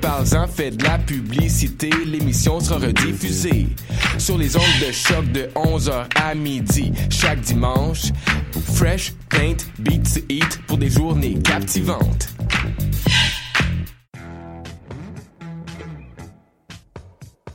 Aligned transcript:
Parle-en, 0.00 0.46
fais 0.46 0.70
de 0.70 0.82
la 0.84 0.98
publicité, 0.98 1.90
l'émission 2.06 2.60
sera 2.60 2.78
rediffusée 2.78 3.66
sur 4.18 4.38
les 4.38 4.56
ondes 4.56 4.62
de 4.86 4.92
choc 4.92 5.30
de 5.32 5.50
11h 5.54 6.06
à 6.14 6.34
midi 6.34 6.92
chaque 7.10 7.40
dimanche. 7.40 8.06
Fresh, 8.74 9.12
paint, 9.28 9.56
beats, 9.78 10.20
eat 10.28 10.60
pour 10.66 10.78
des 10.78 10.88
journées 10.88 11.38
captivantes. 11.42 12.28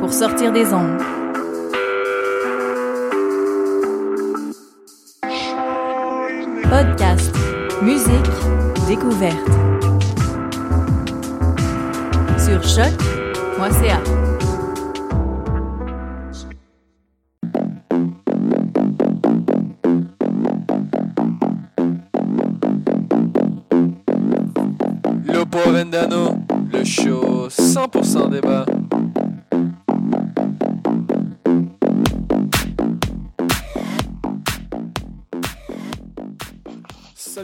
pour 0.00 0.12
sortir 0.14 0.50
des 0.50 0.72
ondes. 0.72 0.98
Podcast, 6.70 7.34
musique, 7.82 8.30
découverte. 8.88 9.36
Sur 12.38 12.62
choc.ca. 12.62 14.00
Lopo 25.26 25.58
Vendano, 25.70 26.38
le 26.72 26.84
show 26.84 27.48
100% 27.48 28.30
débat. 28.30 28.64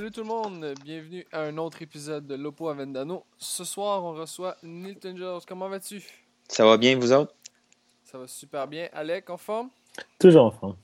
Salut 0.07 0.15
tout 0.15 0.21
le 0.21 0.29
monde, 0.29 0.75
bienvenue 0.85 1.27
à 1.33 1.41
un 1.41 1.59
autre 1.59 1.83
épisode 1.83 2.29
de 2.29 2.37
Lopo 2.37 2.73
Vendano. 2.73 3.25
Ce 3.39 3.65
soir, 3.65 4.05
on 4.05 4.13
reçoit 4.13 4.57
Nilton 4.63 5.17
Jones. 5.17 5.41
Comment 5.49 5.69
vas-tu? 5.69 6.01
Ça 6.47 6.65
va 6.65 6.77
bien, 6.77 6.97
vous 6.97 7.13
autres? 7.13 7.35
Ça 8.05 8.17
va 8.17 8.29
super 8.29 8.69
bien. 8.69 8.89
Alec, 8.93 9.29
en 9.31 9.37
forme? 9.37 9.69
Toujours 10.21 10.45
en 10.45 10.51
forme. 10.53 10.77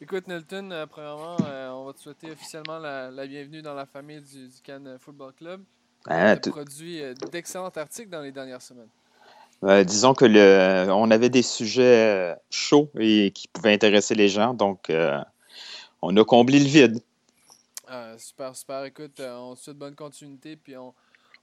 Écoute, 0.00 0.28
Nilton, 0.28 0.70
euh, 0.70 0.86
premièrement, 0.86 1.36
euh, 1.48 1.70
on 1.70 1.86
va 1.86 1.94
te 1.94 1.98
souhaiter 1.98 2.30
officiellement 2.30 2.78
la, 2.78 3.10
la 3.10 3.26
bienvenue 3.26 3.60
dans 3.60 3.74
la 3.74 3.86
famille 3.86 4.20
du, 4.20 4.46
du 4.46 4.60
Cannes 4.62 4.98
Football 5.00 5.32
Club. 5.32 5.62
Ah, 6.06 6.36
Tu 6.36 6.42
tout- 6.42 6.50
as 6.50 6.52
produit 6.52 7.02
euh, 7.02 7.14
d'excellents 7.32 7.70
articles 7.74 8.08
dans 8.08 8.22
les 8.22 8.30
dernières 8.30 8.62
semaines. 8.62 8.90
euh, 9.64 9.82
disons 9.82 10.14
que 10.14 10.26
le, 10.26 10.92
on 10.92 11.10
avait 11.10 11.28
des 11.28 11.42
sujets 11.42 12.32
euh, 12.32 12.34
chauds 12.50 12.88
et 13.00 13.32
qui 13.32 13.48
pouvaient 13.48 13.74
intéresser 13.74 14.14
les 14.14 14.28
gens, 14.28 14.54
donc 14.54 14.90
euh, 14.90 15.18
on 16.02 16.16
a 16.16 16.24
comblé 16.24 16.60
le 16.60 16.66
vide. 16.66 17.02
Ah, 17.94 18.16
super, 18.16 18.56
super. 18.56 18.84
Écoute, 18.84 19.20
euh, 19.20 19.36
on 19.36 19.54
te 19.54 19.60
souhaite 19.60 19.76
bonne 19.76 19.94
continuité, 19.94 20.56
puis 20.56 20.78
on, 20.78 20.94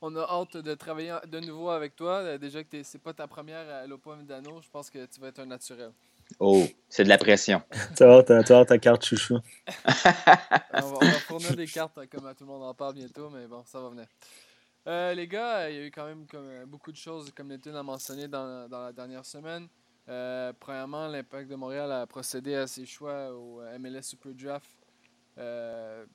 on 0.02 0.16
a 0.16 0.22
hâte 0.22 0.58
de 0.58 0.74
travailler 0.74 1.16
de 1.28 1.40
nouveau 1.42 1.70
avec 1.70 1.96
toi. 1.96 2.22
Euh, 2.22 2.38
déjà 2.40 2.64
que 2.64 2.82
c'est 2.82 2.98
pas 2.98 3.14
ta 3.14 3.28
première 3.28 3.70
à 3.70 3.86
Lopo 3.86 4.16
Midano, 4.16 4.60
je 4.60 4.68
pense 4.72 4.90
que 4.90 5.06
tu 5.06 5.22
vas 5.22 5.28
être 5.28 5.38
un 5.38 5.46
naturel. 5.46 5.92
Oh, 6.40 6.66
c'est 6.88 7.04
de 7.04 7.10
la 7.10 7.20
pression. 7.20 7.62
Tu 7.96 8.04
vas 8.04 8.18
avoir 8.18 8.66
ta, 8.66 8.80
carte 8.80 9.06
chouchou. 9.06 9.38
On, 10.74 10.82
va, 10.82 10.98
on 11.02 11.06
va 11.06 11.12
fournir 11.20 11.56
des 11.56 11.68
cartes 11.68 11.98
euh, 12.00 12.06
comme 12.10 12.26
euh, 12.26 12.34
tout 12.34 12.46
le 12.46 12.50
monde 12.50 12.64
en 12.64 12.74
parle 12.74 12.96
bientôt, 12.96 13.30
mais 13.30 13.46
bon, 13.46 13.64
ça 13.66 13.80
va 13.80 13.90
venir. 13.90 14.08
Euh, 14.88 15.14
les 15.14 15.28
gars, 15.28 15.70
il 15.70 15.76
y 15.76 15.80
a 15.80 15.86
eu 15.86 15.92
quand 15.92 16.08
même 16.08 16.26
comme, 16.26 16.66
beaucoup 16.66 16.92
de 16.92 16.98
choses, 16.98 17.32
comme 17.36 17.50
Nathan 17.50 17.76
a 17.76 17.84
mentionné 17.84 18.28
dans, 18.28 18.68
dans 18.68 18.86
la 18.86 18.92
dernière 18.92 19.26
semaine. 19.26 19.68
Euh, 20.08 20.52
premièrement, 20.60 21.08
l'Impact 21.08 21.48
de 21.48 21.56
Montréal 21.56 21.92
a 21.92 22.08
procédé 22.08 22.56
à 22.56 22.66
ses 22.66 22.88
choix 22.88 23.32
au 23.34 23.62
MLS 23.78 24.02
Super 24.02 24.34
Draft. 24.34 24.70
Euh, 25.38 26.06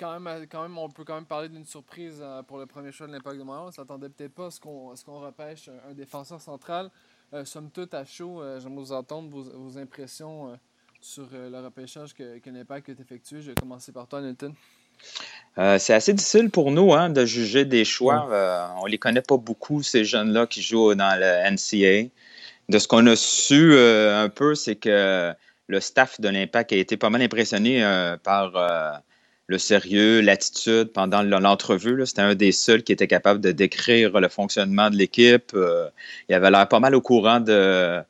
quand, 0.00 0.18
même, 0.18 0.26
euh, 0.26 0.46
quand 0.50 0.62
même, 0.62 0.78
on 0.78 0.88
peut 0.88 1.04
quand 1.04 1.14
même 1.14 1.26
parler 1.26 1.48
d'une 1.48 1.66
surprise 1.66 2.18
euh, 2.20 2.42
pour 2.42 2.58
le 2.58 2.66
premier 2.66 2.90
choix 2.90 3.06
de 3.06 3.12
l'Impact 3.12 3.38
de 3.38 3.42
Montréal. 3.42 3.66
On 3.68 3.70
s'attendait 3.70 4.08
peut-être 4.08 4.34
pas 4.34 4.46
à 4.46 4.50
ce 4.50 4.58
qu'on 4.60 5.20
repêche 5.20 5.68
un, 5.68 5.90
un 5.90 5.94
défenseur 5.94 6.40
central. 6.40 6.90
Euh, 7.34 7.44
somme 7.44 7.70
toute, 7.70 7.94
à 7.94 8.04
chaud, 8.04 8.42
euh, 8.42 8.58
j'aimerais 8.58 8.82
vous 8.82 8.92
entendre 8.92 9.30
vos, 9.30 9.42
vos 9.42 9.78
impressions 9.78 10.48
euh, 10.48 10.56
sur 11.00 11.28
euh, 11.32 11.50
le 11.50 11.60
repêchage 11.60 12.14
que, 12.14 12.38
que 12.38 12.50
l'Impact 12.50 12.88
a 12.88 12.92
effectué. 12.92 13.42
Je 13.42 13.50
vais 13.50 13.54
commencer 13.54 13.92
par 13.92 14.08
toi, 14.08 14.20
Nathan. 14.20 14.52
Euh, 15.58 15.78
c'est 15.78 15.94
assez 15.94 16.12
difficile 16.12 16.50
pour 16.50 16.70
nous 16.70 16.92
hein, 16.92 17.10
de 17.10 17.24
juger 17.24 17.64
des 17.64 17.84
choix. 17.84 18.28
Euh, 18.30 18.66
on 18.82 18.86
les 18.86 18.98
connaît 18.98 19.22
pas 19.22 19.36
beaucoup, 19.36 19.82
ces 19.82 20.04
jeunes-là 20.04 20.46
qui 20.46 20.62
jouent 20.62 20.94
dans 20.94 21.18
le 21.18 21.50
NCA. 21.50 22.10
De 22.68 22.78
ce 22.78 22.86
qu'on 22.86 23.06
a 23.06 23.16
su 23.16 23.72
euh, 23.74 24.24
un 24.24 24.28
peu, 24.28 24.54
c'est 24.54 24.76
que 24.76 25.34
le 25.70 25.80
staff 25.80 26.20
de 26.20 26.28
l'Impact 26.28 26.72
a 26.72 26.76
été 26.76 26.96
pas 26.96 27.10
mal 27.10 27.22
impressionné 27.22 27.82
euh, 27.84 28.16
par 28.16 28.56
euh, 28.56 28.92
le 29.50 29.58
sérieux, 29.58 30.20
l'attitude 30.20 30.92
pendant 30.92 31.22
l'entrevue. 31.22 32.06
C'était 32.06 32.22
un 32.22 32.34
des 32.36 32.52
seuls 32.52 32.82
qui 32.84 32.92
était 32.92 33.08
capable 33.08 33.40
de 33.40 33.50
décrire 33.52 34.18
le 34.20 34.28
fonctionnement 34.28 34.88
de 34.90 34.96
l'équipe. 34.96 35.50
Euh, 35.54 35.88
il 36.28 36.34
avait 36.34 36.50
l'air 36.50 36.68
pas 36.68 36.78
mal 36.80 36.94
au 36.94 37.00
courant 37.00 37.40
de, 37.40 38.00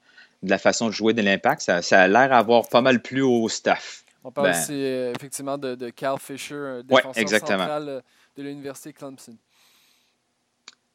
de 0.43 0.51
la 0.51 0.59
façon 0.59 0.87
de 0.89 0.93
jouer 0.93 1.15
de 1.15 1.23
l'Impact. 1.23 1.63
Ça, 1.63 1.81
ça 1.83 2.03
a 2.03 2.09
l'air 2.09 2.33
avoir 2.33 2.69
pas 2.69 2.83
mal 2.83 3.01
plu 3.01 3.23
au 3.23 3.49
staff. 3.49 4.05
On 4.23 4.31
parle 4.31 4.51
Ben. 4.51 4.61
aussi 4.61 4.75
euh, 4.75 5.13
effectivement 5.17 5.57
de, 5.57 5.75
de 5.75 5.89
Cal 5.89 6.17
Fisher, 6.19 6.83
Ouais, 6.91 7.03
défenseur 7.03 7.29
central 7.41 7.89
euh, 7.89 8.01
de 8.37 8.43
l'Université 8.43 8.93
Clemson. 8.93 9.35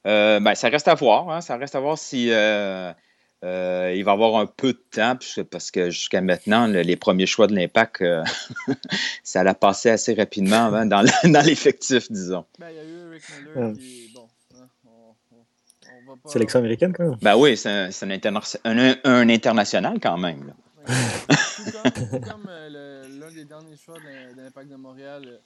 Euh, 0.06 0.40
ben, 0.40 0.54
ça 0.54 0.70
reste 0.70 0.88
à 0.88 0.94
voir. 0.94 1.28
hein. 1.32 1.42
Ça 1.42 1.58
reste 1.58 1.74
à 1.74 1.80
voir 1.80 1.98
si 1.98 2.30
euh, 2.32 2.92
euh, 3.44 3.94
il 3.96 4.04
va 4.04 4.14
avoir 4.14 4.38
un 4.38 4.46
peu 4.48 4.74
de 4.74 4.82
temps, 4.92 5.18
parce 5.52 5.70
que 5.72 5.90
jusqu'à 5.90 6.22
maintenant, 6.22 6.68
le- 6.68 6.82
les 6.82 6.96
premiers 6.96 7.26
choix 7.28 7.48
de 7.48 7.54
l'impact, 7.56 8.02
euh, 8.02 8.24
ça 9.24 9.44
l'a 9.44 9.54
passé 9.54 9.90
assez 9.90 10.14
rapidement 10.14 10.56
hein, 10.74 10.86
dans 10.86 11.02
le- 11.02 11.10
dans 11.32 11.46
l'effectif, 11.46 12.12
disons. 12.12 12.46
Ben, 12.60 12.70
il 12.72 12.76
y 12.76 12.80
a 12.80 12.84
eu 12.84 13.10
Rick 13.12 13.24
Miller 13.40 13.74
qui, 13.74 14.12
bon, 14.14 14.28
hein, 14.56 14.68
on, 14.86 14.90
on- 15.36 15.46
on 16.08 16.10
va 16.12 16.18
pas... 16.24 16.30
Sélection 16.30 16.60
américaine, 16.60 16.94
quand 16.94 17.04
même. 17.10 17.18
Ben 17.22 17.36
oui, 17.36 17.56
c'est 17.58 17.70
un, 17.70 17.92
c'est 17.92 18.06
un 18.06 18.10
interna- 18.12 18.42
un- 18.64 18.96
un 19.04 19.30
international 19.30 20.00
quand 20.02 20.18
même. 20.18 20.48
là. 20.48 20.54
Ouais. 20.88 20.92
Tout 21.92 22.20
comme, 22.20 22.48
euh, 22.50 23.08
l'un 23.20 23.32
des 23.32 23.46
derniers 23.46 23.76
choix 23.78 23.96
de 23.96 24.02
l'I- 24.30 24.36
de 24.36 24.42
l'Impact 24.44 24.70
de 24.70 24.76
Montréal, 24.76 25.40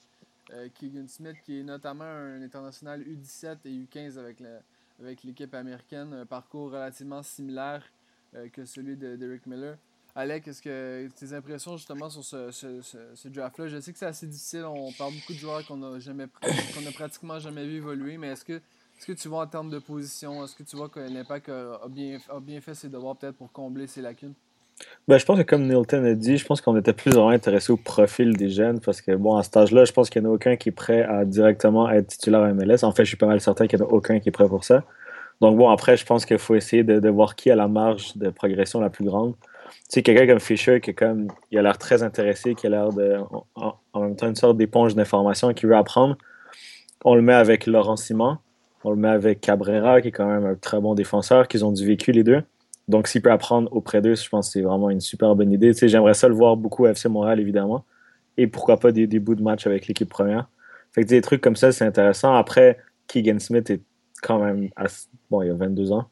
Keegan 0.78 1.06
Smith, 1.08 1.36
qui 1.44 1.60
est 1.60 1.62
notamment 1.62 2.04
un 2.04 2.42
international 2.42 3.02
U17 3.02 3.56
et 3.66 3.68
U15 3.70 4.18
avec 4.18 4.40
le- 4.40 4.58
avec 5.00 5.22
l'équipe 5.24 5.54
américaine, 5.54 6.12
un 6.12 6.26
parcours 6.26 6.70
relativement 6.70 7.22
similaire 7.22 7.82
euh, 8.34 8.48
que 8.48 8.64
celui 8.64 8.96
de, 8.96 9.16
de 9.16 9.30
Rick 9.30 9.46
Miller. 9.46 9.76
Alec, 10.14 10.48
est-ce 10.48 10.60
que 10.60 11.08
tes 11.18 11.32
impressions 11.32 11.76
justement 11.76 12.10
sur 12.10 12.24
ce, 12.24 12.50
ce, 12.50 12.80
ce- 12.82 13.28
draft-là? 13.28 13.68
Je 13.68 13.80
sais 13.80 13.92
que 13.92 13.98
c'est 13.98 14.06
assez 14.06 14.26
difficile, 14.26 14.64
on 14.64 14.92
parle 14.92 15.14
beaucoup 15.14 15.32
de 15.32 15.38
joueurs 15.38 15.64
qu'on 15.64 15.80
a 15.82 15.98
jamais 16.00 16.26
qu'on 16.74 16.92
pratiquement 16.92 17.38
jamais 17.38 17.64
vu 17.64 17.76
évoluer, 17.76 18.18
mais 18.18 18.28
est-ce 18.28 18.44
que 18.44 18.54
est-ce 18.54 19.06
que 19.06 19.12
tu 19.12 19.28
vois 19.28 19.44
en 19.44 19.46
termes 19.46 19.70
de 19.70 19.78
position, 19.78 20.44
est-ce 20.44 20.54
que 20.54 20.62
tu 20.62 20.76
vois 20.76 20.88
que 20.90 21.00
l'impact 21.00 21.48
a 21.48 21.88
bien, 21.88 22.18
a 22.28 22.40
bien 22.40 22.60
fait 22.60 22.74
ses 22.74 22.88
devoirs 22.90 23.16
peut-être 23.16 23.36
pour 23.36 23.50
combler 23.50 23.86
ses 23.86 24.02
lacunes? 24.02 24.34
Ben, 25.08 25.18
je 25.18 25.24
pense 25.24 25.38
que 25.38 25.42
comme 25.42 25.66
Nilton 25.66 26.04
a 26.04 26.14
dit, 26.14 26.36
je 26.36 26.46
pense 26.46 26.60
qu'on 26.60 26.76
était 26.76 26.92
plus 26.92 27.10
vraiment 27.10 27.30
intéressé 27.30 27.72
au 27.72 27.76
profil 27.76 28.36
des 28.36 28.48
jeunes 28.48 28.80
parce 28.80 29.00
que, 29.00 29.12
bon, 29.12 29.36
à 29.36 29.42
cet 29.42 29.56
âge-là, 29.56 29.84
je 29.84 29.92
pense 29.92 30.08
qu'il 30.08 30.22
n'y 30.22 30.28
en 30.28 30.30
a 30.30 30.34
aucun 30.34 30.56
qui 30.56 30.68
est 30.68 30.72
prêt 30.72 31.02
à 31.02 31.24
directement 31.24 31.90
être 31.90 32.06
titulaire 32.06 32.42
à 32.42 32.52
MLS. 32.52 32.84
En 32.84 32.92
fait, 32.92 33.04
je 33.04 33.08
suis 33.08 33.16
pas 33.16 33.26
mal 33.26 33.40
certain 33.40 33.66
qu'il 33.66 33.78
n'y 33.78 33.84
en 33.84 33.88
a 33.88 33.90
aucun 33.90 34.20
qui 34.20 34.28
est 34.28 34.32
prêt 34.32 34.46
pour 34.46 34.62
ça. 34.62 34.84
Donc, 35.40 35.56
bon, 35.56 35.70
après, 35.70 35.96
je 35.96 36.04
pense 36.04 36.26
qu'il 36.26 36.38
faut 36.38 36.54
essayer 36.54 36.84
de, 36.84 37.08
voir 37.08 37.34
qui 37.34 37.50
a 37.50 37.56
la 37.56 37.66
marge 37.66 38.16
de 38.16 38.30
progression 38.30 38.80
la 38.80 38.90
plus 38.90 39.04
grande. 39.04 39.34
Tu 39.40 39.78
sais, 39.88 40.02
quelqu'un 40.02 40.26
comme 40.26 40.40
Fisher, 40.40 40.80
qui 40.80 40.94
comme, 40.94 41.28
il 41.50 41.58
a 41.58 41.62
l'air 41.62 41.78
très 41.78 42.02
intéressé, 42.02 42.54
qui 42.54 42.66
a 42.66 42.70
l'air 42.70 42.92
de, 42.92 43.16
en, 43.56 44.00
même 44.00 44.16
temps, 44.16 44.28
une 44.28 44.36
sorte 44.36 44.58
d'éponge 44.58 44.94
d'information 44.94 45.52
qui 45.54 45.66
veut 45.66 45.76
apprendre. 45.76 46.16
On 47.04 47.14
le 47.14 47.22
met 47.22 47.32
avec 47.32 47.66
Laurent 47.66 47.96
Simon, 47.96 48.38
on 48.84 48.90
le 48.90 48.96
met 48.96 49.08
avec 49.08 49.40
Cabrera, 49.40 50.02
qui 50.02 50.08
est 50.08 50.12
quand 50.12 50.26
même 50.26 50.44
un 50.44 50.54
très 50.54 50.80
bon 50.80 50.94
défenseur, 50.94 51.48
qu'ils 51.48 51.64
ont 51.64 51.72
du 51.72 51.86
vécu 51.86 52.12
les 52.12 52.22
deux. 52.22 52.42
Donc, 52.90 53.06
s'il 53.06 53.22
peut 53.22 53.32
apprendre 53.32 53.72
auprès 53.72 54.02
d'eux, 54.02 54.14
je 54.14 54.28
pense 54.28 54.48
que 54.48 54.52
c'est 54.52 54.62
vraiment 54.62 54.90
une 54.90 55.00
super 55.00 55.34
bonne 55.34 55.52
idée. 55.52 55.72
Tu 55.72 55.78
sais, 55.78 55.88
j'aimerais 55.88 56.14
ça 56.14 56.28
le 56.28 56.34
voir 56.34 56.56
beaucoup 56.56 56.84
à 56.86 56.90
FC 56.90 57.08
Montréal, 57.08 57.40
évidemment. 57.40 57.84
Et 58.36 58.46
pourquoi 58.46 58.78
pas 58.78 58.92
des, 58.92 59.06
des 59.06 59.18
bouts 59.18 59.34
de 59.34 59.42
match 59.42 59.66
avec 59.66 59.86
l'équipe 59.86 60.08
première. 60.08 60.48
Fait 60.92 61.02
que 61.02 61.08
des 61.08 61.20
trucs 61.20 61.40
comme 61.40 61.56
ça, 61.56 61.72
c'est 61.72 61.84
intéressant. 61.84 62.34
Après, 62.34 62.78
Keegan 63.06 63.38
Smith 63.38 63.70
est 63.70 63.82
quand 64.22 64.38
même 64.38 64.68
bon, 65.30 65.42
il 65.42 65.50
a 65.50 65.54
22 65.54 65.92
ans. 65.92 66.08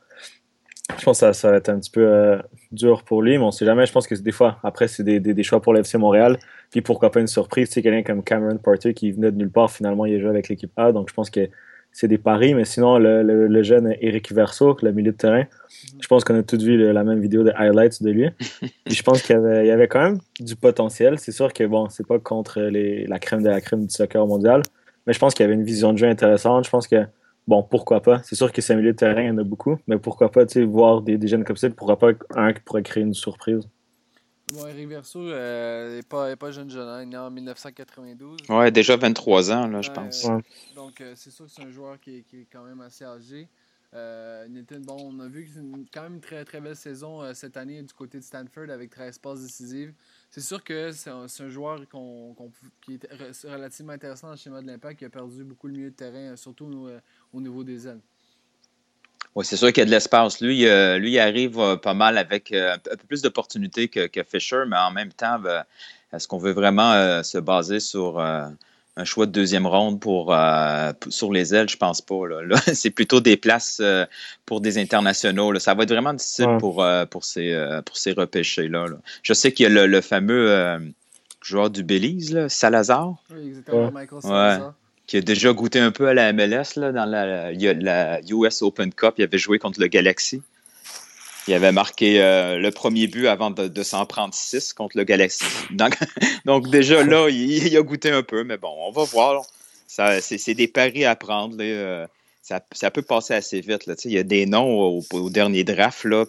Je 0.99 1.05
pense 1.05 1.21
que 1.21 1.33
ça, 1.33 1.51
va 1.51 1.57
être 1.59 1.69
un 1.69 1.79
petit 1.79 1.91
peu 1.91 2.07
euh, 2.07 2.39
dur 2.73 3.03
pour 3.05 3.21
lui, 3.21 3.37
mais 3.37 3.45
on 3.45 3.51
sait 3.51 3.67
jamais. 3.67 3.85
Je 3.85 3.93
pense 3.93 4.07
que 4.07 4.15
des 4.15 4.33
fois, 4.33 4.59
après, 4.63 4.89
c'est 4.89 5.03
des, 5.03 5.21
des, 5.21 5.43
choix 5.43 5.61
pour 5.61 5.75
l'FC 5.75 5.99
Montréal. 5.99 6.39
Puis 6.71 6.81
pourquoi 6.81 7.11
pas 7.11 7.21
une 7.21 7.27
surprise, 7.27 7.69
c'est 7.71 7.83
quelqu'un 7.83 8.03
comme 8.03 8.25
Cameron 8.25 8.57
Porter 8.57 8.95
qui 8.95 9.13
venait 9.13 9.31
de 9.31 9.37
nulle 9.37 9.51
part, 9.51 9.71
finalement, 9.71 10.07
il 10.07 10.17
a 10.17 10.21
joué 10.21 10.31
avec 10.31 10.49
l'équipe 10.49 10.73
A. 10.77 10.93
Donc 10.93 11.11
je 11.11 11.15
pense 11.15 11.29
que 11.29 11.49
c'est 11.93 12.09
des 12.09 12.19
paris, 12.19 12.55
mais 12.55 12.65
sinon, 12.65 12.99
le, 12.99 13.63
jeune 13.63 13.95
Eric 14.01 14.33
Verso, 14.33 14.77
le 14.83 14.93
milieu 14.93 15.13
de 15.13 15.17
terrain, 15.17 15.45
je 16.01 16.07
pense 16.07 16.25
qu'on 16.25 16.39
a 16.39 16.43
tous 16.43 16.63
vu 16.63 16.93
la 16.93 17.03
même 17.05 17.21
vidéo 17.21 17.43
de 17.43 17.53
highlights 17.57 18.03
de 18.03 18.11
lui. 18.11 18.29
je 18.87 19.03
pense 19.03 19.23
qu'il 19.23 19.35
y 19.37 19.71
avait, 19.71 19.89
quand 19.89 20.03
même 20.03 20.19
du 20.39 20.55
potentiel. 20.55 21.19
C'est 21.19 21.33
sûr 21.33 21.53
que, 21.53 21.65
bon, 21.65 21.89
c'est 21.89 22.07
pas 22.07 22.19
contre 22.19 22.61
les, 22.61 23.07
la 23.07 23.19
crème 23.19 23.43
de 23.43 23.49
la 23.49 23.61
crème 23.61 23.85
du 23.87 23.91
soccer 23.91 24.27
mondial, 24.27 24.63
mais 25.07 25.13
je 25.13 25.19
pense 25.19 25.35
qu'il 25.35 25.43
y 25.43 25.47
avait 25.47 25.55
une 25.55 25.65
vision 25.65 25.93
de 25.93 25.99
jeu 25.99 26.07
intéressante. 26.07 26.65
Je 26.65 26.71
pense 26.71 26.87
que, 26.87 27.05
bon, 27.49 27.63
pourquoi 27.63 28.01
pas? 28.01 28.21
C'est 28.23 28.37
sûr 28.37 28.53
que 28.53 28.61
c'est 28.63 28.75
un 28.75 28.77
milieu 28.77 28.93
de 28.93 28.97
terrain, 28.97 29.23
il 29.23 29.29
y 29.29 29.31
en 29.31 29.39
a 29.39 29.45
beaucoup, 29.45 29.77
mais 29.87 29.99
pourquoi 29.99 30.31
pas, 30.31 30.47
tu 30.47 30.55
sais, 30.55 30.65
voir 30.65 31.03
des, 31.03 31.19
des 31.19 31.27
jeunes 31.27 31.45
comme 31.45 31.57
ça, 31.57 31.69
pourquoi 31.71 31.99
pas 31.99 32.11
un 32.37 32.53
qui 32.53 32.61
pourrait 32.61 32.83
créer 32.83 33.03
une 33.03 33.15
surprise? 33.15 33.69
Bon, 34.55 34.67
Eric 34.67 34.89
Verso 34.89 35.23
n'est 35.25 35.33
euh, 35.33 36.01
pas, 36.09 36.35
pas, 36.37 36.51
jeune 36.51 36.71
jeune, 36.71 36.89
hein, 36.89 37.01
il 37.01 37.03
est 37.03 37.07
né 37.07 37.17
en 37.19 37.31
1992. 37.31 38.39
Ouais, 38.49 38.71
déjà 38.71 38.97
23 38.97 39.53
ans, 39.53 39.67
là, 39.67 39.83
je 39.83 39.91
pense. 39.91 40.27
Donc, 40.75 41.01
euh, 41.01 41.13
c'est 41.17 41.31
sûr 41.31 41.45
que 41.45 41.51
c'est 41.51 41.63
un 41.63 41.71
joueur 41.71 42.01
qui 42.01 42.19
est, 42.19 42.23
qui 42.23 42.41
est, 42.41 42.47
quand 42.51 42.65
même 42.65 42.81
assez 42.81 43.05
âgé. 43.05 43.49
Euh, 43.95 44.47
bon, 44.81 44.97
on 45.01 45.21
a 45.21 45.29
vu 45.29 45.45
que 45.45 45.51
c'est 45.55 45.91
quand 45.93 46.03
même 46.03 46.15
une 46.15 46.21
très, 46.21 46.45
très 46.45 46.61
belle 46.61 46.77
saison 46.77 47.23
euh, 47.23 47.33
cette 47.35 47.57
année 47.57 47.83
du 47.83 47.93
côté 47.93 48.19
de 48.19 48.25
Stanford 48.25 48.71
avec 48.71 48.91
13 48.91 49.19
passes 49.19 49.43
décisives. 49.43 49.93
C'est 50.31 50.43
sûr 50.43 50.63
que 50.63 50.93
c'est 50.93 51.11
un, 51.11 51.25
un, 51.25 51.49
joueur 51.49 51.81
qui 52.83 52.95
est 52.95 53.07
relativement 53.45 53.93
intéressant 53.93 54.29
dans 54.29 54.35
le 54.35 54.39
schéma 54.39 54.63
de 54.63 54.67
l'impact, 54.67 54.99
qui 54.99 55.05
a 55.05 55.11
perdu 55.11 55.45
beaucoup 55.45 55.69
le 55.69 55.75
milieu 55.75 55.91
de 55.91 55.97
terrain, 55.97 56.37
surtout 56.37 56.89
au 57.33 57.41
niveau 57.41 57.65
des 57.65 57.87
ailes. 57.87 58.01
Oui, 59.35 59.45
c'est 59.45 59.57
sûr 59.57 59.69
qu'il 59.69 59.79
y 59.79 59.83
a 59.83 59.85
de 59.85 59.91
l'espace. 59.91 60.41
Lui, 60.41 60.67
euh, 60.67 60.99
lui, 60.99 61.13
il 61.13 61.19
arrive 61.19 61.59
euh, 61.59 61.77
pas 61.77 61.95
mal 61.95 62.19
avec 62.19 62.53
euh, 62.53 62.75
un 62.75 62.97
peu 62.97 63.07
plus 63.07 63.23
d'opportunités 63.23 63.89
que, 63.89 64.09
Fisher, 64.29 64.65
mais 64.67 64.77
en 64.77 64.91
même 64.91 65.13
temps, 65.13 65.39
ben, 65.39 65.65
est-ce 66.13 66.27
qu'on 66.27 66.39
veut 66.39 66.53
vraiment 66.53 67.23
se 67.23 67.39
baser 67.39 67.81
sur 67.81 68.19
un 68.19 69.05
choix 69.05 69.27
de 69.27 69.31
deuxième 69.31 69.67
ronde 69.67 70.01
pour, 70.01 70.35
sur 71.11 71.33
les 71.33 71.55
ailes? 71.55 71.69
Je 71.69 71.77
pense 71.77 72.01
pas. 72.01 72.27
Là. 72.27 72.57
c'est 72.73 72.91
plutôt 72.91 73.21
des 73.21 73.37
places 73.37 73.83
pour 74.47 74.63
des 74.63 74.79
internationaux. 74.79 75.59
Ça 75.59 75.75
va 75.75 75.83
être 75.83 75.93
vraiment 75.93 76.15
difficile 76.15 76.57
pour, 76.59 76.83
pour 77.11 77.25
ces, 77.25 77.81
pour 77.85 77.99
ces 77.99 78.13
repêchés-là. 78.13 78.87
Je 79.23 79.35
sais 79.35 79.53
qu'il 79.53 79.65
y 79.65 79.79
a 79.79 79.87
le, 79.87 80.01
fameux 80.01 80.81
joueur 81.43 81.69
du 81.69 81.83
Belize, 81.83 82.49
Salazar. 82.49 83.17
Oui, 83.31 83.49
exactement, 83.49 83.93
Michael 83.93 84.23
Salazar 84.23 84.75
qui 85.09 85.17
a 85.17 85.21
déjà 85.23 85.53
goûté 85.53 85.81
un 85.81 85.91
peu 85.91 86.07
à 86.07 86.15
la 86.15 86.33
MLS 86.33 86.77
là, 86.77 86.93
dans 86.93 87.07
la, 87.07 87.51
US 88.29 88.63
Open 88.63 88.93
Cup. 88.93 89.15
Il 89.17 89.25
avait 89.25 89.39
joué 89.39 89.59
contre 89.59 89.81
le 89.81 89.89
Galaxy. 89.89 90.43
Il 91.49 91.55
avait 91.55 91.73
marqué 91.73 92.21
euh, 92.21 92.59
le 92.59 92.71
premier 92.71 93.07
but 93.07 93.27
avant 93.27 93.51
de, 93.51 93.83
s'en 93.83 94.05
prendre 94.05 94.35
six 94.35 94.75
contre 94.75 94.99
le 94.99 95.05
Galaxy. 95.05 95.47
Donc, 96.45 96.69
déjà 96.71 97.03
là, 97.03 97.29
il, 97.31 97.75
a 97.75 97.81
goûté 97.81 98.11
un 98.11 98.23
peu, 98.23 98.45
mais 98.45 98.59
bon, 98.59 98.73
on 98.81 98.93
va 98.93 99.05
voir. 99.05 99.43
C'est 99.87 100.55
des 100.55 100.69
paris 100.69 101.07
à 101.07 101.17
prendre. 101.17 101.57
Euh, 101.59 102.07
ça, 102.43 102.61
ça, 102.73 102.91
peut 102.91 103.03
passer 103.03 103.33
assez 103.33 103.63
vite. 103.63 103.87
Là. 103.87 103.95
Il 104.05 104.13
y 104.13 104.19
a 104.19 104.23
des 104.23 104.45
noms 104.45 104.99
au, 104.99 105.05
au 105.13 105.31
dernier 105.31 105.65
draft 105.65 106.05
là, 106.05 106.27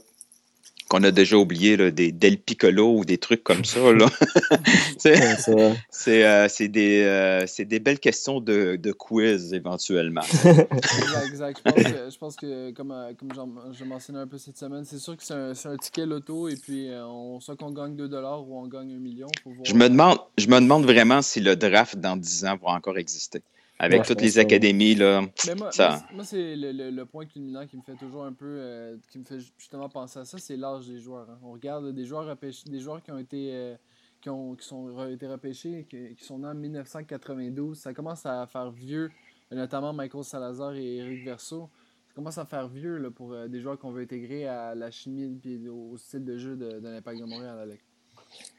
qu'on 0.90 1.04
a 1.04 1.12
déjà 1.12 1.38
oublié, 1.38 1.78
là, 1.78 1.92
des 1.92 2.12
Del 2.12 2.40
Piccolo 2.40 2.98
ou 2.98 3.06
des 3.06 3.20
trucs 3.20 3.44
comme 3.44 3.64
ça. 3.64 3.80
c'est 4.98 6.26
euh, 6.26 6.48
des, 6.60 7.04
euh, 7.04 7.46
des, 7.60 7.80
belles 7.80 8.00
questions 8.00 8.42
de, 8.42 8.76
de 8.76 8.92
quiz 8.92 9.54
éventuellement. 9.54 10.22
exact, 10.44 11.28
exact. 11.28 11.62
Je 11.64 11.72
pense 11.72 11.76
que, 11.84 12.10
je 12.10 12.18
pense 12.18 12.36
que 12.36 12.72
comme, 12.72 12.92
euh, 12.92 13.14
comme 13.14 13.30
je 13.72 13.84
mentionnais 13.84 14.20
un 14.20 14.28
peu 14.28 14.40
cette 14.40 14.58
semaine, 14.58 14.84
c'est 14.84 14.98
sûr 14.98 15.16
que 15.16 15.24
c'est 15.24 15.36
un, 15.36 15.54
un, 15.72 15.78
ticket 15.78 16.08
loto 16.08 16.50
et 16.50 16.56
puis 16.56 16.90
on, 16.92 17.40
soit 17.40 17.56
qu'on 17.56 17.72
gagne 17.72 17.96
2 17.96 18.08
ou 18.08 18.58
on 18.58 18.68
gagne 18.68 18.96
1 18.96 18.98
million. 18.98 19.28
Je, 19.64 19.76
me 19.76 19.88
demande, 19.90 20.18
je 20.38 20.48
me 20.48 20.60
demande 20.60 20.86
vraiment 20.86 21.22
si 21.22 21.40
le 21.40 21.56
draft 21.56 21.98
dans 21.98 22.18
10 22.18 22.46
ans 22.46 22.58
va 22.62 22.72
encore 22.72 22.98
exister 22.98 23.44
avec 23.80 24.04
toutes 24.04 24.22
les 24.22 24.38
académies. 24.38 24.96
Là, 24.96 25.22
moi, 25.58 25.72
ça... 25.72 26.06
moi, 26.14 26.26
c'est 26.26 26.56
le, 26.56 26.92
le, 26.92 27.06
point 27.06 27.26
culminant 27.26 27.66
qui 27.66 27.78
me 27.78 27.82
fait 27.82 27.96
toujours 27.96 28.26
un 28.26 28.34
peu, 28.34 28.46
euh, 28.46 28.98
qui 29.10 29.20
me 29.20 29.24
fait 29.24 29.40
justement 29.58 29.88
penser 29.88 30.20
à 30.20 30.26
ça, 30.26 30.38
c'est 30.38 30.58
l'âge 30.58 30.88
des 30.88 31.00
joueurs. 31.00 31.28
Hein. 31.30 31.40
On 31.42 31.54
regarde 31.54 31.94
des 31.94 32.06
joueurs 32.06 32.36
des 32.38 32.80
joueurs 32.80 33.02
qui 33.02 33.12
ont 33.12 33.18
été, 33.18 33.52
euh, 33.54 33.76
qui, 34.22 34.30
ont, 34.30 34.56
qui 34.56 34.68
sont 34.68 35.08
été 35.08 35.28
repêchés, 35.28 35.88
qui, 35.90 36.14
qui, 36.16 36.26
sont 36.26 36.40
nés 36.40 36.48
en 36.48 36.56
1992. 36.56 37.78
Ça 37.78 37.94
commence 37.94 38.26
à 38.26 38.46
faire 38.48 38.70
vieux, 38.70 39.10
notamment 39.50 39.94
Michael 39.94 40.26
Salazar 40.26 40.76
et 40.76 40.98
Eric 40.98 41.24
Verso. 41.24 41.70
Ça 42.10 42.14
commence 42.16 42.38
à 42.38 42.46
faire 42.46 42.68
vieux 42.68 42.98
là, 42.98 43.10
pour 43.10 43.32
euh, 43.32 43.48
des 43.48 43.62
joueurs 43.62 43.80
qu'on 43.80 43.92
veut 43.92 44.04
intégrer 44.04 44.46
à 44.46 44.76
la 44.76 44.92
chimie 44.92 45.40
et 45.46 45.70
au, 45.70 45.96
style 45.98 46.26
de 46.26 46.38
jeu 46.38 46.58
de, 46.58 46.80
de 46.80 46.90
l'Impact 46.90 47.18
de 47.18 47.26
Montréal. 47.26 47.78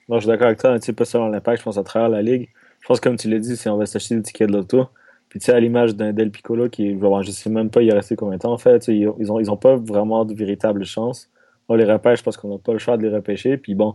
Moi, 0.09 0.19
je 0.19 0.23
suis 0.23 0.29
d'accord 0.29 0.47
avec 0.47 0.59
toi. 0.59 0.79
Tu 0.79 0.87
sais, 0.87 0.93
pas 0.95 1.05
seulement 1.05 1.29
l'Impact, 1.29 1.59
je 1.59 1.65
pense 1.65 1.77
à 1.77 1.85
travers 1.85 2.09
la 2.09 2.23
Ligue. 2.23 2.49
Je 2.81 2.87
pense, 2.87 3.01
comme 3.01 3.17
tu 3.17 3.29
l'as 3.29 3.39
dit, 3.39 3.55
si 3.55 3.69
on 3.69 3.77
va 3.77 3.85
s'acheter 3.85 4.17
des 4.17 4.23
tickets 4.23 4.49
de 4.49 4.55
l'auto, 4.55 4.89
puis 5.31 5.39
tu 5.39 5.47
sais, 5.47 5.53
à 5.53 5.61
l'image 5.61 5.95
d'un 5.95 6.13
Del 6.13 6.33
Piccolo 6.33 6.69
qui, 6.69 6.91
je 6.91 7.23
je 7.23 7.31
sais 7.31 7.51
même 7.51 7.71
pas 7.71 7.83
il 7.83 7.89
est 7.89 7.95
resté 7.95 8.17
combien 8.17 8.37
de 8.37 8.43
temps 8.43 8.53
en 8.53 8.59
fait, 8.59 8.89
ils 8.89 9.09
ont, 9.09 9.39
ils 9.39 9.51
ont 9.51 9.57
pas 9.57 9.77
vraiment 9.77 10.25
de 10.25 10.35
véritable 10.35 10.85
chance. 10.85 11.31
On 11.69 11.77
les 11.77 11.85
repêche 11.85 12.25
parce 12.25 12.37
qu'on 12.37 12.49
n'a 12.49 12.59
pas 12.59 12.73
le 12.73 12.81
choix 12.81 12.97
de 12.97 13.05
les 13.07 13.15
repêcher. 13.15 13.57
Puis 13.57 13.77
bon, 13.77 13.95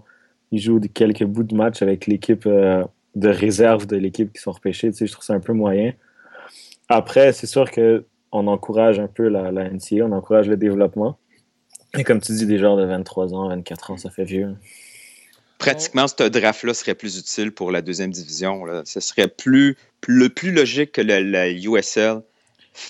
ils 0.52 0.60
jouent 0.60 0.80
quelques 0.94 1.26
bouts 1.26 1.44
de 1.44 1.54
match 1.54 1.82
avec 1.82 2.08
l'équipe 2.08 2.46
euh, 2.46 2.86
de 3.16 3.28
réserve 3.28 3.86
de 3.86 3.98
l'équipe 3.98 4.32
qui 4.32 4.42
sont 4.42 4.54
repêchés. 4.54 4.92
Tu 4.92 4.98
sais, 4.98 5.08
je 5.08 5.12
trouve 5.12 5.26
ça 5.26 5.34
un 5.34 5.42
peu 5.42 5.52
moyen. 5.52 5.92
Après, 6.88 7.34
c'est 7.34 7.48
sûr 7.48 7.70
qu'on 7.70 8.48
encourage 8.48 9.02
un 9.02 9.08
peu 9.08 9.28
la, 9.28 9.52
la 9.52 9.70
NCA, 9.70 10.06
on 10.06 10.14
encourage 10.14 10.48
le 10.48 10.56
développement. 10.56 11.18
Et 11.98 12.06
comme 12.06 12.22
tu 12.22 12.32
dis, 12.32 12.46
des 12.46 12.60
joueurs 12.60 12.78
de 12.78 12.86
23 12.86 13.34
ans, 13.34 13.50
24 13.50 13.92
ans, 13.92 13.98
ça 13.98 14.10
fait 14.10 14.24
vieux 14.24 14.56
pratiquement, 15.66 16.08
ce 16.08 16.24
draft-là 16.28 16.74
serait 16.74 16.96
plus 16.96 17.18
utile 17.18 17.52
pour 17.52 17.72
la 17.72 17.82
deuxième 17.82 18.12
division. 18.12 18.66
Là. 18.66 18.84
Ce 18.86 19.00
serait 19.00 19.28
plus, 19.28 19.78
le 20.08 20.30
plus 20.30 20.52
logique 20.52 20.92
que 20.92 21.02
la, 21.02 21.52
USL 21.52 22.22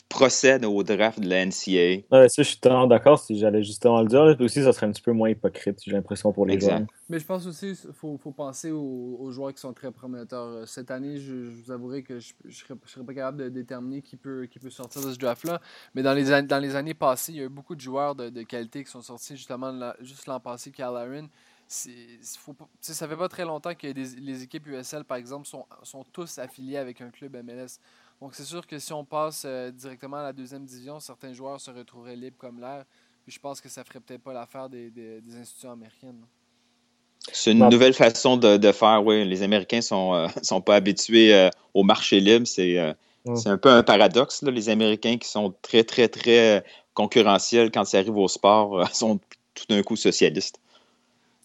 procède 0.09 0.65
au 0.65 0.81
draft 0.81 1.19
de 1.19 1.29
la 1.29 1.45
NCA. 1.45 2.03
Ouais, 2.11 2.27
ça, 2.27 2.41
je 2.41 2.43
suis 2.43 2.57
totalement 2.57 2.87
d'accord 2.87 3.19
si 3.19 3.37
j'allais 3.37 3.61
justement 3.61 4.01
le 4.01 4.07
dire. 4.07 4.35
aussi, 4.39 4.63
ça 4.63 4.73
serait 4.73 4.87
un 4.87 4.91
petit 4.91 5.01
peu 5.01 5.11
moins 5.11 5.29
hypocrite, 5.29 5.79
j'ai 5.85 5.91
l'impression, 5.91 6.33
pour 6.33 6.47
les 6.47 6.59
joueurs. 6.59 6.81
Mais 7.07 7.19
je 7.19 7.25
pense 7.25 7.45
aussi 7.45 7.75
qu'il 7.75 7.93
faut, 7.93 8.17
faut, 8.17 8.31
penser 8.31 8.71
aux, 8.71 9.29
joueurs 9.29 9.53
qui 9.53 9.61
sont 9.61 9.73
très 9.73 9.91
prometteurs. 9.91 10.67
Cette 10.67 10.89
année, 10.89 11.19
je, 11.19 11.35
vous 11.35 11.71
avouerai 11.71 12.01
que 12.01 12.19
je 12.19 12.33
ne 12.43 12.51
serais, 12.51 12.73
serais, 12.87 13.05
pas 13.05 13.13
capable 13.13 13.43
de 13.43 13.49
déterminer 13.49 14.01
qui 14.01 14.15
peut, 14.15 14.47
qui 14.47 14.57
peut 14.57 14.71
sortir 14.71 15.05
de 15.05 15.13
ce 15.13 15.19
draft-là. 15.19 15.61
Mais 15.93 16.01
dans 16.01 16.13
les, 16.13 16.41
dans 16.41 16.59
les 16.59 16.75
années 16.75 16.95
passées, 16.95 17.33
il 17.33 17.37
y 17.37 17.41
a 17.41 17.45
eu 17.45 17.49
beaucoup 17.49 17.75
de 17.75 17.81
joueurs 17.81 18.15
de, 18.15 18.29
de 18.29 18.41
qualité 18.41 18.83
qui 18.83 18.89
sont 18.89 19.03
sortis 19.03 19.37
justement 19.37 19.93
juste 20.01 20.25
l'an 20.25 20.39
passé, 20.39 20.71
Cal 20.71 20.97
Aaron 20.97 21.29
faut, 21.67 22.55
ça 22.79 23.07
fait 23.07 23.15
pas 23.15 23.29
très 23.29 23.45
longtemps 23.45 23.73
que 23.73 23.87
les 23.87 24.43
équipes 24.43 24.67
USL, 24.67 25.03
par 25.03 25.17
exemple, 25.17 25.47
sont, 25.47 25.65
sont 25.83 26.03
tous 26.03 26.37
affiliés 26.37 26.77
avec 26.77 27.01
un 27.01 27.09
club 27.09 27.35
MLS. 27.43 27.79
Donc, 28.21 28.33
c'est 28.33 28.43
sûr 28.43 28.65
que 28.65 28.79
si 28.79 28.93
on 28.93 29.03
passe 29.03 29.43
euh, 29.45 29.71
directement 29.71 30.17
à 30.17 30.23
la 30.23 30.33
deuxième 30.33 30.65
division, 30.65 30.99
certains 30.99 31.33
joueurs 31.33 31.59
se 31.59 31.71
retrouveraient 31.71 32.15
libres 32.15 32.37
comme 32.37 32.59
l'air. 32.59 32.85
Puis 33.23 33.33
je 33.33 33.39
pense 33.39 33.59
que 33.59 33.67
ça 33.67 33.83
ferait 33.83 33.99
peut-être 33.99 34.21
pas 34.21 34.33
l'affaire 34.33 34.69
des, 34.69 34.89
des, 34.89 35.19
institutions 35.35 35.71
américaines. 35.71 36.23
C'est 37.33 37.53
une 37.53 37.67
nouvelle 37.69 37.95
façon 37.95 38.37
de, 38.37 38.57
de, 38.57 38.71
faire, 38.71 39.03
oui. 39.03 39.25
Les 39.25 39.41
Américains 39.41 39.81
sont, 39.81 40.13
euh, 40.13 40.27
sont 40.43 40.61
pas 40.61 40.75
habitués 40.75 41.33
euh, 41.33 41.49
au 41.73 41.83
marché 41.83 42.19
libre. 42.19 42.45
C'est 42.45 42.77
un 43.47 43.57
peu 43.57 43.69
un 43.69 43.81
paradoxe. 43.81 44.43
Là. 44.43 44.51
Les 44.51 44.69
Américains 44.69 45.17
qui 45.17 45.27
sont 45.27 45.55
très, 45.63 45.83
très, 45.83 46.07
très 46.07 46.63
concurrentiels 46.93 47.71
quand 47.71 47.83
ça 47.83 47.97
arrive 47.97 48.15
au 48.15 48.27
sport 48.27 48.87
sont 48.93 49.19
tout 49.55 49.65
d'un 49.67 49.81
coup 49.81 49.95
socialistes 49.95 50.59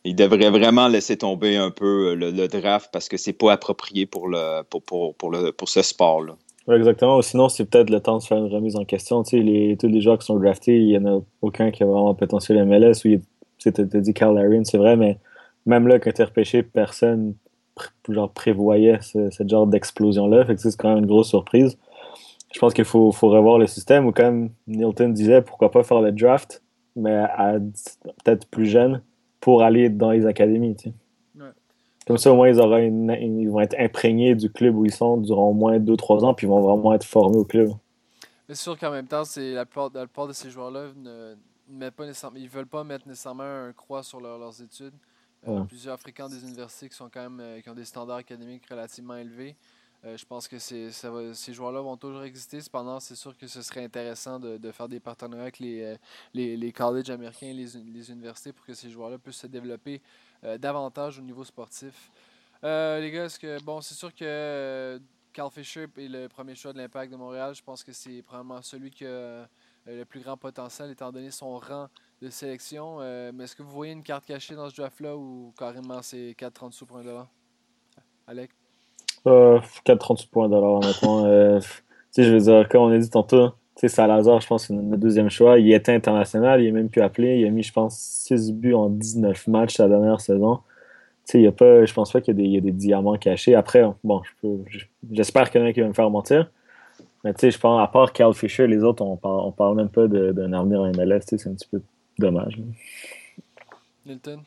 il 0.04 0.16
devrait 0.16 0.50
vraiment 0.50 0.88
laisser 0.88 1.16
tomber 1.16 1.56
un 1.56 1.70
peu 1.70 2.10
euh, 2.10 2.14
le, 2.14 2.48
draft 2.48 2.90
parce 2.92 3.08
que 3.08 3.16
c'est 3.16 3.32
pas 3.32 3.52
approprié 3.52 4.06
pour 4.06 4.28
le 4.28 4.62
pour, 4.62 4.82
pour, 4.82 5.14
pour 5.14 5.30
le 5.30 5.52
pour 5.52 5.68
ce 5.68 5.82
sport 5.82 6.22
là. 6.22 6.36
exactement. 6.74 7.20
Sinon, 7.22 7.48
c'est 7.48 7.64
peut-être 7.64 7.90
le 7.90 8.00
temps 8.00 8.18
de 8.18 8.22
faire 8.22 8.38
une 8.38 8.52
remise 8.52 8.76
en 8.76 8.84
question. 8.84 9.22
Les, 9.32 9.76
tous 9.78 9.88
les 9.88 10.00
joueurs 10.00 10.18
qui 10.18 10.26
sont 10.26 10.38
draftés, 10.38 10.78
il 10.78 10.86
n'y 10.86 10.98
en 10.98 11.18
a 11.18 11.20
aucun 11.42 11.70
qui 11.70 11.82
a 11.82 11.86
vraiment 11.86 12.10
un 12.10 12.14
potentiel 12.14 12.64
MLS. 12.64 13.02
Oui, 13.04 13.20
tu 13.58 13.68
as 13.68 14.00
dit 14.00 14.14
Carl 14.14 14.34
Larin, 14.34 14.64
c'est 14.64 14.78
vrai, 14.78 14.96
mais 14.96 15.18
même 15.66 15.86
là, 15.86 15.98
quand 15.98 16.12
tu 16.12 16.22
repêché, 16.22 16.62
personne 16.62 17.34
genre, 18.08 18.30
prévoyait 18.30 18.98
ce, 19.00 19.30
genre 19.46 19.66
d'explosion-là. 19.66 20.46
C'est 20.56 20.76
quand 20.76 20.90
même 20.90 20.98
une 20.98 21.06
grosse 21.06 21.28
surprise. 21.28 21.78
Je 22.52 22.58
pense 22.58 22.74
qu'il 22.74 22.84
faut, 22.84 23.12
faut, 23.12 23.28
revoir 23.28 23.58
le 23.58 23.66
système, 23.66 24.06
ou 24.06 24.12
comme 24.12 24.50
Nilton 24.66 25.10
disait, 25.10 25.42
pourquoi 25.42 25.70
pas 25.70 25.84
faire 25.84 26.00
le 26.00 26.10
draft, 26.10 26.62
mais 26.96 27.24
peut-être 28.24 28.46
plus 28.48 28.66
jeune, 28.66 29.02
pour 29.40 29.62
aller 29.62 29.88
dans 29.88 30.10
les 30.10 30.26
académies. 30.26 30.76
Comme 32.06 32.18
ça, 32.18 32.32
au 32.32 32.36
moins, 32.36 32.48
ils, 32.48 32.60
auront 32.60 32.76
ils 32.78 33.48
vont 33.48 33.60
être 33.60 33.76
imprégnés 33.78 34.34
du 34.34 34.50
club 34.50 34.74
où 34.74 34.84
ils 34.84 34.92
sont 34.92 35.16
durant 35.18 35.50
au 35.50 35.52
moins 35.52 35.78
2-3 35.78 36.24
ans, 36.24 36.34
puis 36.34 36.46
ils 36.46 36.50
vont 36.50 36.60
vraiment 36.60 36.92
être 36.94 37.04
formés 37.04 37.36
au 37.36 37.44
club. 37.44 37.70
Mais 38.48 38.54
c'est 38.54 38.64
sûr 38.64 38.78
qu'en 38.78 38.90
même 38.90 39.06
temps, 39.06 39.24
c'est 39.24 39.52
la 39.52 39.64
plupart, 39.64 39.90
la 39.94 40.06
plupart 40.06 40.26
de 40.26 40.32
ces 40.32 40.50
joueurs-là 40.50 40.88
ne, 41.68 41.90
pas 41.90 42.06
nécessairement, 42.06 42.38
ils 42.38 42.48
veulent 42.48 42.66
pas 42.66 42.82
mettre 42.82 43.06
nécessairement 43.06 43.44
un 43.44 43.72
croix 43.72 44.02
sur 44.02 44.20
leurs 44.20 44.60
études. 44.60 44.94
Euh, 45.48 45.60
plusieurs 45.64 45.98
fréquents 45.98 46.28
des 46.28 46.42
universités 46.42 46.88
qui 46.88 46.96
sont 46.96 47.08
quand 47.08 47.22
même 47.22 47.40
euh, 47.40 47.60
qui 47.60 47.70
ont 47.70 47.74
des 47.74 47.86
standards 47.86 48.18
académiques 48.18 48.66
relativement 48.68 49.16
élevés. 49.16 49.56
Euh, 50.04 50.16
je 50.16 50.24
pense 50.24 50.48
que 50.48 50.58
c'est, 50.58 50.90
ces 50.90 51.52
joueurs-là 51.52 51.80
vont 51.80 51.96
toujours 51.96 52.22
exister. 52.22 52.60
Cependant, 52.60 53.00
c'est 53.00 53.14
sûr 53.14 53.36
que 53.36 53.46
ce 53.46 53.62
serait 53.62 53.84
intéressant 53.84 54.40
de, 54.40 54.72
faire 54.72 54.88
des 54.88 55.00
partenariats 55.00 55.42
avec 55.42 55.58
les, 55.58 55.96
les, 56.32 56.56
les 56.56 56.72
colleges 56.72 57.10
américains 57.10 57.48
et 57.48 57.52
les, 57.52 58.10
universités 58.10 58.52
pour 58.52 58.64
que 58.64 58.74
ces 58.74 58.90
joueurs-là 58.90 59.18
puissent 59.18 59.36
se 59.36 59.46
développer 59.46 60.00
davantage 60.58 61.18
au 61.18 61.22
niveau 61.22 61.44
sportif. 61.44 62.10
les 62.62 63.10
gars, 63.12 63.26
est-ce 63.26 63.38
que 63.38 63.62
bon, 63.62 63.82
c'est 63.82 63.94
sûr 63.94 64.14
que 64.14 64.98
Carl 65.32 65.50
Fisher 65.50 65.86
est 65.96 66.08
le 66.08 66.28
premier 66.28 66.54
choix 66.54 66.72
de 66.72 66.78
l'Impact 66.78 67.12
de 67.12 67.16
Montréal. 67.16 67.54
Je 67.54 67.62
pense 67.62 67.84
que 67.84 67.92
c'est 67.92 68.22
probablement 68.22 68.62
celui 68.62 68.90
qui 68.90 69.04
a 69.04 69.46
le 69.86 70.04
plus 70.04 70.20
grand 70.20 70.36
potentiel 70.36 70.90
étant 70.90 71.12
donné 71.12 71.30
son 71.30 71.58
rang 71.58 71.88
de 72.20 72.30
sélection. 72.30 72.98
Euh, 73.00 73.32
mais 73.34 73.44
est-ce 73.44 73.56
que 73.56 73.62
vous 73.62 73.70
voyez 73.70 73.92
une 73.92 74.02
carte 74.02 74.26
cachée 74.26 74.54
dans 74.54 74.68
ce 74.68 74.76
draft-là 74.76 75.16
ou 75.16 75.52
carrément 75.56 76.02
c'est 76.02 76.32
4,30 76.38 76.72
sous 76.72 76.86
pour 76.86 76.98
un 76.98 77.04
dollar? 77.04 77.28
Alec? 78.26 78.50
Euh, 79.26 79.60
4,30 79.84 80.16
sous 80.18 80.28
pour 80.28 80.44
un 80.44 80.48
dollar, 80.48 80.72
honnêtement. 80.74 81.24
euh, 81.26 81.60
je 82.16 82.22
veux 82.22 82.40
dire, 82.40 82.68
comme 82.68 82.82
on 82.82 82.90
a 82.90 82.98
dit 82.98 83.10
tantôt, 83.10 83.50
c'est 83.76 83.88
Salazar, 83.88 84.40
je 84.40 84.46
pense, 84.46 84.66
c'est 84.66 84.74
notre 84.74 84.96
deuxième 84.96 85.30
choix. 85.30 85.58
Il 85.58 85.72
était 85.72 85.94
international, 85.94 86.60
il 86.62 86.68
est 86.68 86.72
même 86.72 86.88
plus 86.88 87.02
appelé. 87.02 87.38
Il 87.38 87.46
a 87.46 87.50
mis, 87.50 87.62
je 87.62 87.72
pense, 87.72 87.98
6 87.98 88.52
buts 88.52 88.74
en 88.74 88.90
19 88.90 89.46
matchs 89.48 89.76
sa 89.76 89.88
dernière 89.88 90.20
saison. 90.20 90.60
Il 91.32 91.42
y 91.42 91.46
a 91.46 91.52
pas, 91.52 91.84
je 91.84 91.92
pense 91.94 92.12
pas 92.12 92.20
qu'il 92.20 92.40
y, 92.40 92.56
a 92.56 92.60
des 92.60 92.72
diamants 92.72 93.16
cachés. 93.16 93.54
Après, 93.54 93.84
bon, 94.02 94.20
j'espère 95.12 95.48
qu'il 95.50 95.60
y 95.60 95.64
en 95.64 95.66
a 95.68 95.72
qui 95.72 95.80
va 95.80 95.86
me 95.86 95.92
faire 95.92 96.10
mentir. 96.10 96.50
Mais 97.22 97.32
tu 97.34 97.40
sais, 97.40 97.50
je 97.52 97.58
pense, 97.58 97.80
à 97.80 97.86
part 97.86 98.12
Cal 98.12 98.34
Fisher, 98.34 98.66
les 98.66 98.82
autres, 98.82 99.02
on 99.04 99.16
parle, 99.16 99.52
parle 99.54 99.76
même 99.76 99.90
pas 99.90 100.08
d'un 100.08 100.52
avenir 100.52 100.80
en 100.80 100.90
MLS. 100.90 101.20
C'est 101.26 101.46
un 101.46 101.54
petit 101.54 101.68
peu 101.70 101.80
Dommage. 102.18 102.58
Milton? 104.04 104.40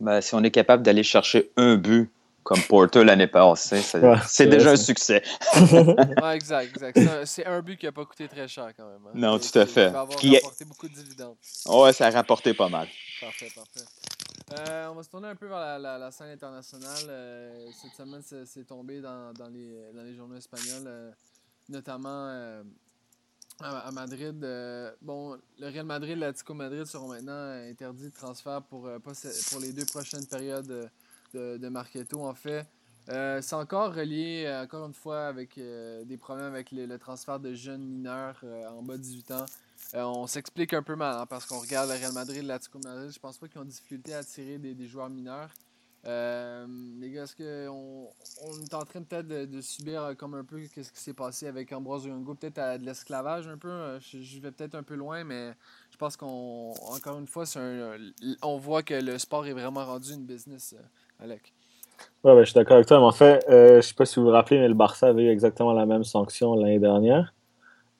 Ben, 0.00 0.20
si 0.20 0.34
on 0.34 0.42
est 0.42 0.50
capable 0.50 0.82
d'aller 0.82 1.02
chercher 1.02 1.50
un 1.56 1.76
but 1.76 2.10
comme 2.44 2.60
Porter 2.62 3.02
l'année 3.04 3.26
passée, 3.26 3.82
c'est 3.82 4.46
déjà 4.46 4.70
un 4.70 4.76
succès. 4.76 5.22
ouais, 5.72 6.36
exact, 6.36 6.76
exact. 6.76 7.24
C'est 7.26 7.44
un, 7.46 7.60
but 7.60 7.76
qui 7.78 7.86
n'a 7.86 7.92
pas 7.92 8.04
coûté 8.04 8.28
très 8.28 8.46
cher 8.46 8.70
quand 8.76 8.86
même. 8.86 9.00
Hein. 9.06 9.12
Non, 9.14 9.38
tout 9.38 9.58
à 9.58 9.66
fait. 9.66 9.92
qui 10.18 10.36
a 10.36 10.40
rapporté 10.40 10.64
beaucoup 10.64 10.88
de 10.88 10.94
dividendes. 10.94 11.36
Ouais, 11.66 11.92
ça 11.92 12.06
a 12.06 12.10
rapporté 12.10 12.54
pas 12.54 12.68
mal. 12.68 12.86
Parfait, 13.20 13.48
parfait. 13.54 13.86
Euh, 14.58 14.88
on 14.90 14.94
va 14.94 15.02
se 15.02 15.08
tourner 15.08 15.28
un 15.28 15.34
peu 15.34 15.46
vers 15.46 15.78
la, 15.78 16.10
scène 16.10 16.30
internationale. 16.30 17.06
Euh, 17.08 17.66
cette 17.82 17.94
semaine, 17.94 18.22
c'est 18.22 18.66
tombé 18.66 19.00
dans, 19.00 19.32
dans, 19.32 19.48
les, 19.48 19.74
dans 19.94 20.02
les 20.02 20.14
journaux 20.14 20.36
espagnols, 20.36 20.84
euh, 20.86 21.10
notamment 21.68 22.62
à, 23.60 23.90
Madrid. 23.92 24.42
Euh, 24.42 24.90
bon, 25.00 25.38
le 25.58 25.68
Real 25.68 25.86
Madrid, 25.86 26.18
l'Atlético 26.18 26.54
Madrid 26.54 26.84
seront 26.86 27.08
maintenant 27.08 27.52
interdits 27.68 28.10
de 28.10 28.14
transfert 28.14 28.62
pour, 28.62 28.86
euh, 28.86 28.98
pour 28.98 29.60
les 29.60 29.72
deux 29.72 29.86
prochaines 29.86 30.26
périodes 30.26 30.90
de, 31.34 31.58
de 31.58 32.16
en 32.16 32.34
fait. 32.34 32.66
Euh, 33.10 33.42
c'est 33.42 33.54
encore 33.54 33.94
relié, 33.94 34.50
encore 34.62 34.86
une 34.86 34.94
fois, 34.94 35.26
avec 35.26 35.56
des 35.58 36.16
problèmes 36.16 36.46
avec 36.46 36.72
le 36.72 36.96
transfert 36.98 37.38
de 37.38 37.52
jeunes 37.52 37.84
mineurs 37.84 38.42
en 38.70 38.82
bas 38.82 38.96
de 38.96 39.02
18 39.02 39.30
ans. 39.32 39.46
on 39.94 40.26
s'explique 40.26 40.72
un 40.72 40.82
peu 40.82 40.96
mal, 40.96 41.16
hein, 41.18 41.26
parce 41.26 41.44
qu'on 41.44 41.58
regarde 41.58 41.90
le 41.90 41.96
Real 41.96 42.12
Madrid, 42.12 42.42
l'Atlético 42.42 42.78
Madrid, 42.82 43.10
je 43.12 43.18
pense 43.18 43.36
pas 43.36 43.48
qu'ils 43.48 43.60
ont 43.60 43.64
difficulté 43.64 44.14
à 44.14 44.18
attirer 44.18 44.58
des, 44.58 44.86
joueurs 44.86 45.10
mineurs. 45.10 45.50
Euh, 46.06 46.66
les 47.00 47.10
gars, 47.10 47.22
est-ce 47.22 47.34
qu'on 47.34 48.08
on 48.42 48.62
est 48.62 48.74
en 48.74 48.84
train 48.84 49.02
peut-être 49.02 49.26
de, 49.26 49.60
subir 49.62 50.02
euh, 50.02 50.14
comme 50.14 50.34
un 50.34 50.44
peu 50.44 50.62
ce 50.66 50.80
qui 50.80 51.00
s'est 51.00 51.14
passé 51.14 51.46
avec 51.46 51.72
Ambrose 51.72 52.04
Yungo, 52.04 52.34
peut-être 52.34 52.78
de 52.78 52.84
l'esclavage 52.84 53.48
un 53.48 53.56
peu. 53.56 53.70
Euh, 53.70 54.00
je, 54.00 54.40
vais 54.40 54.50
peut-être 54.50 54.74
un 54.74 54.82
peu 54.82 54.96
loin, 54.96 55.24
mais 55.24 55.54
je 55.90 55.96
pense 55.96 56.16
qu'on, 56.16 56.74
encore 56.88 57.18
une 57.18 57.26
fois, 57.26 57.44
on 58.42 58.58
voit 58.58 58.82
que 58.82 58.94
le 58.94 59.18
sport 59.18 59.46
est 59.46 59.52
vraiment 59.52 59.84
rendu 59.86 60.12
une 60.12 60.26
business, 60.26 60.74
Alec. 61.22 61.52
Ouais, 62.24 62.34
ben, 62.34 62.40
je 62.40 62.44
suis 62.44 62.54
d'accord 62.54 62.76
avec 62.76 62.86
toi, 62.86 62.98
mais 62.98 63.04
en 63.04 63.12
fait, 63.12 63.44
je 63.48 63.80
sais 63.80 63.94
pas 63.94 64.06
si 64.06 64.18
vous 64.18 64.26
vous 64.26 64.32
rappelez, 64.32 64.58
mais 64.58 64.68
le 64.68 64.74
Barça 64.74 65.08
avait 65.08 65.24
eu 65.24 65.30
exactement 65.30 65.72
la 65.72 65.86
même 65.86 66.04
sanction 66.04 66.54
l'année 66.54 66.78
dernière. 66.78 67.34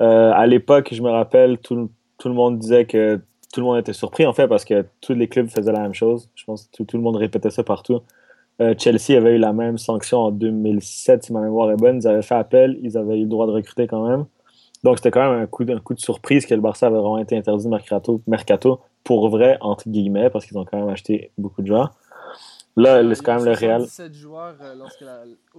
à 0.00 0.46
l'époque, 0.46 0.88
je 0.92 1.02
me 1.02 1.10
rappelle, 1.10 1.58
tout, 1.58 1.90
tout 2.18 2.28
le 2.28 2.34
monde 2.34 2.58
disait 2.58 2.86
que 2.86 3.20
tout 3.54 3.60
le 3.60 3.66
monde 3.66 3.78
était 3.78 3.92
surpris, 3.92 4.26
en 4.26 4.32
fait, 4.32 4.48
parce 4.48 4.64
que 4.64 4.84
tous 5.00 5.14
les 5.14 5.28
clubs 5.28 5.48
faisaient 5.48 5.72
la 5.72 5.80
même 5.80 5.94
chose. 5.94 6.28
Je 6.34 6.44
pense 6.44 6.68
que 6.76 6.82
tout, 6.82 6.96
le 6.96 7.02
monde 7.02 7.16
répétait 7.16 7.50
ça 7.50 7.62
partout. 7.62 8.00
Euh, 8.60 8.74
Chelsea 8.76 9.16
avait 9.16 9.36
eu 9.36 9.38
la 9.38 9.52
même 9.52 9.78
sanction 9.78 10.18
en 10.18 10.30
2007, 10.32 11.24
si 11.24 11.32
ma 11.32 11.40
mémoire 11.40 11.70
est 11.70 11.76
bonne. 11.76 11.98
Ils 11.98 12.08
avaient 12.08 12.22
fait 12.22 12.34
appel, 12.34 12.78
ils 12.82 12.98
avaient 12.98 13.16
eu 13.16 13.22
le 13.22 13.28
droit 13.28 13.46
de 13.46 13.52
recruter 13.52 13.86
quand 13.86 14.08
même. 14.08 14.24
Donc, 14.82 14.98
c'était 14.98 15.12
quand 15.12 15.30
même 15.30 15.42
un 15.42 15.46
coup, 15.46 15.64
de, 15.64 15.78
coup 15.78 15.94
de 15.94 16.00
surprise 16.00 16.46
que 16.46 16.54
le 16.54 16.60
Barça 16.60 16.88
avait 16.88 16.96
vraiment 16.96 17.18
été 17.18 17.36
interdit 17.36 17.68
mercato, 17.68 18.20
mercato 18.26 18.80
pour 19.04 19.28
vrai, 19.28 19.56
entre 19.60 19.88
guillemets, 19.88 20.30
parce 20.30 20.46
qu'ils 20.46 20.58
ont 20.58 20.64
quand 20.64 20.78
même 20.78 20.88
acheté 20.88 21.30
beaucoup 21.38 21.62
de 21.62 21.68
joueurs. 21.68 21.94
Là, 22.76 23.14
c'est 23.14 23.22
quand 23.24 23.36
même 23.36 23.44
le 23.44 23.52
Real. 23.52 23.86
joueurs 24.12 24.56
euh, 24.60 24.74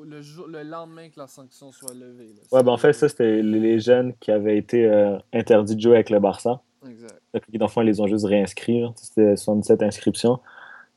le, 0.03 0.19
le, 0.51 0.63
lendemain 0.63 1.07
que 1.09 1.19
la 1.19 1.27
sanction 1.27 1.71
soit 1.71 1.93
levée. 1.93 2.33
ouais, 2.51 2.63
ben 2.63 2.71
en 2.73 2.77
fait, 2.77 2.91
ça, 2.91 3.07
c'était 3.07 3.41
les 3.41 3.79
jeunes 3.79 4.13
qui 4.19 4.31
avaient 4.31 4.57
été 4.57 4.85
euh, 4.85 5.17
interdits 5.31 5.75
de 5.75 5.81
jouer 5.81 5.95
avec 5.95 6.09
le 6.09 6.19
Barça. 6.19 6.61
Exact. 6.85 7.19
D'enfants, 7.53 7.81
ils 7.81 7.87
les 7.87 8.01
ont 8.01 8.07
juste 8.07 8.25
réinscrits. 8.25 8.83
C'était 8.95 9.37
77 9.37 9.81
inscriptions. 9.83 10.39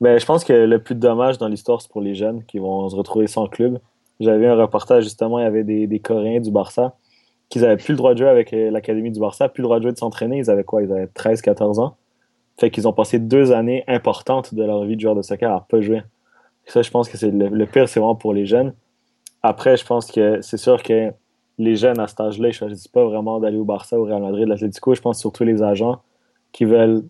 Mais 0.01 0.19
je 0.19 0.27
pense 0.27 0.45
que 0.45 0.53
le 0.53 0.83
plus 0.83 0.95
dommage 0.95 1.39
dans 1.39 1.49
l'histoire, 1.49 1.81
c'est 1.81 1.91
pour 1.91 2.01
les 2.01 2.15
jeunes 2.15 2.45
qui 2.45 2.59
vont 2.59 2.89
se 2.89 2.97
retrouver 2.97 3.27
sans 3.27 3.47
club. 3.47 3.79
J'avais 4.21 4.47
un 4.49 4.57
reportage, 4.57 5.05
justement, 5.05 5.39
il 5.39 5.45
y 5.45 5.47
avait 5.47 5.65
des, 5.65 5.87
des 5.87 6.01
Coréens 6.01 6.41
du 6.41 6.51
Barça 6.51 6.97
qui 7.49 7.61
n'avaient 7.61 7.77
plus 7.77 7.93
le 7.93 7.97
droit 7.97 8.13
de 8.15 8.19
jouer 8.19 8.29
avec 8.29 8.53
euh, 8.53 8.71
l'Académie 8.71 9.11
du 9.11 9.21
Barça, 9.21 9.49
plus 9.49 9.63
le 9.63 9.67
droit 9.67 9.79
de 9.79 9.85
jouer 9.85 9.93
de 9.93 9.99
s'entraîner. 9.99 10.39
Ils 10.39 10.51
avaient 10.51 10.65
quoi? 10.65 10.83
Ils 10.83 10.93
avaient 10.93 11.07
13-14 11.07 11.81
ans. 11.81 11.97
Fait 12.59 12.71
qu'ils 12.71 12.89
ont 12.89 12.93
passé 12.93 13.21
deux 13.21 13.53
années 13.53 13.85
importantes 13.87 14.53
de 14.53 14.65
leur 14.65 14.85
vie 14.85 14.97
de 14.97 15.01
joueur 15.01 15.15
de 15.15 15.23
soccer 15.23 15.51
à 15.51 15.65
pas 15.69 15.81
jouer. 15.81 16.03
ça, 16.67 16.83
je 16.83 16.91
pense 16.91 17.09
que 17.09 17.17
c'est 17.17 17.31
le, 17.31 17.67
pire, 17.67 17.89
c'est 17.89 18.01
vraiment 18.01 18.17
pour 18.17 18.35
les 18.35 18.47
jeunes. 18.47 18.75
Après, 19.43 19.77
je 19.77 19.87
pense 19.87 20.11
que 20.11 20.41
c'est 20.43 20.57
sûr 20.57 20.83
que 20.83 21.13
les 21.59 21.77
jeunes 21.77 22.01
à 22.01 22.09
cet 22.09 22.21
âge-là, 22.21 22.49
ils 22.49 22.53
choisissent 22.53 22.89
pas 22.89 23.05
vraiment 23.05 23.39
d'aller 23.39 23.59
au 23.59 23.65
Barça, 23.65 23.99
au 23.99 24.05
Real 24.05 24.21
Madrid, 24.21 24.49
l'Atlético. 24.49 24.93
Je 24.95 25.01
pense 25.01 25.21
surtout 25.21 25.45
les 25.45 25.63
agents 25.63 26.01
qui 26.51 26.65
veulent, 26.65 27.05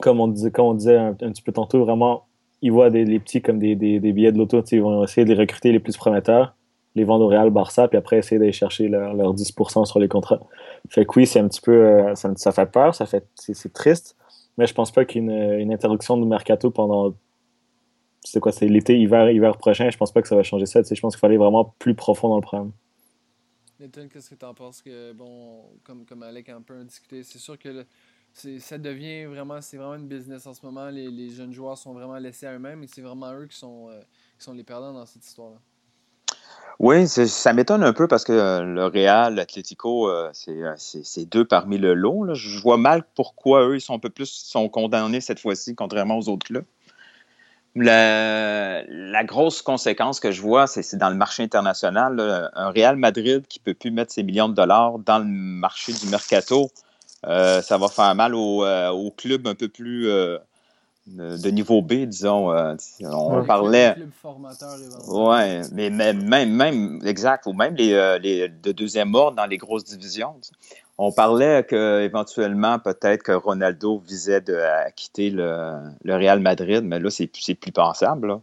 comme 0.00 0.20
on 0.20 0.28
disait, 0.28 0.52
comme 0.52 0.66
on 0.66 0.74
disait 0.74 0.96
un, 0.96 1.14
petit 1.14 1.42
peu 1.42 1.50
tantôt, 1.50 1.84
vraiment, 1.84 2.26
ils 2.62 2.70
voient 2.70 2.90
des, 2.90 3.04
les 3.04 3.18
petits 3.18 3.42
comme 3.42 3.58
des, 3.58 3.74
des, 3.74 3.98
des 3.98 4.12
billets 4.12 4.32
de 4.32 4.38
l'auto. 4.38 4.62
Ils 4.70 4.82
vont 4.82 5.02
essayer 5.02 5.24
de 5.24 5.32
les 5.32 5.38
recruter 5.38 5.72
les 5.72 5.80
plus 5.80 5.96
prometteurs, 5.96 6.54
les 6.94 7.02
vendre 7.02 7.24
au 7.24 7.28
Real 7.28 7.50
Barça, 7.50 7.88
puis 7.88 7.98
après 7.98 8.18
essayer 8.18 8.38
d'aller 8.38 8.52
chercher 8.52 8.86
leur, 8.86 9.14
leur, 9.14 9.34
10% 9.34 9.86
sur 9.86 9.98
les 9.98 10.08
contrats. 10.08 10.40
Fait 10.88 11.04
que 11.04 11.10
oui, 11.16 11.26
c'est 11.26 11.40
un 11.40 11.48
petit 11.48 11.60
peu. 11.60 11.72
Euh, 11.72 12.14
ça, 12.14 12.30
ça, 12.36 12.52
fait 12.52 12.70
peur, 12.70 12.94
ça 12.94 13.06
fait 13.06 13.26
c'est 13.34 13.72
triste, 13.72 14.16
mais 14.58 14.66
je 14.66 14.74
pense 14.74 14.90
pas 14.90 15.06
qu'une 15.06 15.30
une 15.30 15.72
interruption 15.72 16.18
du 16.18 16.26
mercato 16.26 16.70
pendant 16.70 17.14
c'est 18.24 18.40
quoi, 18.40 18.52
c'est 18.52 18.68
l'été, 18.68 18.98
hiver, 18.98 19.30
hiver 19.30 19.56
prochain, 19.56 19.88
je 19.90 19.96
pense 19.96 20.12
pas 20.12 20.20
que 20.20 20.28
ça 20.28 20.36
va 20.36 20.42
changer 20.42 20.66
ça. 20.66 20.82
Je 20.82 21.00
pense 21.00 21.16
qu'il 21.16 21.24
aller 21.24 21.36
vraiment 21.36 21.74
plus 21.78 21.94
profond 21.94 22.28
dans 22.28 22.36
le 22.36 22.42
problème. 22.42 22.72
Nathan, 23.80 24.08
qu'est-ce 24.08 24.30
que 24.30 24.34
tu 24.34 24.44
en 24.44 24.54
penses 24.54 24.82
que, 24.82 25.12
bon, 25.12 25.62
comme, 25.84 26.04
comme 26.04 26.22
Alec 26.24 26.48
a 26.48 26.56
un 26.56 26.62
peu 26.62 26.82
discuté, 26.84 27.22
c'est 27.22 27.38
sûr 27.38 27.58
que 27.58 27.86
ça 28.32 28.76
devient 28.76 29.24
vraiment, 29.24 29.60
c'est 29.60 29.76
vraiment 29.76 29.94
une 29.94 30.08
business 30.08 30.46
en 30.46 30.52
ce 30.52 30.66
moment. 30.66 30.88
Les, 30.90 31.10
les 31.10 31.30
jeunes 31.30 31.52
joueurs 31.52 31.78
sont 31.78 31.92
vraiment 31.92 32.18
laissés 32.18 32.46
à 32.46 32.54
eux-mêmes 32.54 32.82
et 32.82 32.86
c'est 32.86 33.02
vraiment 33.02 33.32
eux 33.32 33.46
qui 33.46 33.56
sont, 33.56 33.88
euh, 33.88 34.00
qui 34.36 34.44
sont 34.44 34.52
les 34.52 34.64
perdants 34.64 34.92
dans 34.92 35.06
cette 35.06 35.24
histoire-là. 35.24 35.60
Oui, 36.78 37.08
ça 37.08 37.52
m'étonne 37.52 37.82
un 37.82 37.92
peu 37.92 38.06
parce 38.06 38.22
que 38.22 38.32
euh, 38.32 38.62
le 38.62 38.86
Real, 38.86 39.34
l'Atlético, 39.34 40.08
euh, 40.08 40.30
c'est 40.32 41.24
deux 41.24 41.44
parmi 41.44 41.76
le 41.76 41.94
lot. 41.94 42.34
Je 42.34 42.60
vois 42.60 42.76
mal 42.76 43.02
pourquoi 43.16 43.66
eux, 43.66 43.76
ils 43.76 43.80
sont 43.80 43.94
un 43.94 43.98
peu 43.98 44.10
plus 44.10 44.26
sont 44.26 44.68
condamnés 44.68 45.20
cette 45.20 45.40
fois-ci, 45.40 45.74
contrairement 45.74 46.18
aux 46.18 46.28
autres 46.28 46.46
clubs. 46.46 46.64
La, 47.74 49.24
grosse 49.24 49.62
conséquence 49.62 50.20
que 50.20 50.30
je 50.30 50.40
vois, 50.40 50.66
c'est 50.66 50.96
dans 50.96 51.10
le 51.10 51.16
marché 51.16 51.42
international. 51.42 52.50
Un 52.54 52.70
Real 52.70 52.96
Madrid 52.96 53.46
qui 53.48 53.58
ne 53.60 53.64
peut 53.64 53.74
plus 53.74 53.90
mettre 53.90 54.12
ses 54.12 54.22
millions 54.22 54.48
de 54.48 54.54
dollars 54.54 54.98
dans 55.00 55.18
le 55.18 55.24
marché 55.24 55.92
du 55.92 56.06
mercato, 56.08 56.70
euh, 57.26 57.60
ça 57.62 57.78
va 57.78 57.88
faire 57.88 58.14
mal 58.14 58.34
aux 58.34 58.60
au 58.60 58.64
euh, 58.64 59.10
clubs 59.16 59.46
un 59.46 59.54
peu 59.54 59.68
plus 59.68 60.08
euh, 61.18 61.38
de 61.38 61.50
niveau 61.50 61.82
B, 61.82 62.04
disons. 62.04 62.52
on 63.02 63.44
parlait. 63.44 63.96
Ouais, 65.08 65.62
mais 65.72 65.90
même, 65.90 66.22
même, 66.22 67.00
exact, 67.04 67.46
ou 67.46 67.52
même 67.52 67.74
les, 67.76 68.18
les 68.20 68.48
de 68.48 68.72
deuxième 68.72 69.14
ordre 69.14 69.36
dans 69.36 69.46
les 69.46 69.56
grosses 69.56 69.84
divisions. 69.84 70.34
On 71.00 71.12
parlait 71.12 71.64
qu'éventuellement, 71.64 72.80
peut-être 72.80 73.22
que 73.22 73.30
Ronaldo 73.30 73.98
visait 74.00 74.40
de, 74.40 74.56
à 74.56 74.90
quitter 74.90 75.30
le, 75.30 75.94
Real 76.04 76.40
Madrid, 76.40 76.82
mais 76.82 76.98
là, 76.98 77.08
c'est 77.08 77.28
plus 77.28 77.72
pensable. 77.72 78.40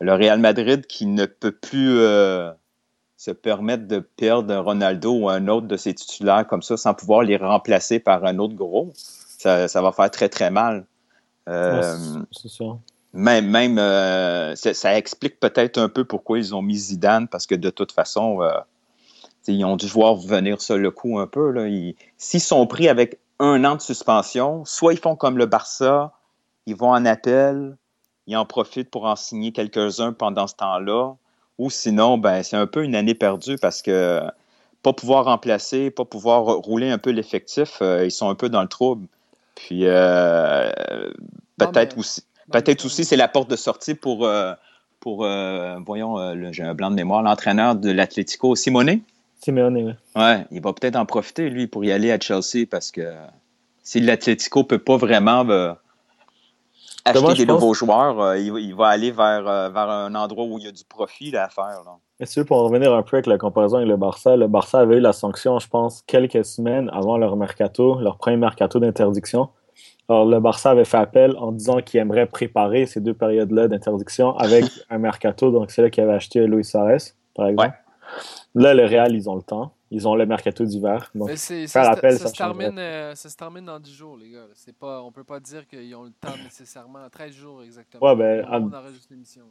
Le 0.00 0.14
Real 0.14 0.38
Madrid 0.38 0.86
qui 0.86 1.06
ne 1.06 1.26
peut 1.26 1.50
plus 1.50 1.98
euh, 1.98 2.52
se 3.16 3.32
permettre 3.32 3.88
de 3.88 3.98
perdre 3.98 4.56
Ronaldo 4.58 5.12
ou 5.12 5.28
un 5.28 5.48
autre 5.48 5.66
de 5.66 5.76
ses 5.76 5.92
titulaires 5.92 6.46
comme 6.46 6.62
ça 6.62 6.76
sans 6.76 6.94
pouvoir 6.94 7.22
les 7.22 7.36
remplacer 7.36 7.98
par 7.98 8.24
un 8.24 8.38
autre 8.38 8.54
gros, 8.54 8.92
ça, 8.94 9.66
va 9.66 9.90
faire 9.90 10.10
très, 10.12 10.28
très 10.28 10.52
mal. 10.52 10.86
Euh, 11.48 11.96
c'est 12.30 12.48
ça. 12.48 12.64
Même, 13.14 13.48
même 13.48 13.78
euh, 13.78 14.54
ça, 14.54 14.96
explique 14.96 15.40
peut-être 15.40 15.78
un 15.78 15.88
peu 15.88 16.04
pourquoi 16.04 16.38
ils 16.38 16.54
ont 16.54 16.62
mis 16.62 16.76
Zidane, 16.76 17.26
parce 17.26 17.46
que 17.46 17.54
de 17.54 17.70
toute 17.70 17.92
façon, 17.92 18.40
ils 19.46 19.64
ont 19.64 19.76
dû 19.76 19.86
voir 19.86 20.14
venir 20.14 20.60
ça 20.60 20.76
le 20.76 20.90
coup 20.90 21.18
un 21.18 21.26
peu. 21.26 21.54
S'ils 22.18 22.40
sont 22.40 22.66
pris 22.66 22.88
avec 22.88 23.18
un 23.40 23.64
an 23.64 23.76
de 23.76 23.80
suspension, 23.80 24.64
soit 24.64 24.92
ils 24.92 24.98
font 24.98 25.16
comme 25.16 25.38
le 25.38 25.46
Barça, 25.46 26.12
ils 26.66 26.76
vont 26.76 26.90
en 26.90 27.06
appel, 27.06 27.76
ils 28.26 28.36
en 28.36 28.44
profitent 28.44 28.90
pour 28.90 29.06
en 29.06 29.16
signer 29.16 29.52
quelques-uns 29.52 30.12
pendant 30.12 30.46
ce 30.46 30.54
temps-là, 30.56 31.14
ou 31.56 31.70
sinon, 31.70 32.18
ben, 32.18 32.42
c'est 32.42 32.56
un 32.56 32.66
peu 32.66 32.84
une 32.84 32.94
année 32.94 33.14
perdue 33.14 33.56
parce 33.56 33.82
que 33.82 34.22
pas 34.82 34.92
pouvoir 34.92 35.24
remplacer, 35.24 35.90
pas 35.90 36.04
pouvoir 36.04 36.44
rouler 36.44 36.90
un 36.90 36.98
peu 36.98 37.10
l'effectif, 37.10 37.78
euh, 37.82 38.04
ils 38.04 38.10
sont 38.10 38.28
un 38.28 38.34
peu 38.34 38.48
dans 38.48 38.62
le 38.62 38.68
trouble. 38.68 39.08
Puis 39.58 39.86
euh, 39.86 40.70
peut-être 41.58 41.98
aussi, 41.98 42.22
peut-être 42.52 42.84
aussi 42.84 43.04
c'est 43.04 43.16
la 43.16 43.26
porte 43.26 43.50
de 43.50 43.56
sortie 43.56 43.94
pour, 43.94 44.24
euh, 44.24 44.54
pour 45.00 45.26
voyons, 45.84 46.52
j'ai 46.52 46.62
un 46.62 46.74
blanc 46.74 46.90
de 46.90 46.96
mémoire, 46.96 47.22
l'entraîneur 47.22 47.74
de 47.74 47.90
l'Atlético, 47.90 48.54
Simone. 48.54 49.00
Simeone, 49.42 49.76
oui. 49.76 49.92
Ouais, 50.20 50.46
il 50.52 50.60
va 50.60 50.72
peut-être 50.72 50.96
en 50.96 51.06
profiter, 51.06 51.50
lui, 51.50 51.66
pour 51.66 51.84
y 51.84 51.92
aller 51.92 52.10
à 52.12 52.18
Chelsea 52.20 52.66
parce 52.70 52.90
que 52.90 53.12
si 53.82 54.00
l'Atlético 54.00 54.60
ne 54.60 54.64
peut 54.64 54.78
pas 54.78 54.96
vraiment 54.96 55.44
acheter 57.04 57.44
des 57.44 57.46
nouveaux 57.46 57.74
joueurs, 57.74 58.20
euh, 58.20 58.38
il, 58.38 58.74
va 58.74 58.88
aller 58.88 59.10
vers, 59.10 59.46
euh, 59.46 59.68
vers 59.70 59.88
un 59.88 60.14
endroit 60.14 60.44
où 60.44 60.58
il 60.58 60.64
y 60.64 60.68
a 60.68 60.72
du 60.72 60.84
profit 60.84 61.36
à 61.36 61.48
faire. 61.48 61.82
Là. 61.84 61.98
Et 62.20 62.26
si 62.26 62.42
pour 62.44 62.58
en 62.58 62.64
revenir 62.64 62.92
un 62.92 63.02
peu 63.02 63.16
avec 63.16 63.26
la 63.26 63.38
comparaison 63.38 63.76
avec 63.76 63.88
le 63.88 63.96
Barça, 63.96 64.36
le 64.36 64.48
Barça 64.48 64.80
avait 64.80 64.96
eu 64.96 65.00
la 65.00 65.12
sanction, 65.12 65.58
je 65.58 65.68
pense, 65.68 66.02
quelques 66.06 66.44
semaines 66.44 66.90
avant 66.92 67.16
leur 67.16 67.36
mercato, 67.36 68.00
leur 68.00 68.18
premier 68.18 68.36
mercato 68.36 68.80
d'interdiction. 68.80 69.48
Alors, 70.08 70.24
le 70.24 70.40
Barça 70.40 70.70
avait 70.70 70.86
fait 70.86 70.96
appel 70.96 71.36
en 71.36 71.52
disant 71.52 71.80
qu'il 71.80 72.00
aimerait 72.00 72.26
préparer 72.26 72.86
ces 72.86 73.00
deux 73.00 73.14
périodes-là 73.14 73.68
d'interdiction 73.68 74.36
avec 74.36 74.64
un 74.90 74.98
mercato. 74.98 75.50
Donc, 75.50 75.70
c'est 75.70 75.82
là 75.82 75.90
qu'il 75.90 76.02
avait 76.02 76.14
acheté 76.14 76.46
Luis 76.46 76.64
Suarez, 76.64 77.12
par 77.34 77.46
exemple. 77.46 77.76
Là, 78.54 78.74
le 78.74 78.84
Real, 78.84 79.14
ils 79.14 79.28
ont 79.28 79.36
le 79.36 79.42
temps. 79.42 79.72
Ils 79.90 80.06
ont 80.06 80.14
le 80.14 80.26
mercato 80.26 80.64
d'hiver. 80.64 81.10
Donc, 81.14 81.30
faire 81.34 81.90
appel, 81.90 82.18
ça, 82.18 82.28
se 82.28 82.34
termine, 82.34 82.78
euh, 82.78 83.14
ça 83.14 83.28
se 83.30 83.36
termine 83.36 83.64
dans 83.64 83.80
10 83.80 83.92
jours, 83.92 84.16
les 84.16 84.30
gars. 84.30 84.46
C'est 84.54 84.76
pas, 84.76 85.02
on 85.02 85.10
peut 85.10 85.24
pas 85.24 85.40
dire 85.40 85.66
qu'ils 85.66 85.94
ont 85.94 86.04
le 86.04 86.12
temps 86.12 86.36
nécessairement. 86.44 87.08
13 87.10 87.32
jours 87.32 87.62
exactement. 87.62 88.06
Ouais, 88.06 88.16
ben, 88.16 88.46
on 88.50 88.72
enregistre 88.72 89.08
l'émission. 89.10 89.44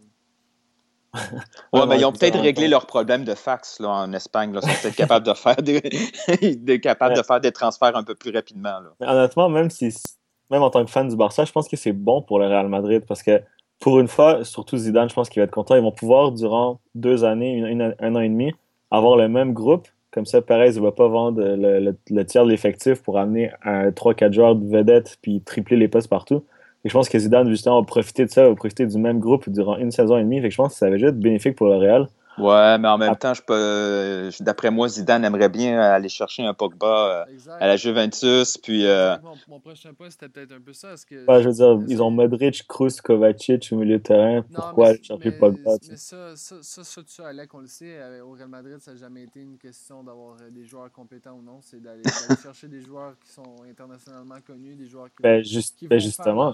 ouais, 1.14 1.88
ben, 1.88 1.96
ils 1.96 2.06
ont 2.06 2.12
peut-être 2.12 2.40
réglé 2.40 2.68
leurs 2.68 2.86
problèmes 2.86 3.24
de 3.24 3.34
fax 3.34 3.80
là, 3.80 3.90
en 3.90 4.14
Espagne. 4.14 4.54
Là. 4.54 4.60
Ils 4.64 4.70
sont 4.70 4.82
peut-être 4.82 4.96
capables 4.96 5.26
de 5.26 5.34
faire 5.34 5.56
des, 5.56 6.80
capables 6.82 7.16
de 7.16 7.24
faire 7.24 7.40
des 7.40 7.52
transferts 7.52 7.96
un 7.96 8.04
peu 8.04 8.14
plus 8.14 8.32
rapidement. 8.32 8.80
Là. 8.80 9.12
honnêtement, 9.12 9.50
même 9.50 9.70
si 9.70 9.92
même 10.52 10.64
en 10.64 10.70
tant 10.70 10.86
que 10.86 10.92
fan 10.92 11.08
du 11.08 11.16
Barça, 11.16 11.46
je 11.46 11.52
pense 11.52 11.68
que 11.68 11.76
c'est 11.76 11.94
bon 11.94 12.22
pour 12.22 12.40
le 12.40 12.48
Real 12.48 12.68
Madrid 12.70 13.04
parce 13.08 13.24
que 13.24 13.42
pour 13.80 14.00
une 14.00 14.08
fois, 14.08 14.44
surtout 14.44 14.78
Zidane, 14.78 15.10
je 15.10 15.14
pense 15.14 15.30
qu'il 15.30 15.40
va 15.40 15.46
être 15.46 15.52
content. 15.52 15.76
Ils 15.76 15.82
vont 15.82 15.92
pouvoir, 15.92 16.32
durant 16.32 16.80
deux 16.96 17.24
années, 17.24 17.62
un 18.00 18.16
an 18.16 18.20
et 18.20 18.30
demi, 18.30 18.52
avoir 18.90 19.18
le 19.18 19.28
même 19.28 19.54
groupe. 19.54 19.88
Comme 20.18 20.26
ça, 20.26 20.42
Perez 20.42 20.72
ne 20.72 20.80
va 20.80 20.92
pas 20.92 21.08
vendre 21.08 21.40
le, 21.46 22.24
tiers 22.26 22.44
de 22.44 22.50
l'effectif 22.50 23.04
pour 23.04 23.20
amener 23.20 23.52
un 23.64 23.92
3-4 23.92 24.34
joueurs 24.34 24.56
de 24.56 24.68
vedettes 24.68 25.20
puis 25.22 25.42
tripler 25.42 25.78
les 25.78 25.88
postes 25.88 26.10
partout. 26.10 26.44
Et 26.84 26.90
je 26.90 26.94
pense 26.96 27.08
que 27.08 27.20
Zidane, 27.20 27.48
justement, 27.52 27.80
va 27.80 27.86
profiter 27.86 28.26
de 28.26 28.32
ça, 28.32 28.50
va 28.50 28.56
profiter 28.56 28.88
du 28.88 28.98
même 28.98 29.20
groupe 29.20 29.48
durant 29.48 29.78
une 29.78 29.92
saison 29.92 30.18
et 30.18 30.24
demie. 30.24 30.42
Fait 30.42 30.50
je 30.50 30.58
pense 30.58 30.74
que 30.74 30.80
ça 30.80 30.90
va 30.90 30.98
juste 30.98 31.10
être 31.10 31.20
bénéfique 31.20 31.56
pour 31.56 31.68
le 31.68 31.76
Real. 31.76 32.08
Ouais, 32.38 32.78
mais 32.78 32.88
en 32.88 32.98
même 32.98 33.16
temps, 33.16 33.34
je 33.34 33.42
peux. 33.42 34.30
D'après 34.44 34.70
moi, 34.70 34.88
Zidane 34.88 35.26
aimerait 35.26 35.50
bien 35.50 35.80
aller 35.80 36.10
chercher 36.10 36.44
un 36.44 36.54
Pogba 36.54 37.26
euh, 37.28 37.56
à 37.60 37.68
la 37.68 37.78
Juventus. 37.78 38.58
Puis, 38.58 38.86
euh, 38.86 39.16
mon, 39.48 39.60
prochain 39.60 39.94
point, 39.94 40.10
c'était 40.10 40.30
peut-être 40.30 40.52
un 40.52 40.62
peu 40.62 40.74
ça. 40.74 40.94
Que, 41.10 41.26
je 41.26 41.48
veux 41.48 41.54
dire, 41.54 41.80
ils 41.88 42.02
ont 42.02 42.12
Modric, 42.12 42.68
Kroos, 42.68 43.02
Kovacic 43.04 43.70
au 43.72 43.78
milieu 43.78 43.98
de 43.98 44.04
terrain. 44.04 44.44
Pourquoi 44.54 44.90
aller 44.90 45.04
chercher 45.04 45.32
Pogba 45.32 45.72
Mais 45.90 45.98
ça, 45.98 46.36
ça, 46.36 46.58
ça, 46.62 46.84
ça, 46.84 47.02
tu 47.04 47.22
Alec, 47.22 47.54
on 47.56 47.60
le 47.60 47.68
sait, 47.68 47.98
au 48.22 48.32
Real 48.32 48.50
Madrid, 48.50 48.78
ça 48.80 48.92
n'a 48.92 48.98
jamais 48.98 49.24
été 49.24 49.42
une 49.42 49.58
question 49.58 50.04
d'avoir 50.04 50.36
euh, 50.42 50.50
des 50.52 50.66
joueurs 50.66 50.92
compétents 50.92 51.34
ou 51.34 51.42
non. 51.42 51.60
C'est 51.62 51.82
d'aller 51.82 52.04
chercher 52.44 52.68
des 52.68 52.82
joueurs 52.82 53.14
qui 53.20 53.32
sont 53.32 53.64
internationalement 53.70 54.40
connus, 54.46 54.76
des 54.76 54.88
joueurs 54.88 55.08
qui, 55.08 55.24
ben, 55.24 55.44
juste, 55.44 55.78
qui 55.78 55.88
ben, 55.88 56.00
justement. 56.00 56.54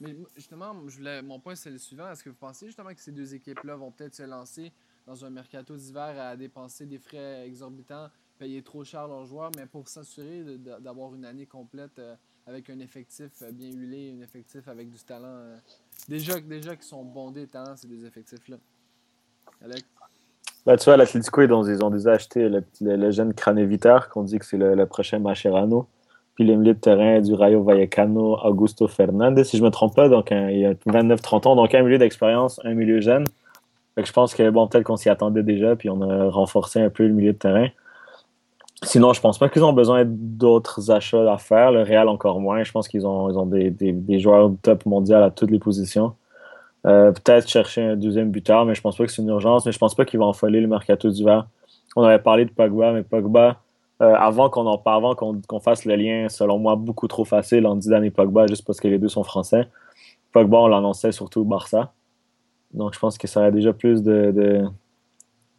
Mais 0.00 0.14
justement, 0.36 0.74
je 0.88 0.96
voulais, 0.96 1.22
mon 1.22 1.38
point, 1.38 1.54
c'est 1.54 1.70
le 1.70 1.78
suivant. 1.78 2.10
Est-ce 2.10 2.22
que 2.22 2.30
vous 2.30 2.36
pensez 2.38 2.66
justement 2.66 2.90
que 2.90 3.00
ces 3.00 3.12
deux 3.12 3.34
équipes-là 3.34 3.76
vont 3.76 3.90
peut-être 3.90 4.14
se 4.14 4.24
lancer 4.24 4.72
dans 5.06 5.24
un 5.24 5.30
mercato 5.30 5.76
d'hiver 5.76 6.14
à 6.18 6.36
dépenser 6.36 6.86
des 6.86 6.98
frais 6.98 7.46
exorbitants, 7.46 8.08
payer 8.38 8.62
trop 8.62 8.84
cher 8.84 9.06
leurs 9.06 9.26
joueurs, 9.26 9.50
mais 9.56 9.66
pour 9.66 9.88
s'assurer 9.88 10.42
d'avoir 10.80 11.14
une 11.14 11.24
année 11.24 11.46
complète 11.46 11.98
euh, 11.98 12.14
avec 12.46 12.70
un 12.70 12.78
effectif 12.80 13.30
euh, 13.42 13.52
bien 13.52 13.70
huilé, 13.70 14.14
un 14.18 14.22
effectif 14.22 14.66
avec 14.68 14.90
du 14.90 14.98
talent. 14.98 15.26
Euh, 15.26 15.56
déjà, 16.08 16.40
déjà 16.40 16.74
qui 16.76 16.86
sont 16.86 17.04
bondés 17.04 17.42
de 17.42 17.50
talent, 17.50 17.76
ces 17.76 17.86
deux 17.86 18.04
effectifs-là. 18.06 18.56
Alec? 19.62 19.84
Ben, 20.66 20.76
tu 20.76 20.84
vois, 20.86 20.96
l'Atlético, 20.96 21.42
ils 21.42 21.52
ont, 21.52 21.90
déjà 21.90 22.12
acheté 22.12 22.48
le, 22.48 22.64
le, 22.80 23.10
jeune 23.10 23.34
Craneviter, 23.34 23.98
qu'on 24.10 24.22
dit 24.22 24.38
que 24.38 24.46
c'est 24.46 24.56
le, 24.56 24.86
prochain 24.86 25.18
Macherano. 25.18 25.86
Puis 26.34 26.44
les 26.44 26.56
milieux 26.56 26.74
de 26.74 26.80
terrain 26.80 27.20
du 27.20 27.34
Rayo 27.34 27.62
Vallecano, 27.62 28.38
Augusto 28.42 28.88
Fernandez, 28.88 29.44
si 29.44 29.58
je 29.58 29.62
ne 29.62 29.68
me 29.68 29.70
trompe 29.70 29.94
pas, 29.94 30.08
donc 30.08 30.30
il 30.32 30.58
y 30.58 30.64
a 30.64 30.72
29-30 30.72 31.46
ans, 31.46 31.54
donc 31.54 31.72
un 31.74 31.82
milieu 31.82 31.98
d'expérience, 31.98 32.60
un 32.64 32.74
milieu 32.74 33.00
jeune 33.00 33.24
je 33.96 34.12
pense 34.12 34.34
que 34.34 34.50
bon, 34.50 34.66
peut-être 34.66 34.84
qu'on 34.84 34.96
s'y 34.96 35.08
attendait 35.08 35.42
déjà, 35.42 35.76
puis 35.76 35.88
on 35.88 36.02
a 36.02 36.28
renforcé 36.28 36.80
un 36.80 36.90
peu 36.90 37.06
le 37.06 37.12
milieu 37.12 37.32
de 37.32 37.38
terrain. 37.38 37.68
Sinon, 38.82 39.12
je 39.12 39.20
pense 39.20 39.38
pas 39.38 39.48
qu'ils 39.48 39.64
ont 39.64 39.72
besoin 39.72 40.04
d'autres 40.04 40.90
achats 40.90 41.32
à 41.32 41.38
faire. 41.38 41.72
Le 41.72 41.82
Real 41.82 42.08
encore 42.08 42.40
moins. 42.40 42.64
Je 42.64 42.72
pense 42.72 42.88
qu'ils 42.88 43.06
ont, 43.06 43.30
ils 43.30 43.38
ont 43.38 43.46
des, 43.46 43.70
des, 43.70 44.18
joueurs 44.18 44.50
top 44.62 44.84
mondial 44.84 45.22
à 45.22 45.30
toutes 45.30 45.50
les 45.50 45.58
positions. 45.58 46.14
Euh, 46.86 47.12
peut-être 47.12 47.48
chercher 47.48 47.82
un 47.82 47.96
deuxième 47.96 48.30
buteur, 48.30 48.66
mais 48.66 48.74
je 48.74 48.82
pense 48.82 48.96
pas 48.96 49.06
que 49.06 49.12
c'est 49.12 49.22
une 49.22 49.28
urgence. 49.28 49.64
Mais 49.64 49.72
je 49.72 49.78
pense 49.78 49.94
pas 49.94 50.04
qu'ils 50.04 50.18
vont 50.18 50.26
enfoler 50.26 50.60
le 50.60 50.66
mercato 50.66 51.08
d'hiver. 51.08 51.46
On 51.96 52.02
avait 52.02 52.18
parlé 52.18 52.44
de 52.44 52.50
Pogba, 52.50 52.92
mais 52.92 53.04
Pogba, 53.04 53.60
euh, 54.02 54.14
avant 54.16 54.50
qu'on 54.50 54.66
en 54.66 54.76
parle, 54.76 55.04
avant 55.04 55.14
qu'on 55.14 55.60
fasse 55.60 55.84
le 55.84 55.94
lien, 55.94 56.28
selon 56.28 56.58
moi, 56.58 56.76
beaucoup 56.76 57.08
trop 57.08 57.24
facile 57.24 57.66
entre 57.66 57.82
Zidane 57.82 58.04
et 58.04 58.10
Pogba, 58.10 58.46
juste 58.48 58.66
parce 58.66 58.80
que 58.80 58.88
les 58.88 58.98
deux 58.98 59.08
sont 59.08 59.24
français. 59.24 59.68
Pogba, 60.32 60.58
on 60.58 60.66
l'annonçait 60.66 61.12
surtout 61.12 61.44
Barça. 61.44 61.92
Donc, 62.74 62.92
je 62.92 62.98
pense 62.98 63.16
que 63.16 63.26
ça 63.26 63.40
aurait 63.40 63.52
déjà 63.52 63.72
plus 63.72 64.02
de, 64.02 64.64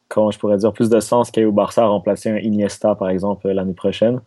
comment 0.10 0.32
je 0.32 0.38
pourrais 0.38 0.58
dire, 0.58 0.74
plus 0.74 0.90
de 0.90 1.00
sens 1.00 1.32
qu'au 1.32 1.52
Barça 1.52 1.84
à 1.84 1.88
remplacer 1.88 2.30
un 2.30 2.38
Iniesta, 2.38 2.94
par 2.96 3.10
exemple, 3.10 3.50
l'année 3.50 3.74
prochaine. 3.74 4.22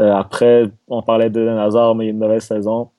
Euh, 0.00 0.12
après, 0.14 0.70
on 0.88 1.02
parlait 1.02 1.30
de 1.30 1.46
Hazard, 1.46 1.94
mais 1.94 2.04
il 2.04 2.08
y 2.08 2.10
a 2.10 2.12
une 2.12 2.18
mauvaise 2.18 2.44
saison. 2.44 2.90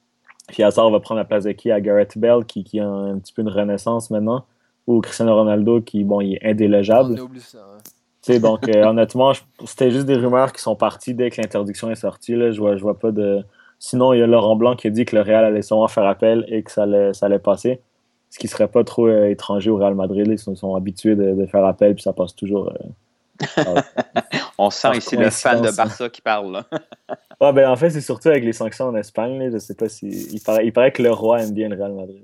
Puis 0.49 0.63
Hazard 0.63 0.91
va 0.91 0.99
prendre 0.99 1.19
la 1.19 1.25
place 1.25 1.45
de 1.45 1.51
qui? 1.53 1.71
À 1.71 1.81
Gareth 1.81 2.17
Bell, 2.17 2.45
qui, 2.45 2.63
qui 2.63 2.79
a 2.79 2.87
un, 2.87 3.17
petit 3.17 3.33
peu 3.33 3.41
une 3.41 3.49
renaissance 3.49 4.11
maintenant, 4.11 4.45
ou 4.85 5.01
Cristiano 5.01 5.33
Ronaldo, 5.33 5.81
qui, 5.81 6.03
bon, 6.03 6.21
il 6.21 6.35
est 6.35 6.45
indélogeable. 6.45 7.17
Ça, 7.39 8.39
donc, 8.39 8.67
euh, 8.67 8.83
honnêtement, 8.85 9.33
c'était 9.65 9.91
juste 9.91 10.07
des 10.07 10.15
rumeurs 10.15 10.51
qui 10.51 10.61
sont 10.61 10.75
parties 10.75 11.13
dès 11.13 11.29
que 11.29 11.39
l'interdiction 11.41 11.91
est 11.91 11.95
sortie. 11.95 12.35
Là. 12.35 12.51
Je 12.51 12.59
vois, 12.59 12.75
je 12.75 12.81
vois 12.81 12.97
pas 12.97 13.11
de. 13.11 13.43
Sinon, 13.77 14.13
il 14.13 14.19
y 14.19 14.23
a 14.23 14.27
Laurent 14.27 14.55
Blanc 14.55 14.75
qui 14.75 14.87
a 14.87 14.89
dit 14.89 15.05
que 15.05 15.15
le 15.15 15.21
Real 15.21 15.45
allait 15.45 15.61
sûrement 15.61 15.87
faire 15.87 16.05
appel 16.05 16.43
et 16.47 16.63
que 16.63 16.71
ça 16.71 16.83
allait, 16.83 17.13
ça 17.13 17.27
allait 17.27 17.39
passer 17.39 17.81
ce 18.29 18.39
qui 18.39 18.47
serait 18.47 18.67
pas 18.67 18.83
trop 18.83 19.07
euh, 19.07 19.29
étranger 19.29 19.69
au 19.69 19.77
Real 19.77 19.95
Madrid. 19.95 20.27
Ils 20.27 20.37
sont, 20.37 20.75
habitués 20.75 21.15
de, 21.15 21.45
faire 21.45 21.65
appel, 21.65 21.95
puis 21.95 22.03
ça 22.03 22.13
passe 22.13 22.35
toujours. 22.35 22.69
Euh, 22.69 23.81
On 24.57 24.69
sent 24.69 24.97
ici 24.97 25.17
le 25.17 25.29
fan 25.29 25.61
de 25.61 25.71
Barça 25.71 26.09
qui 26.09 26.21
parle. 26.21 26.63
ah, 27.39 27.51
ben, 27.51 27.69
en 27.69 27.75
fait, 27.75 27.89
c'est 27.89 28.01
surtout 28.01 28.29
avec 28.29 28.43
les 28.43 28.53
sanctions 28.53 28.85
en 28.85 28.95
Espagne. 28.95 29.37
Là, 29.39 29.49
je 29.51 29.57
sais 29.57 29.75
pas 29.75 29.89
si. 29.89 30.07
Il 30.07 30.41
paraît, 30.41 30.65
il 30.65 30.71
paraît, 30.71 30.91
que 30.91 31.01
le 31.01 31.11
roi 31.11 31.43
aime 31.43 31.53
bien 31.53 31.69
le 31.69 31.75
Real 31.75 31.93
Madrid. 31.93 32.23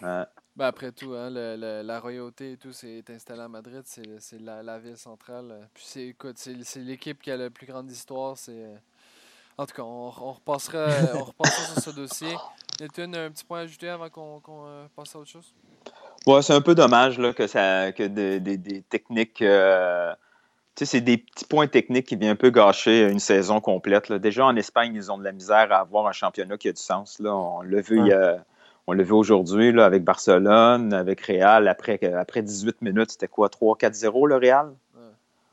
Ben, 0.00 0.66
après 0.66 0.92
tout, 0.92 1.12
hein, 1.12 1.28
la 1.30 2.00
royauté 2.00 2.52
et 2.52 2.56
tout 2.56 2.72
s'est 2.72 3.04
installé 3.10 3.42
à 3.42 3.48
Madrid. 3.48 3.82
C'est 3.84 4.40
la, 4.40 4.62
la, 4.62 4.78
ville 4.78 4.96
centrale. 4.96 5.68
Puis 5.74 5.84
c'est, 5.86 6.06
écoute, 6.08 6.36
c'est 6.38 6.80
l'équipe 6.80 7.20
qui 7.20 7.30
a 7.30 7.36
la 7.36 7.50
plus 7.50 7.66
grande 7.66 7.90
histoire. 7.90 8.36
C'est. 8.38 8.64
En 9.58 9.64
tout 9.64 9.74
cas, 9.74 9.82
on, 9.82 10.12
on 10.20 10.32
repassera, 10.32 10.86
on 11.14 11.24
repassera 11.24 11.74
sur 11.74 11.82
ce 11.82 11.90
dossier. 11.90 12.34
Y 12.80 12.84
a 12.84 13.04
un 13.04 13.30
petit 13.30 13.44
point 13.44 13.60
à 13.60 13.62
ajouter 13.62 13.88
avant 13.88 14.08
qu'on 14.10 14.66
euh, 14.66 14.86
passe 14.94 15.14
à 15.14 15.18
autre 15.18 15.30
chose? 15.30 15.54
Ouais, 16.26 16.42
c'est 16.42 16.52
un 16.52 16.60
peu 16.60 16.74
dommage 16.74 17.18
là, 17.18 17.32
que, 17.32 17.46
ça, 17.46 17.92
que 17.92 18.02
des 18.02 18.82
techniques. 18.88 19.40
Euh, 19.42 20.12
tu 20.74 20.84
sais, 20.84 20.96
c'est 20.96 21.00
des 21.00 21.16
petits 21.16 21.46
points 21.46 21.68
techniques 21.68 22.06
qui 22.06 22.16
viennent 22.16 22.32
un 22.32 22.36
peu 22.36 22.50
gâcher 22.50 23.08
une 23.08 23.20
saison 23.20 23.60
complète. 23.60 24.08
Là. 24.08 24.18
Déjà, 24.18 24.44
en 24.44 24.56
Espagne, 24.56 24.92
ils 24.94 25.10
ont 25.10 25.16
de 25.16 25.24
la 25.24 25.32
misère 25.32 25.72
à 25.72 25.78
avoir 25.78 26.06
un 26.06 26.12
championnat 26.12 26.58
qui 26.58 26.68
a 26.68 26.72
du 26.72 26.80
sens. 26.80 27.18
Là. 27.18 27.34
On 27.34 27.62
l'a 27.62 27.80
vu, 27.80 28.12
on 28.86 28.92
l'a 28.92 29.02
vu 29.02 29.12
aujourd'hui 29.12 29.80
avec 29.80 30.04
Barcelone, 30.04 30.92
avec 30.92 31.22
Real. 31.22 31.68
Après, 31.68 31.98
après 32.14 32.42
18 32.42 32.82
minutes, 32.82 33.12
c'était 33.12 33.28
quoi, 33.28 33.48
3-4-0 33.48 34.28
le 34.28 34.36
Real? 34.36 34.74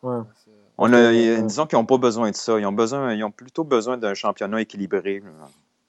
Ouais. 0.01 0.19
On 0.77 0.91
a, 0.91 1.11
disons 1.41 1.67
qu'ils 1.67 1.77
n'ont 1.77 1.85
pas 1.85 1.97
besoin 1.97 2.31
de 2.31 2.35
ça. 2.35 2.59
Ils 2.59 2.65
ont, 2.65 2.73
besoin, 2.73 3.13
ils 3.13 3.23
ont 3.23 3.31
plutôt 3.31 3.63
besoin 3.63 3.97
d'un 3.97 4.13
championnat 4.13 4.59
équilibré. 4.59 5.23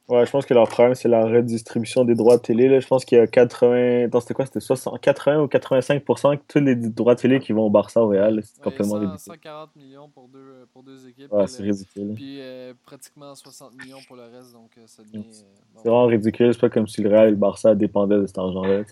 Ouais, 0.06 0.26
je 0.26 0.30
pense 0.30 0.44
que 0.44 0.52
leur 0.52 0.68
problème, 0.68 0.94
c'est 0.94 1.08
la 1.08 1.24
redistribution 1.24 2.04
des 2.04 2.14
droits 2.14 2.36
de 2.36 2.42
télé. 2.42 2.68
Là. 2.68 2.78
Je 2.78 2.86
pense 2.86 3.06
qu'il 3.06 3.16
y 3.16 3.20
a 3.20 3.26
80. 3.26 4.08
C'était 4.20 4.34
quoi? 4.34 4.44
C'était 4.44 4.60
80 5.00 5.40
ou 5.40 5.46
85% 5.46 6.34
de 6.34 6.40
tous 6.46 6.58
les 6.58 6.76
droits 6.76 7.14
de 7.14 7.20
télé 7.20 7.40
qui 7.40 7.52
vont 7.52 7.62
au 7.62 7.70
Barça 7.70 8.02
au 8.02 8.08
Real. 8.08 8.42
C'est 8.44 8.62
complètement 8.62 8.98
ridicule. 8.98 9.18
140 9.18 9.76
millions 9.76 10.10
pour 10.10 10.28
deux, 10.28 10.66
pour 10.74 10.82
deux 10.82 11.08
équipes. 11.08 11.32
Ouais, 11.32 11.46
c'est 11.46 11.62
ridicule. 11.62 12.12
Puis 12.14 12.38
euh, 12.40 12.74
pratiquement 12.84 13.34
60 13.34 13.72
millions 13.82 13.98
pour 14.06 14.16
le 14.16 14.24
reste. 14.24 14.52
Donc 14.52 14.72
euh, 14.76 14.82
ça 14.86 15.02
devient. 15.02 15.24
Euh, 15.26 15.42
c'est 15.76 15.88
vraiment 15.88 16.06
ridicule. 16.06 16.52
C'est 16.52 16.60
pas 16.60 16.68
comme 16.68 16.86
si 16.86 17.00
le 17.00 17.08
Real 17.08 17.28
et 17.28 17.30
le 17.30 17.36
Barça 17.36 17.74
dépendaient 17.74 18.18
de 18.18 18.26
cet 18.26 18.36
argent-là. 18.36 18.82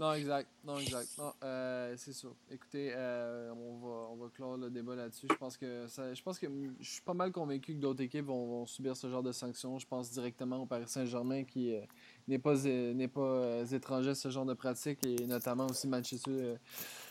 Non, 0.00 0.12
exact. 0.14 0.48
Non, 0.64 0.78
exact. 0.78 1.08
Non, 1.18 1.32
euh, 1.44 1.94
c'est 1.96 2.12
sûr. 2.12 2.34
Écoutez, 2.50 2.92
euh, 2.96 3.52
on, 3.52 3.76
va, 3.78 4.08
on 4.10 4.16
va 4.16 4.26
clore 4.34 4.56
le 4.56 4.68
débat 4.68 4.96
là-dessus. 4.96 5.28
Je 5.30 5.36
pense 5.36 5.56
que 5.56 5.86
ça, 5.86 6.12
je 6.12 6.20
pense 6.20 6.36
que 6.36 6.48
je 6.80 6.90
suis 6.90 7.02
pas 7.02 7.14
mal 7.14 7.30
convaincu 7.30 7.74
que 7.74 7.78
d'autres 7.78 8.02
équipes 8.02 8.26
vont, 8.26 8.66
subir 8.66 8.96
ce 8.96 9.08
genre 9.08 9.22
de 9.22 9.30
sanctions. 9.30 9.78
Je 9.78 9.86
pense 9.86 10.10
directement 10.10 10.62
au 10.62 10.66
Paris 10.66 10.86
Saint-Germain 10.88 11.44
qui 11.44 11.76
euh, 11.76 11.80
n'est 12.26 12.40
pas, 12.40 12.54
n'est 12.54 13.06
pas 13.06 13.62
étranger 13.70 14.10
à 14.10 14.14
ce 14.16 14.30
genre 14.30 14.46
de 14.46 14.54
pratique 14.54 14.98
et 15.06 15.26
notamment 15.26 15.66
aussi 15.66 15.86
Manchester 15.86 16.56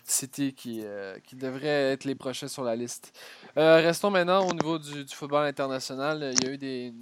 City 0.04 0.54
qui, 0.54 0.84
qui 1.24 1.36
devrait 1.38 1.94
être 1.94 2.04
les 2.04 2.16
prochains 2.16 2.50
sur 2.50 2.64
la 2.64 2.76
liste. 2.76 3.18
restons 3.56 4.12
maintenant 4.12 4.46
au 4.46 4.54
niveau 4.54 4.78
du, 4.78 5.06
du, 5.06 5.16
football 5.16 5.46
international. 5.46 6.34
Il 6.34 6.44
y 6.44 6.50
a 6.50 6.52
eu 6.52 6.58
des, 6.58 6.94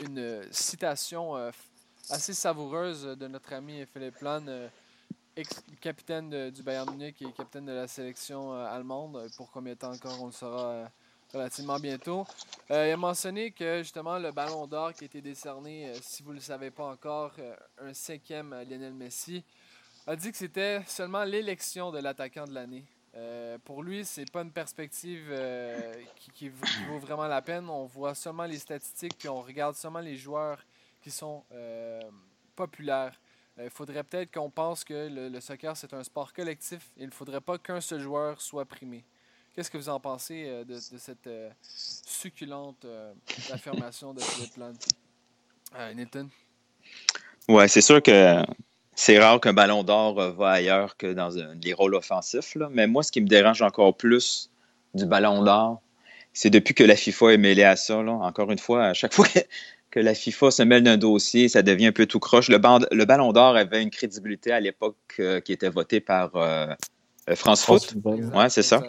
une, 0.00 0.42
citation 0.50 1.34
assez 2.08 2.32
savoureuse 2.32 3.02
de 3.02 3.26
notre 3.26 3.52
ami 3.52 3.84
Philippe 3.92 4.18
Plan 5.34 5.42
ex-capitaine 5.42 6.50
du 6.50 6.62
Bayern 6.62 6.90
Munich 6.90 7.22
et 7.22 7.32
capitaine 7.32 7.66
de 7.66 7.72
la 7.72 7.86
sélection 7.86 8.52
euh, 8.52 8.66
allemande. 8.66 9.28
Pour 9.36 9.50
combien 9.50 9.74
de 9.74 9.78
temps 9.78 9.92
encore, 9.92 10.22
on 10.22 10.26
le 10.26 10.32
saura 10.32 10.66
euh, 10.66 10.86
relativement 11.32 11.78
bientôt. 11.78 12.26
Euh, 12.70 12.88
il 12.88 12.92
a 12.92 12.96
mentionné 12.96 13.50
que 13.50 13.78
justement 13.78 14.18
le 14.18 14.32
ballon 14.32 14.66
d'or 14.66 14.92
qui 14.92 15.04
a 15.04 15.06
été 15.06 15.20
décerné, 15.20 15.92
si 16.02 16.22
vous 16.22 16.30
ne 16.30 16.36
le 16.36 16.40
savez 16.40 16.70
pas 16.70 16.84
encore, 16.84 17.32
un 17.78 17.94
cinquième 17.94 18.52
à 18.52 18.64
Lionel 18.64 18.94
Messi, 18.94 19.44
a 20.06 20.16
dit 20.16 20.30
que 20.30 20.36
c'était 20.36 20.82
seulement 20.86 21.24
l'élection 21.24 21.90
de 21.90 21.98
l'attaquant 21.98 22.44
de 22.44 22.54
l'année. 22.54 22.84
pour 23.64 23.82
lui, 23.82 24.04
c'est 24.04 24.30
pas 24.30 24.42
une 24.42 24.52
perspective 24.52 25.32
qui, 26.16 26.30
qui, 26.30 26.48
vaut 26.48 26.98
vraiment 26.98 27.26
la 27.26 27.42
peine. 27.42 27.68
On 27.68 27.86
voit 27.86 28.14
seulement 28.14 28.44
les 28.44 28.58
statistiques 28.58 29.16
puis 29.18 29.28
on 29.28 29.40
regarde 29.40 29.76
seulement 29.76 30.00
les 30.00 30.16
joueurs 30.16 30.64
qui 31.02 31.10
sont 31.10 31.44
populaires. 32.56 33.18
Euh, 33.58 33.64
il 33.64 33.70
faudrait 33.70 34.04
peut-être 34.04 34.32
qu'on 34.32 34.50
pense 34.50 34.84
que 34.84 35.08
le, 35.10 35.40
soccer, 35.40 35.76
c'est 35.76 35.92
un 35.94 36.04
sport 36.04 36.32
collectif 36.32 36.90
et 36.96 37.02
il 37.02 37.06
ne 37.06 37.12
faudrait 37.12 37.40
pas 37.40 37.58
qu'un 37.58 37.80
seul 37.80 38.00
joueur 38.00 38.40
soit 38.40 38.64
primé. 38.64 39.04
Qu'est-ce 39.54 39.70
que 39.70 39.78
vous 39.78 39.88
en 39.88 39.98
pensez 39.98 40.44
euh, 40.46 40.64
de, 40.64 40.78
cette 40.78 41.26
euh, 41.26 41.50
succulente 41.62 42.86
affirmation 43.52 44.14
de 44.14 44.20
Philippe 44.20 44.56
Land? 44.56 44.74
Nathan? 45.94 46.26
Ouais, 47.48 47.68
c'est 47.68 47.80
sûr 47.80 48.02
que 48.02 48.42
c'est 48.96 49.18
rare 49.18 49.40
qu'un 49.40 49.52
ballon 49.52 49.84
d'or 49.84 50.14
va 50.32 50.50
ailleurs 50.50 50.96
que 50.96 51.12
dans 51.12 51.30
les 51.62 51.72
rôles 51.72 51.94
offensifs. 51.94 52.56
Mais 52.70 52.86
moi, 52.86 53.02
ce 53.02 53.12
qui 53.12 53.20
me 53.20 53.28
dérange 53.28 53.62
encore 53.62 53.96
plus 53.96 54.50
du 54.94 55.06
ballon 55.06 55.42
d'or, 55.42 55.80
c'est 56.32 56.50
depuis 56.50 56.74
que 56.74 56.84
la 56.84 56.96
FIFA 56.96 57.34
est 57.34 57.38
mêlée 57.38 57.64
à 57.64 57.76
ça. 57.76 57.98
Encore 57.98 58.50
une 58.50 58.58
fois, 58.58 58.86
à 58.86 58.94
chaque 58.94 59.14
fois 59.14 59.26
que 59.26 59.38
que 59.90 60.00
la 60.00 60.14
FIFA 60.14 60.50
se 60.50 60.62
mêle 60.62 60.84
d'un 60.84 60.96
dossier, 60.96 61.48
ça 61.48 61.62
devient 61.62 61.86
un 61.86 61.92
peu 61.92 62.06
tout 62.06 62.20
croche. 62.20 62.48
Le, 62.48 62.58
le 62.94 63.04
Ballon 63.04 63.32
d'Or 63.32 63.56
avait 63.56 63.82
une 63.82 63.90
crédibilité 63.90 64.52
à 64.52 64.60
l'époque 64.60 64.96
euh, 65.18 65.40
qui 65.40 65.52
était 65.52 65.68
votée 65.68 66.00
par 66.00 66.34
euh, 66.36 66.68
euh, 67.28 67.34
France, 67.34 67.64
Foot. 67.64 67.94
Ouais, 68.04 68.48
c'est 68.48 68.62
ça. 68.62 68.82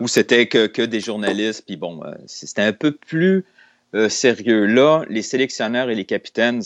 Où 0.00 0.08
c'était 0.08 0.46
que, 0.46 0.66
que, 0.66 0.82
des 0.82 1.00
journalistes. 1.00 1.64
Puis 1.66 1.76
bon, 1.76 2.00
c'était 2.26 2.62
un 2.62 2.72
peu 2.72 2.92
plus 2.92 3.44
sérieux. 4.08 4.66
Là, 4.66 5.04
les 5.08 5.22
sélectionneurs 5.22 5.90
et 5.90 5.94
les 5.94 6.04
capitaines, 6.04 6.62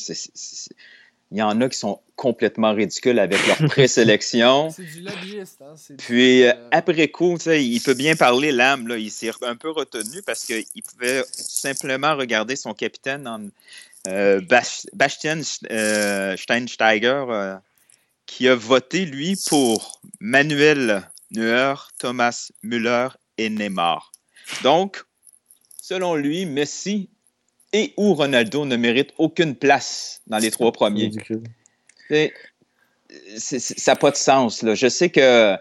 il 1.31 1.39
y 1.39 1.43
en 1.43 1.61
a 1.61 1.69
qui 1.69 1.79
sont 1.79 2.01
complètement 2.21 2.75
ridicules 2.75 3.19
avec 3.19 3.39
leur 3.47 3.57
présélection. 3.71 4.69
c'est 4.69 4.85
du 4.85 5.01
lobbyiste. 5.01 5.63
Hein? 5.63 5.75
Puis 5.97 6.45
après 6.71 7.09
coup, 7.09 7.39
il 7.47 7.81
peut 7.81 7.95
bien 7.95 8.15
parler 8.15 8.53
l'âme. 8.53 8.87
Il 8.99 9.11
s'est 9.11 9.31
un 9.41 9.57
peu 9.57 9.71
retenu 9.71 10.21
parce 10.27 10.45
qu'il 10.45 10.83
pouvait 10.83 11.23
simplement 11.33 12.15
regarder 12.15 12.57
son 12.57 12.75
capitaine 12.75 13.27
en, 13.27 13.49
euh, 14.09 14.41
Bastien 14.93 15.41
euh, 15.71 16.37
Steinsteiger, 16.37 17.25
euh, 17.29 17.57
qui 18.27 18.49
a 18.49 18.55
voté, 18.55 19.07
lui, 19.07 19.37
pour 19.49 20.01
Manuel 20.21 21.03
Neuer, 21.31 21.75
Thomas 21.99 22.51
Müller 22.63 23.09
et 23.39 23.49
Neymar. 23.49 24.13
Donc, 24.63 25.05
selon 25.81 26.17
lui, 26.17 26.45
Messi 26.45 27.09
et 27.73 27.95
ou 27.97 28.15
Ronaldo 28.15 28.67
ne 28.67 28.77
méritent 28.77 29.15
aucune 29.17 29.55
place 29.55 30.23
dans 30.27 30.39
les 30.39 30.51
trois 30.51 30.73
premiers. 30.73 31.11
Ça 33.37 33.93
n'a 33.93 33.97
pas 33.97 34.11
de 34.11 34.17
sens. 34.17 34.63
Là. 34.63 34.75
Je 34.75 34.89
sais 34.89 35.11
que 35.11 35.57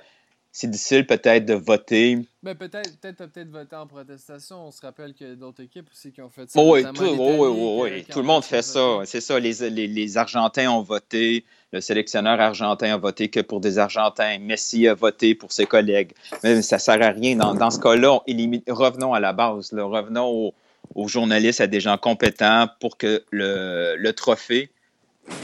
c'est 0.51 0.69
difficile 0.69 1.05
peut-être 1.05 1.45
de 1.45 1.53
voter. 1.53 2.15
Mais 2.41 2.53
ben, 2.53 2.55
peut-être 2.55 2.99
peut-être 2.99 3.25
peut-être 3.27 3.49
voté 3.49 3.75
en 3.75 3.85
protestation. 3.85 4.67
On 4.67 4.71
se 4.71 4.81
rappelle 4.81 5.13
qu'il 5.13 5.27
y 5.27 5.31
a 5.31 5.35
d'autres 5.35 5.61
équipes 5.61 5.87
aussi 5.91 6.11
qui 6.11 6.21
ont 6.21 6.29
fait 6.29 6.49
ça. 6.49 6.59
Oh 6.59 6.73
oui, 6.73 6.83
tout, 6.93 7.03
oh 7.05 7.83
oui, 7.83 8.03
tout 8.09 8.19
le 8.19 8.25
monde 8.25 8.43
fait 8.43 8.61
ça. 8.61 9.01
C'est 9.05 9.21
ça. 9.21 9.39
Les, 9.39 9.69
les, 9.69 9.87
les, 9.87 10.17
Argentins 10.17 10.69
ont 10.69 10.81
voté. 10.81 11.45
Le 11.71 11.81
sélectionneur 11.81 12.39
argentin 12.39 12.95
a 12.95 12.97
voté 12.97 13.29
que 13.29 13.41
pour 13.41 13.59
des 13.59 13.77
Argentins. 13.77 14.39
Messi 14.39 14.87
a 14.87 14.95
voté 14.95 15.35
pour 15.35 15.51
ses 15.51 15.67
collègues. 15.67 16.13
Mais 16.43 16.61
ça 16.63 16.77
ne 16.77 16.81
sert 16.81 17.01
à 17.01 17.11
rien. 17.11 17.35
Dans, 17.35 17.53
dans 17.53 17.69
ce 17.69 17.79
cas-là, 17.79 18.19
revenons 18.67 19.13
à 19.13 19.19
la 19.19 19.33
base. 19.33 19.71
Là. 19.71 19.83
Revenons 19.83 20.51
aux, 20.95 21.07
journalistes, 21.07 21.61
à 21.61 21.67
des 21.67 21.79
gens 21.79 21.97
compétents 21.97 22.67
pour 22.79 22.97
que 22.97 23.23
le, 23.29 23.95
le 23.97 24.13
trophée 24.13 24.71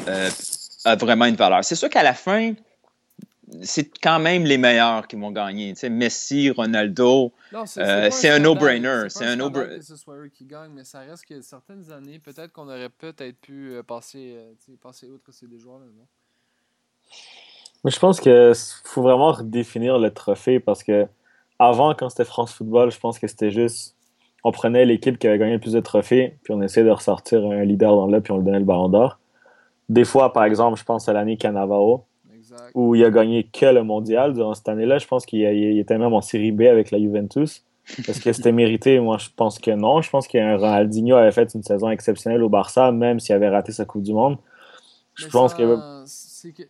euh, 0.08 0.30
a 0.86 0.95
vraiment 0.95 1.26
une 1.26 1.36
valeur. 1.36 1.63
C'est 1.63 1.76
sûr 1.76 1.89
qu'à 1.89 2.04
la 2.04 2.13
fin, 2.13 2.54
c'est 3.62 3.89
quand 4.00 4.19
même 4.19 4.43
les 4.43 4.58
meilleurs 4.58 5.08
qui 5.08 5.15
vont 5.15 5.32
gagner. 5.32 5.74
Tu 5.74 5.80
sais, 5.82 5.89
Messi, 5.89 6.50
Ronaldo, 6.50 7.32
c'est 7.65 7.82
euh, 7.82 8.36
un 8.36 8.39
no-brainer. 8.39 9.04
C'est 9.10 9.26
un 9.26 9.36
no-brainer. 9.36 9.78
que 9.78 9.86
ce 9.86 9.95
soit 9.95 10.15
eux 10.15 10.30
qui 10.30 10.45
gagnent, 10.45 10.71
mais 10.74 10.84
ça 10.84 11.00
reste 11.00 11.26
que 11.26 11.41
certaines 11.41 11.91
années, 11.91 12.19
peut-être 12.19 12.52
qu'on 12.52 12.67
aurait 12.67 12.89
peut-être 12.89 13.39
pu 13.39 13.74
euh, 13.74 13.84
passer, 13.84 14.36
euh, 14.38 14.76
passer 14.82 15.10
outre 15.10 15.32
ces 15.32 15.48
deux 15.48 15.60
joueurs-là. 15.60 15.86
Mais 17.84 17.91
je 17.91 18.00
pense 18.00 18.19
qu'il 18.19 18.54
faut 18.84 19.04
vraiment 19.04 19.32
redéfinir 19.32 20.00
le 20.00 20.12
trophée 20.12 20.60
parce 20.60 20.84
que 20.84 21.08
avant, 21.60 21.93
quand 21.93 22.10
c'était 22.10 22.26
France 22.26 22.54
Football, 22.54 22.91
je 22.91 23.00
pense 23.00 23.19
que 23.19 23.28
c'était 23.28 23.52
juste. 23.52 23.95
On 24.43 24.52
prenait 24.52 24.86
l'équipe 24.86 25.17
qui 25.17 25.28
avait 25.28 25.39
gagné 25.39 25.54
le 25.54 25.60
plus 25.60 25.74
de 25.74 25.80
trophées, 25.80 26.38
puis 26.43 26.54
on 26.54 26.62
essayait 26.62 26.86
de 26.86 26.91
ressortir 26.91 27.43
un 27.43 27.63
leader 27.63 27.95
dans 27.95 28.08
le, 28.08 28.21
puis 28.21 28.32
on 28.32 28.38
le 28.38 28.43
donnait 28.43 28.60
le 28.60 28.65
ballon 28.65 28.89
d'or. 28.89 29.19
Des 29.89 30.06
fois, 30.06 30.34
par 30.34 30.45
exemple, 30.45 30.80
je 30.80 30.84
pense 30.84 31.08
à 31.10 31.13
l'année 31.13 31.38
Cannavaro 31.38 32.06
où 32.74 32.95
il 32.95 33.04
a 33.04 33.10
gagné 33.10 33.43
que 33.43 33.65
le 33.65 33.84
mondial 33.84 34.34
durant 34.34 34.54
cette 34.54 34.69
année-là. 34.69 34.98
Je 34.98 35.08
pense 35.08 35.26
qu'il 35.26 35.43
était 35.43 35.98
même 35.98 36.13
en 36.13 36.21
série 36.21 36.52
B 36.52 36.62
avec 36.62 36.91
la 36.91 37.00
Juventus. 37.00 37.63
Est-ce 38.08 38.19
que 38.19 38.34
c'était 38.34 38.52
mérité? 38.52 39.00
Moi, 39.00 39.17
je 39.17 39.30
pense 39.36 39.60
que 39.60 39.71
non. 39.71 40.02
Je 40.02 40.10
pense 40.10 40.28
qu'un 40.28 40.58
Ronaldinho 40.58 41.15
avait 41.15 41.32
fait 41.32 41.54
une 41.54 41.63
saison 41.63 41.89
exceptionnelle 41.89 42.43
au 42.43 42.50
Barça, 42.50 42.91
même 42.91 43.19
s'il 43.19 43.36
avait 43.36 43.50
raté 43.50 43.71
sa 43.71 43.86
Coupe 43.86 44.04
du 44.04 44.13
Monde. 44.13 44.38
Je 45.15 45.28
pense 45.28 45.54
que... 45.54 45.78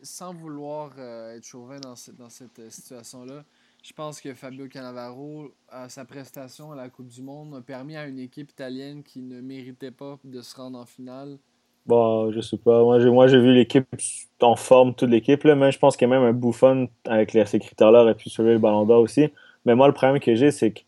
Sans 0.02 0.34
vouloir 0.34 0.92
euh, 0.98 1.36
être 1.36 1.44
chauvin 1.44 1.78
dans, 1.82 1.98
cette, 1.98 2.16
dans 2.16 2.30
cette 2.30 2.60
euh, 2.60 2.70
situation-là, 2.70 3.44
je 3.84 3.92
pense 3.92 4.22
que 4.22 4.34
Fabio 4.34 4.70
Cannavaro, 4.70 5.52
à 5.68 5.90
sa 5.90 6.06
prestation 6.06 6.72
à 6.72 6.78
la 6.78 6.88
Coupe 6.88 7.10
du 7.10 7.22
Monde, 7.22 7.54
a 7.56 7.62
permis 7.62 7.98
à 7.98 8.08
une 8.08 8.20
équipe 8.20 8.52
italienne 8.52 9.04
qui 9.04 9.22
ne 9.22 9.42
méritait 9.42 9.92
pas 9.92 10.18
de 10.24 10.40
se 10.40 10.56
rendre 10.56 10.80
en 10.80 10.86
finale 10.86 11.38
Bon, 11.86 12.32
je 12.32 12.42
sais 12.42 12.58
pas. 12.58 12.82
Moi, 12.84 13.00
j'ai, 13.00 13.10
moi, 13.12 13.28
j'ai 13.28 13.40
vu 13.40 13.54
l'équipe 13.54 13.88
en 14.42 14.56
forme, 14.56 14.96
toute 14.96 15.10
l'équipe. 15.10 15.44
Là, 15.44 15.56
mais 15.56 15.72
je 15.72 15.78
pense 15.78 15.96
qu'il 15.96 16.08
y 16.10 16.12
a 16.12 16.16
même 16.18 16.28
un 16.28 16.34
bouffon 16.34 16.90
avec 17.06 17.34
les, 17.34 17.46
ces 17.46 17.60
critères-là 17.60 18.02
aurait 18.02 18.16
pu 18.16 18.30
sauver 18.30 18.54
le 18.54 18.60
ballon 18.60 18.86
d'or 18.86 19.02
aussi. 19.02 19.30
Mais 19.66 19.76
moi, 19.76 19.88
le 19.88 19.94
problème 19.94 20.20
que 20.20 20.36
j'ai, 20.36 20.52
c'est 20.52 20.72
que 20.72 20.82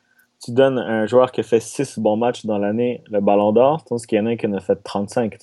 tu 0.44 0.52
donnes 0.52 0.80
un 0.80 1.06
joueur 1.06 1.32
qui 1.32 1.42
a 1.42 1.44
fait 1.44 1.60
6 1.60 2.00
bons 2.00 2.18
matchs 2.18 2.46
dans 2.46 2.58
l'année 2.58 3.04
le 3.12 3.22
ballon 3.22 3.52
d'or, 3.52 3.84
tandis 3.84 4.08
qu'il 4.08 4.18
y 4.18 4.22
en 4.22 4.26
a 4.26 4.32
un 4.32 4.38
qui 4.38 4.48
en 4.48 4.54
a 4.54 4.60
fait 4.60 4.76
35. 4.84 5.38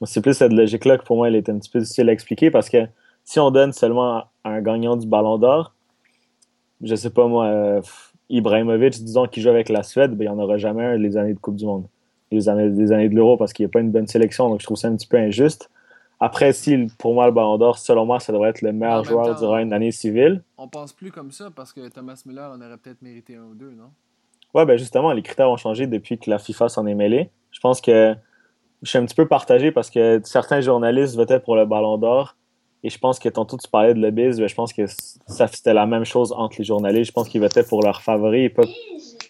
Moi, 0.00 0.06
c'est 0.06 0.20
plus 0.20 0.34
cette 0.34 0.52
logique-là 0.52 0.98
que 0.98 1.04
pour 1.04 1.16
moi, 1.16 1.28
elle 1.28 1.36
est 1.36 1.48
un 1.48 1.58
petit 1.58 1.70
peu 1.70 1.80
difficile 1.80 2.08
à 2.08 2.12
expliquer 2.12 2.50
parce 2.50 2.68
que 2.68 2.86
si 3.24 3.40
on 3.40 3.50
donne 3.50 3.72
seulement 3.72 4.24
un 4.44 4.60
gagnant 4.62 4.96
du 4.96 5.06
ballon 5.06 5.38
d'or, 5.38 5.74
je 6.82 6.94
sais 6.94 7.10
pas 7.10 7.26
moi, 7.26 7.46
euh, 7.46 7.80
Ibrahimovic, 8.30 9.02
disons 9.04 9.26
qu'il 9.26 9.42
joue 9.42 9.48
avec 9.50 9.68
la 9.68 9.82
Suède, 9.82 10.12
ben, 10.12 10.24
il 10.24 10.28
n'y 10.28 10.34
en 10.34 10.38
aura 10.38 10.58
jamais 10.58 10.84
un 10.84 10.96
les 10.96 11.16
années 11.16 11.34
de 11.34 11.38
Coupe 11.38 11.56
du 11.56 11.66
Monde 11.66 11.86
les 12.30 12.48
années, 12.48 12.70
des 12.70 12.92
années 12.92 13.08
de 13.08 13.14
l'Euro 13.14 13.36
parce 13.36 13.52
qu'il 13.52 13.64
n'y 13.64 13.70
a 13.70 13.72
pas 13.72 13.80
une 13.80 13.90
bonne 13.90 14.06
sélection. 14.06 14.48
Donc, 14.48 14.60
je 14.60 14.66
trouve 14.66 14.76
ça 14.76 14.88
un 14.88 14.96
petit 14.96 15.06
peu 15.06 15.16
injuste. 15.16 15.70
Après, 16.18 16.52
si 16.52 16.86
pour 16.98 17.12
moi, 17.12 17.26
le 17.26 17.32
Ballon 17.32 17.58
d'Or, 17.58 17.78
selon 17.78 18.06
moi, 18.06 18.20
ça 18.20 18.32
devrait 18.32 18.50
être 18.50 18.62
le 18.62 18.72
meilleur 18.72 19.04
joueur 19.04 19.38
durant 19.38 19.58
une 19.58 19.72
année 19.72 19.92
civile. 19.92 20.42
On 20.56 20.66
pense 20.66 20.92
plus 20.92 21.10
comme 21.10 21.30
ça 21.30 21.50
parce 21.54 21.72
que 21.72 21.88
Thomas 21.88 22.22
Müller 22.24 22.40
en 22.40 22.60
aurait 22.60 22.78
peut-être 22.78 23.02
mérité 23.02 23.36
un 23.36 23.44
ou 23.44 23.54
deux, 23.54 23.72
non? 23.72 23.90
Ouais, 24.54 24.64
ben 24.64 24.78
justement, 24.78 25.12
les 25.12 25.22
critères 25.22 25.50
ont 25.50 25.58
changé 25.58 25.86
depuis 25.86 26.18
que 26.18 26.30
la 26.30 26.38
FIFA 26.38 26.70
s'en 26.70 26.86
est 26.86 26.94
mêlée. 26.94 27.28
Je 27.50 27.60
pense 27.60 27.82
que 27.82 28.14
je 28.82 28.88
suis 28.88 28.98
un 28.98 29.04
petit 29.04 29.14
peu 29.14 29.28
partagé 29.28 29.70
parce 29.72 29.90
que 29.90 30.20
certains 30.24 30.62
journalistes 30.62 31.16
votaient 31.16 31.40
pour 31.40 31.56
le 31.56 31.66
Ballon 31.66 31.98
d'Or. 31.98 32.36
Et 32.82 32.88
je 32.88 32.98
pense 32.98 33.18
que 33.18 33.28
tantôt 33.28 33.58
tu 33.58 33.68
parlais 33.68 33.92
de 33.92 34.00
lobbyisme, 34.00 34.40
ben, 34.40 34.48
je 34.48 34.54
pense 34.54 34.72
que 34.72 34.86
ça 34.86 35.46
c'était 35.48 35.74
la 35.74 35.86
même 35.86 36.04
chose 36.04 36.32
entre 36.32 36.56
les 36.58 36.64
journalistes. 36.64 37.08
Je 37.08 37.12
pense 37.12 37.28
qu'ils 37.28 37.40
votaient 37.40 37.64
pour 37.64 37.82
leurs 37.82 38.00
favoris 38.00 38.46
et 38.46 38.48
pas 38.48 38.62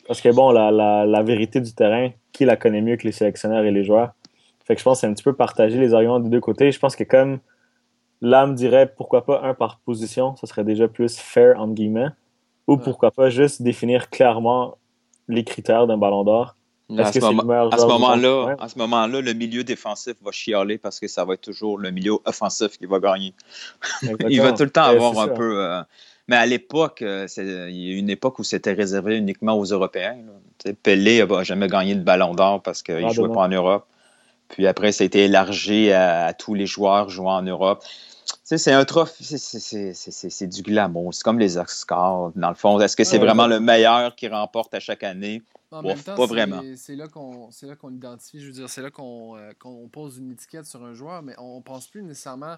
Parce 0.07 0.21
que 0.21 0.29
bon, 0.29 0.51
la, 0.51 0.71
la, 0.71 1.05
la, 1.05 1.23
vérité 1.23 1.61
du 1.61 1.75
terrain, 1.75 2.11
qui 2.33 2.45
la 2.45 2.57
connaît 2.57 2.81
mieux 2.81 2.97
que 2.97 3.05
les 3.05 3.13
sélectionneurs 3.13 3.65
et 3.65 3.71
les 3.71 3.85
joueurs? 3.85 4.13
Fait 4.65 4.75
que 4.75 4.81
je 4.81 4.85
pense 4.85 4.99
que 4.99 5.01
c'est 5.03 5.07
un 5.07 5.15
petit 5.15 5.23
peu 5.23 5.33
partager 5.33 5.79
les 5.79 5.95
arguments 5.95 6.21
des 6.21 6.29
deux 6.29 6.41
côtés. 6.41 6.73
Je 6.73 6.79
pense 6.79 6.97
que 6.97 7.05
comme 7.05 7.39
l'âme 8.21 8.55
dirait 8.55 8.93
pourquoi 8.97 9.25
pas 9.25 9.43
un 9.43 9.55
par 9.55 9.79
position, 9.81 10.37
ça 10.37 10.47
serait 10.47 10.65
déjà 10.65 10.89
plus 10.89 11.19
fair 11.19 11.61
entre 11.61 11.75
guillemets. 11.75 12.09
Ou 12.67 12.77
pourquoi 12.77 13.13
pas 13.13 13.31
juste 13.31 13.63
définir 13.63 14.11
clairement 14.11 14.77
les 15.29 15.45
critères 15.45 15.87
d'un 15.87 15.99
ballon 15.99 16.25
d'or. 16.25 16.57
À 16.99 17.13
ce, 17.13 17.19
moment, 17.19 17.69
à 17.69 17.79
ce 17.79 17.87
moment-là, 17.87 18.57
à 18.61 18.69
ce 18.69 18.79
moment-là, 18.79 19.21
le 19.21 19.33
milieu 19.33 19.65
défensif 19.65 20.15
va 20.23 20.31
chialer 20.31 20.79
parce 20.79 21.01
que 21.01 21.09
ça 21.09 21.25
va 21.25 21.35
être 21.35 21.41
toujours 21.41 21.79
le 21.79 21.91
milieu 21.91 22.13
offensif 22.25 22.79
qui 22.79 22.87
va 22.87 23.01
gagner. 23.01 23.35
Il 24.29 24.41
va 24.41 24.53
tout 24.53 24.63
le 24.63 24.71
temps 24.71 24.85
avoir 24.85 25.19
un 25.19 25.29
peu. 25.29 25.65
Euh, 25.65 25.83
mais 26.29 26.37
à 26.37 26.47
l'époque, 26.47 27.03
euh, 27.03 27.27
il 27.37 27.77
y 27.77 27.95
a 27.95 27.97
une 27.97 28.11
époque 28.11 28.39
où 28.39 28.45
c'était 28.45 28.73
réservé 28.73 29.17
uniquement 29.17 29.59
aux 29.59 29.65
Européens. 29.65 30.17
Pelé 30.83 31.25
n'a 31.25 31.45
jamais 31.45 31.69
gagné 31.69 31.95
de 31.95 32.03
ballon 32.03 32.35
d'or 32.35 32.63
parce 32.63 32.83
qu'il 32.83 33.07
ne 33.07 33.13
jouait 33.13 33.33
pas 33.33 33.43
en 33.43 33.49
Europe. 33.49 33.87
Puis 34.49 34.67
après, 34.67 34.93
ça 34.93 35.03
a 35.03 35.07
été 35.07 35.25
élargi 35.25 35.93
à, 35.93 36.33
tous 36.33 36.55
les 36.55 36.67
joueurs 36.67 37.09
jouant 37.09 37.37
en 37.37 37.43
Europe. 37.43 37.85
C'est 38.43 38.73
un 38.73 38.85
trophée, 38.85 39.25
c'est 39.25 40.47
du 40.47 40.63
glamour. 40.63 41.15
C'est 41.15 41.23
comme 41.23 41.39
les 41.39 41.59
Oscars, 41.59 42.33
dans 42.35 42.49
le 42.49 42.55
fond. 42.55 42.79
Est-ce 42.81 42.97
que 42.97 43.05
c'est 43.05 43.19
vraiment 43.19 43.47
le 43.47 43.61
meilleur 43.61 44.15
qui 44.17 44.29
remporte 44.29 44.75
à 44.75 44.81
chaque 44.81 45.03
année? 45.05 45.43
En 45.73 45.83
même 45.83 45.99
temps, 45.99 46.15
pas 46.15 46.27
vraiment. 46.27 46.63
C'est 46.77 46.95
là 46.95 47.07
qu'on 47.09 47.91
identifie, 47.91 48.41
je 48.41 48.47
veux 48.47 48.53
dire, 48.53 48.69
c'est 48.69 48.83
là 48.83 48.91
euh, 48.99 49.53
qu'on 49.59 49.89
pose 49.89 50.19
une 50.19 50.31
étiquette 50.31 50.65
sur 50.65 50.85
un 50.85 50.95
joueur, 50.95 51.23
mais 51.23 51.35
on 51.39 51.57
ne 51.59 51.63
pense 51.63 51.89
plus 51.89 52.03
nécessairement. 52.03 52.57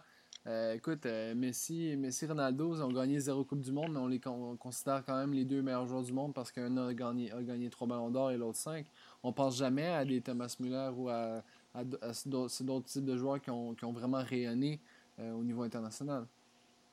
Euh, 0.49 0.75
écoute, 0.75 1.05
euh, 1.05 1.35
Messi, 1.35 1.95
Messi 1.99 2.27
Ronaldo 2.27 2.81
ont 2.81 2.93
gagné 2.93 3.21
zéro 3.21 3.45
Coupe 3.45 3.61
du 3.61 3.71
Monde, 3.71 3.91
mais 3.93 3.99
on 3.99 4.07
les 4.07 4.21
considère 4.59 5.03
quand 5.05 5.17
même 5.17 5.35
les 5.35 5.45
deux 5.45 5.61
meilleurs 5.61 5.87
joueurs 5.87 6.03
du 6.03 6.13
monde 6.13 6.33
parce 6.33 6.51
qu'un 6.51 6.75
a 6.79 6.95
gagné, 6.95 7.31
a 7.33 7.43
gagné 7.43 7.69
trois 7.69 7.87
ballons 7.87 8.09
d'or 8.09 8.31
et 8.31 8.39
l'autre 8.39 8.57
cinq. 8.57 8.87
On 9.23 9.31
pense 9.33 9.59
jamais 9.59 9.87
à 9.89 10.07
des 10.07 10.23
Thomas 10.23 10.57
Müller 10.59 10.89
ou 10.97 11.11
à, 11.11 11.43
à, 11.75 11.85
d'autres 11.85 12.85
types 12.85 13.05
de 13.05 13.17
joueurs 13.19 13.43
qui 13.43 13.51
ont, 13.51 13.75
qui 13.75 13.85
ont 13.85 13.93
vraiment 13.93 14.23
rayonné 14.25 14.81
au 15.21 15.43
niveau 15.43 15.65
international. 15.65 16.25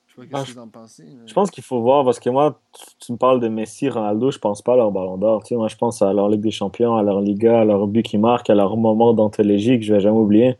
Je 0.07 0.21
sais 0.21 0.27
pas 0.27 0.43
ce 0.43 0.51
que 0.51 0.57
vous 0.57 0.63
en 0.63 0.67
pensez. 0.67 1.05
Je 1.25 1.33
pense 1.33 1.51
qu'il 1.51 1.63
faut 1.63 1.81
voir, 1.81 2.03
parce 2.03 2.19
que 2.19 2.29
moi, 2.29 2.59
tu, 2.99 3.11
me 3.11 3.17
parles 3.17 3.39
de 3.39 3.47
Messi, 3.47 3.89
Ronaldo, 3.89 4.31
je 4.31 4.39
pense 4.39 4.61
pas 4.61 4.73
à 4.73 4.77
leur 4.77 4.91
ballon 4.91 5.17
d'or. 5.17 5.43
Tu 5.43 5.49
sais, 5.49 5.55
moi, 5.55 5.67
je 5.67 5.75
pense 5.75 6.01
à 6.01 6.11
leur 6.11 6.29
Ligue 6.29 6.41
des 6.41 6.51
Champions, 6.51 6.95
à 6.95 7.03
leur 7.03 7.21
Liga, 7.21 7.61
à 7.61 7.65
leur 7.65 7.87
but 7.87 8.03
qui 8.03 8.17
marque, 8.17 8.49
à 8.49 8.55
leur 8.55 8.75
moment 8.77 9.13
d'anthologie 9.13 9.77
que 9.77 9.85
je 9.85 9.93
vais 9.93 9.99
jamais 9.99 10.17
oublier. 10.17 10.57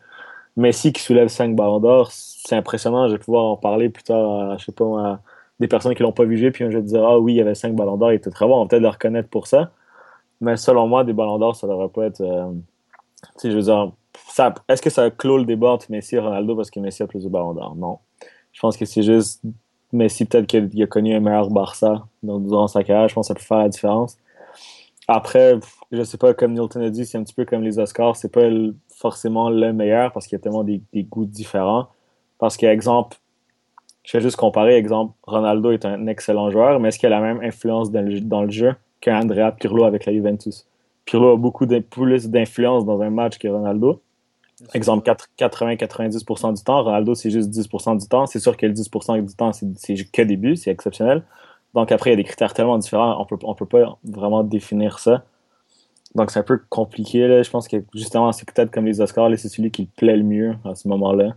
Messi 0.58 0.94
qui 0.94 1.02
soulève 1.02 1.28
5 1.28 1.56
ballons 1.56 1.80
d'or, 1.80 2.12
c'est 2.12 2.56
impressionnant. 2.56 3.08
Je 3.08 3.14
vais 3.14 3.20
pouvoir 3.20 3.46
en 3.46 3.58
parler 3.58 3.90
plus 3.90 4.04
tard, 4.04 4.52
à, 4.52 4.58
je 4.58 4.66
sais 4.66 4.72
pas, 4.72 4.86
à 4.86 5.20
des 5.60 5.68
personnes 5.68 5.96
qui 5.96 6.04
l'ont 6.04 6.12
pas 6.12 6.26
vu 6.26 6.38
jouer, 6.38 6.52
puis 6.52 6.66
je 6.70 6.78
vais 6.78 6.84
dire, 6.84 7.04
ah 7.04 7.20
oui, 7.20 7.34
il 7.34 7.38
y 7.38 7.42
avait 7.42 7.56
5 7.56 7.76
ballons 7.76 7.98
d'or, 7.98 8.12
il 8.12 8.16
était 8.16 8.30
très 8.30 8.46
bon. 8.46 8.58
On 8.58 8.64
va 8.64 8.68
peut-être 8.68 8.82
le 8.82 8.90
reconnaître 8.90 9.30
pour 9.30 9.48
ça. 9.48 9.72
Mais 10.42 10.58
selon 10.58 10.88
moi, 10.88 11.04
des 11.04 11.14
ballons 11.14 11.40
d'or, 11.40 11.56
ça 11.56 11.68
devrait 11.68 11.90
pas 11.90 12.06
être. 12.06 12.22
Euh, 12.22 12.52
je 13.44 13.50
veux 13.50 13.62
dire, 13.62 13.92
est-ce 14.68 14.82
que 14.82 14.90
ça 14.90 15.10
clôt 15.10 15.38
le 15.38 15.46
débat 15.46 15.72
entre 15.72 15.88
Messi 15.90 16.16
et 16.16 16.20
Ronaldo 16.20 16.56
parce 16.56 16.70
que 16.70 16.80
Messi 16.80 17.04
a 17.04 17.08
plus 17.08 17.24
de 17.24 17.30
ballons 17.30 17.54
d'or? 17.54 17.76
Non. 17.76 18.00
Je 18.52 18.60
pense 18.60 18.78
que 18.78 18.86
c'est 18.86 19.04
juste 19.04 19.42
Messi, 19.92 20.26
peut-être 20.26 20.48
qu'il 20.48 20.84
a 20.84 20.88
connu 20.88 21.16
un 21.16 21.20
meilleur 21.20 21.50
Barça 21.50 22.06
durant 22.24 22.68
sa 22.68 22.84
carrière. 22.84 23.08
Je 23.08 23.16
pense 23.16 23.28
que 23.28 23.34
ça 23.34 23.36
peut 23.36 23.46
faire 23.46 23.60
la 23.60 23.70
différence. 23.70 24.18
Après, 25.08 25.60
je 25.92 26.04
sais 26.04 26.18
pas, 26.18 26.34
comme 26.34 26.54
Nilton 26.54 26.82
a 26.82 26.90
dit, 26.90 27.06
c'est 27.06 27.18
un 27.18 27.24
petit 27.24 27.34
peu 27.34 27.46
comme 27.46 27.62
les 27.62 27.78
Oscars. 27.80 28.16
C'est 28.16 28.32
pas 28.32 28.50
forcément 28.96 29.50
le 29.50 29.74
meilleur 29.74 30.12
parce 30.12 30.28
qu'il 30.28 30.38
y 30.38 30.40
a 30.40 30.44
tellement 30.44 30.64
des, 30.64 30.82
goûts 31.04 31.26
différents. 31.26 31.88
Parce 32.40 32.58
qu'exemple, 32.58 33.18
je 34.04 34.18
vais 34.18 34.24
juste 34.24 34.38
comparer, 34.38 34.76
exemple, 34.76 35.14
Ronaldo 35.24 35.72
est 35.72 35.86
un 35.86 36.08
excellent 36.08 36.50
joueur, 36.50 36.80
mais 36.80 36.90
est-ce 36.90 37.00
qu'il 37.00 37.08
a 37.08 37.10
la 37.10 37.22
même 37.22 37.42
influence 37.42 37.92
dans 37.92 38.02
le, 38.02 38.20
dans 38.22 38.44
le 38.44 38.52
jeu 38.52 38.76
qu'Andrea 39.02 39.52
Pirlo 39.52 39.84
avec 39.84 40.06
la 40.06 40.14
Juventus? 40.14 40.68
Pirlo 41.06 41.34
a 41.34 41.38
beaucoup 41.38 41.68
plus 41.68 42.30
d'influence 42.30 42.86
dans 42.86 43.02
un 43.02 43.10
match 43.10 43.38
que 43.38 43.48
Ronaldo. 43.48 44.02
Exemple, 44.74 45.10
80-90% 45.38 46.56
du 46.56 46.64
temps. 46.64 46.84
Ronaldo, 46.84 47.14
c'est 47.14 47.30
juste 47.30 47.50
10% 47.50 48.00
du 48.00 48.08
temps. 48.08 48.26
C'est 48.26 48.40
sûr 48.40 48.56
que 48.56 48.66
le 48.66 48.74
10% 48.74 49.26
du 49.26 49.36
temps, 49.36 49.52
c'est 49.54 49.96
que 50.12 50.22
début, 50.22 50.56
c'est 50.56 50.72
exceptionnel. 50.72 51.24
Donc 51.74 51.92
après, 51.92 52.12
il 52.12 52.14
y 52.14 52.16
a 52.16 52.18
des 52.18 52.24
critères 52.24 52.54
tellement 52.54 52.78
différents, 52.78 53.22
on 53.22 53.26
peut, 53.26 53.38
ne 53.46 53.54
peut 53.54 53.66
pas 53.66 53.98
vraiment 54.06 54.44
définir 54.44 55.00
ça. 55.00 55.26
Donc 56.16 56.32
c'est 56.32 56.40
un 56.40 56.44
peu 56.44 56.60
compliqué. 56.70 57.44
Je 57.44 57.50
pense 57.50 57.68
que 57.68 57.78
justement, 57.94 58.32
c'est 58.32 58.50
peut-être 58.50 58.72
comme 58.72 58.86
les 58.86 59.02
Oscars, 59.02 59.30
c'est 59.38 59.50
celui 59.50 59.72
qui 59.72 59.86
plaît 59.86 60.18
le 60.18 60.24
mieux 60.24 60.56
à 60.64 60.76
ce 60.76 60.88
moment-là. 60.88 61.36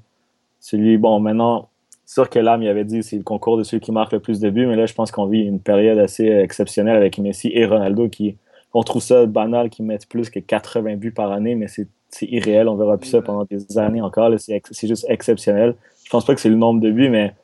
Celui, 0.60 0.98
bon, 0.98 1.20
maintenant, 1.20 1.68
sûr 2.06 2.30
que 2.30 2.38
l'âme, 2.38 2.62
il 2.62 2.68
avait 2.68 2.84
dit 2.84 3.02
c'est 3.02 3.16
le 3.16 3.22
concours 3.22 3.58
de 3.58 3.64
ceux 3.64 3.78
qui 3.78 3.92
marquent 3.92 4.12
le 4.12 4.20
plus 4.20 4.40
de 4.40 4.50
buts, 4.50 4.66
mais 4.66 4.76
là, 4.76 4.86
je 4.86 4.94
pense 4.94 5.10
qu'on 5.10 5.26
vit 5.26 5.40
une 5.40 5.60
période 5.60 5.98
assez 5.98 6.26
exceptionnelle 6.26 6.96
avec 6.96 7.18
Messi 7.18 7.50
et 7.52 7.66
Ronaldo 7.66 8.08
qui, 8.08 8.36
on 8.74 8.82
trouve 8.82 9.02
ça 9.02 9.26
banal 9.26 9.70
qu'ils 9.70 9.84
mettent 9.84 10.08
plus 10.08 10.30
que 10.30 10.40
80 10.40 10.96
buts 10.96 11.12
par 11.12 11.32
année, 11.32 11.54
mais 11.54 11.68
c'est 11.68 11.88
c'est 12.10 12.26
irréel. 12.26 12.68
On 12.68 12.76
verra 12.76 12.98
plus 12.98 13.10
ça 13.10 13.22
pendant 13.22 13.44
des 13.44 13.78
années 13.78 14.00
encore. 14.00 14.32
C'est 14.38 14.88
juste 14.88 15.06
exceptionnel. 15.08 15.74
Je 16.04 16.10
pense 16.10 16.24
pas 16.24 16.34
que 16.34 16.40
c'est 16.40 16.48
le 16.48 16.56
nombre 16.56 16.80
de 16.80 16.90
buts, 16.90 17.10
mais 17.10 17.34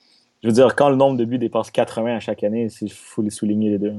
je 0.43 0.49
veux 0.49 0.55
dire, 0.55 0.75
quand 0.75 0.89
le 0.89 0.97
nombre 0.97 1.17
de 1.17 1.25
buts 1.25 1.39
dépasse 1.39 1.71
80 1.71 2.17
à 2.17 2.21
chaque 2.21 2.43
année, 2.45 2.69
il 2.81 2.93
faut 2.93 3.23
les 3.23 3.31
souligner 3.31 3.71
les 3.71 3.79
deux. 3.79 3.95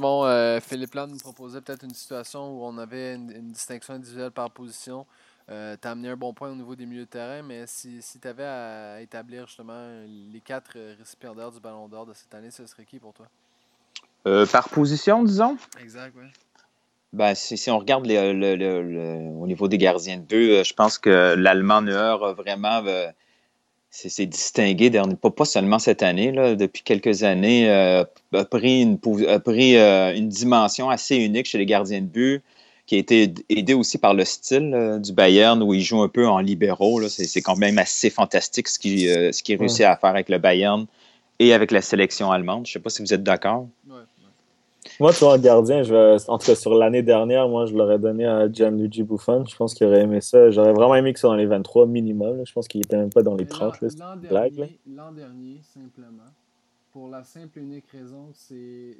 Bon, 0.00 0.24
euh, 0.26 0.60
Philippe 0.60 0.94
Land 0.94 1.08
nous 1.08 1.18
proposait 1.18 1.60
peut-être 1.60 1.84
une 1.84 1.94
situation 1.94 2.50
où 2.50 2.64
on 2.64 2.78
avait 2.78 3.14
une, 3.16 3.50
distinction 3.50 3.94
individuelle 3.94 4.30
par 4.30 4.50
position. 4.50 5.06
Euh, 5.50 5.76
tu 5.80 5.88
as 5.88 5.90
amené 5.90 6.10
un 6.10 6.16
bon 6.16 6.32
point 6.32 6.50
au 6.50 6.54
niveau 6.54 6.76
des 6.76 6.86
milieux 6.86 7.04
de 7.04 7.10
terrain, 7.10 7.42
mais 7.42 7.66
si, 7.66 8.00
si 8.00 8.20
tu 8.20 8.28
avais 8.28 8.44
à 8.44 9.00
établir 9.00 9.48
justement 9.48 9.88
les 10.06 10.40
quatre 10.40 10.78
récipiendaires 10.98 11.50
du 11.50 11.58
Ballon 11.58 11.88
d'Or 11.88 12.06
de 12.06 12.12
cette 12.12 12.32
année, 12.32 12.52
ce 12.52 12.64
serait 12.66 12.84
qui 12.84 13.00
pour 13.00 13.12
toi? 13.12 13.26
Euh, 14.26 14.46
par 14.46 14.68
position, 14.68 15.24
disons? 15.24 15.56
Exact, 15.80 16.14
oui. 16.16 16.26
Ben, 17.12 17.34
si, 17.34 17.70
on 17.70 17.78
regarde 17.78 18.06
au 18.06 19.46
niveau 19.46 19.66
des 19.66 19.78
gardiens 19.78 20.18
de 20.18 20.22
but, 20.22 20.50
euh, 20.50 20.64
je 20.64 20.74
pense 20.74 20.98
que 20.98 21.34
l'Allemand 21.34 21.82
Neuer 21.82 21.96
a 21.96 22.32
vraiment 22.34 22.82
euh, 22.86 23.08
s'est 23.90 24.26
distingué, 24.26 24.90
pas, 24.90 25.30
pas, 25.30 25.44
seulement 25.44 25.78
cette 25.78 26.02
année, 26.02 26.32
là, 26.32 26.54
depuis 26.54 26.82
quelques 26.82 27.22
années, 27.22 27.68
euh, 27.68 28.04
a 28.32 28.44
pris, 28.44 28.82
une, 28.82 28.98
pris 28.98 29.76
une 29.76 30.28
dimension 30.28 30.90
assez 30.90 31.16
unique 31.16 31.46
chez 31.46 31.58
les 31.58 31.66
gardiens 31.66 32.00
de 32.00 32.06
but, 32.06 32.42
qui 32.86 32.96
a 32.96 32.98
été 32.98 33.32
aidé 33.48 33.74
aussi 33.74 33.98
par 33.98 34.14
le 34.14 34.24
style 34.24 34.98
du 35.02 35.12
Bayern, 35.12 35.62
où 35.62 35.74
il 35.74 35.82
joue 35.82 36.02
un 36.02 36.08
peu 36.08 36.26
en 36.26 36.38
libéraux. 36.38 37.08
C'est 37.08 37.42
quand 37.42 37.56
même 37.56 37.78
assez 37.78 38.10
fantastique 38.10 38.68
ce 38.68 38.78
qu'il 38.78 39.00
ce 39.32 39.42
qui 39.42 39.54
réussit 39.54 39.82
à 39.82 39.96
faire 39.96 40.10
avec 40.10 40.28
le 40.28 40.38
Bayern 40.38 40.86
et 41.38 41.52
avec 41.52 41.70
la 41.70 41.82
sélection 41.82 42.32
allemande. 42.32 42.66
Je 42.66 42.70
ne 42.70 42.72
sais 42.74 42.80
pas 42.80 42.90
si 42.90 43.02
vous 43.02 43.14
êtes 43.14 43.22
d'accord. 43.22 43.68
Moi, 45.00 45.14
tu 45.14 45.24
vois, 45.24 45.38
gardien, 45.38 45.82
je 45.82 46.30
en 46.30 46.36
tout 46.36 46.46
cas 46.46 46.54
sur 46.54 46.74
l'année 46.74 47.02
dernière, 47.02 47.48
moi, 47.48 47.64
je 47.64 47.74
l'aurais 47.74 47.98
donné 47.98 48.26
à 48.26 48.52
Gianluigi 48.52 49.02
Buffon. 49.02 49.46
Je 49.46 49.56
pense 49.56 49.72
qu'il 49.72 49.86
aurait 49.86 50.02
aimé 50.02 50.20
ça. 50.20 50.50
J'aurais 50.50 50.74
vraiment 50.74 50.94
aimé 50.94 51.14
que 51.14 51.18
ça 51.18 51.28
dans 51.28 51.36
les 51.36 51.46
23 51.46 51.86
minimum. 51.86 52.44
Je 52.44 52.52
pense 52.52 52.68
qu'il 52.68 52.82
était 52.82 52.98
même 52.98 53.10
pas 53.10 53.22
dans 53.22 53.34
les 53.34 53.46
30. 53.46 53.80
L'an 53.98 54.16
dernier, 54.16 54.78
dernier, 54.86 55.60
simplement, 55.62 56.30
pour 56.92 57.08
la 57.08 57.24
simple 57.24 57.60
et 57.60 57.62
unique 57.62 57.86
raison, 57.90 58.28
c'est 58.34 58.94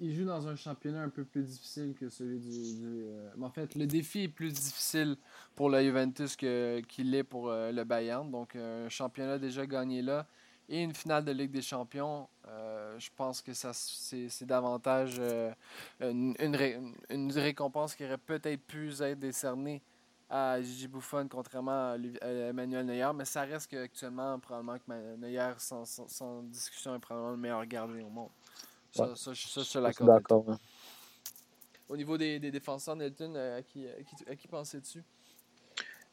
il 0.00 0.12
joue 0.12 0.24
dans 0.24 0.48
un 0.48 0.56
championnat 0.56 1.02
un 1.02 1.10
peu 1.10 1.22
plus 1.22 1.42
difficile 1.42 1.94
que 1.94 2.08
celui 2.08 2.40
du. 2.40 2.50
Euh, 2.82 3.30
en 3.40 3.50
fait, 3.50 3.74
le 3.76 3.86
défi 3.86 4.22
est 4.22 4.28
plus 4.28 4.52
difficile 4.52 5.16
pour 5.54 5.70
la 5.70 5.84
Juventus 5.84 6.34
qu'il 6.34 7.10
l'est 7.10 7.22
pour 7.22 7.50
euh, 7.50 7.70
le 7.70 7.84
Bayern. 7.84 8.28
Donc, 8.28 8.56
un 8.56 8.88
championnat 8.88 9.38
déjà 9.38 9.64
gagné 9.66 10.02
là 10.02 10.26
et 10.72 10.82
une 10.82 10.94
finale 10.94 11.22
de 11.22 11.32
Ligue 11.32 11.50
des 11.50 11.60
Champions, 11.60 12.26
euh, 12.48 12.98
je 12.98 13.10
pense 13.14 13.42
que 13.42 13.52
ça 13.52 13.72
c'est 13.74 14.46
davantage 14.46 15.16
euh, 15.18 15.52
une, 16.00 16.34
une, 17.10 17.30
récompense 17.32 17.94
qui 17.94 18.06
aurait 18.06 18.16
peut-être 18.16 18.62
pu 18.62 18.90
être 19.02 19.18
décernée 19.18 19.82
à 20.30 20.62
Gigi 20.62 20.88
Buffon 20.88 21.28
contrairement 21.30 21.92
à, 21.92 22.26
Emmanuel 22.26 22.86
Neuer, 22.86 23.10
mais 23.14 23.26
ça 23.26 23.42
reste 23.42 23.70
qu'actuellement, 23.70 24.38
probablement 24.38 24.78
que 24.78 25.16
Neuer, 25.16 25.52
sans, 25.58 25.84
sans, 25.84 26.42
discussion, 26.44 26.94
est 26.94 27.00
probablement 27.00 27.32
le 27.32 27.36
meilleur 27.36 27.66
gardien 27.66 28.06
au 28.06 28.10
monde. 28.10 28.30
Ça, 28.92 29.14
ça, 29.14 29.34
ça, 29.34 29.60
je 29.62 29.78
l'accorde. 29.78 30.10
D'accord. 30.10 30.56
Au 31.86 31.96
niveau 31.98 32.16
des, 32.16 32.40
des 32.40 32.50
défenseurs, 32.50 32.96
Nelton, 32.96 33.34
euh, 33.36 33.58
à 33.58 33.62
qui, 33.62 33.86
à 33.86 34.02
qui, 34.02 34.30
à 34.30 34.36
qui 34.36 34.48
pensais-tu? 34.48 35.04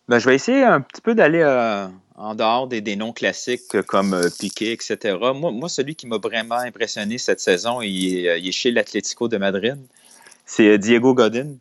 Ben, 0.10 0.18
je 0.18 0.28
vais 0.28 0.34
essayer 0.34 0.64
un 0.64 0.82
petit 0.82 1.02
peu 1.02 1.14
d'aller 1.14 1.42
euh, 1.44 1.86
en 2.16 2.34
dehors 2.34 2.68
des, 2.68 2.96
noms 2.96 3.14
classiques 3.14 3.80
comme 3.84 4.16
euh, 4.16 4.28
Piqué, 4.40 4.72
etc. 4.72 5.16
Moi, 5.36 5.70
celui 5.70 5.94
qui 5.94 6.08
m'a 6.08 6.18
vraiment 6.18 6.58
impressionné 6.58 7.20
cette 7.20 7.40
saison, 7.40 7.80
il 7.84 7.92
il 7.92 8.48
est 8.48 8.52
chez 8.52 8.72
l'Atlético 8.72 9.28
de 9.28 9.38
Madrid. 9.38 9.78
C'est 10.48 10.80
Diego 10.80 11.14
Godin. 11.14 11.58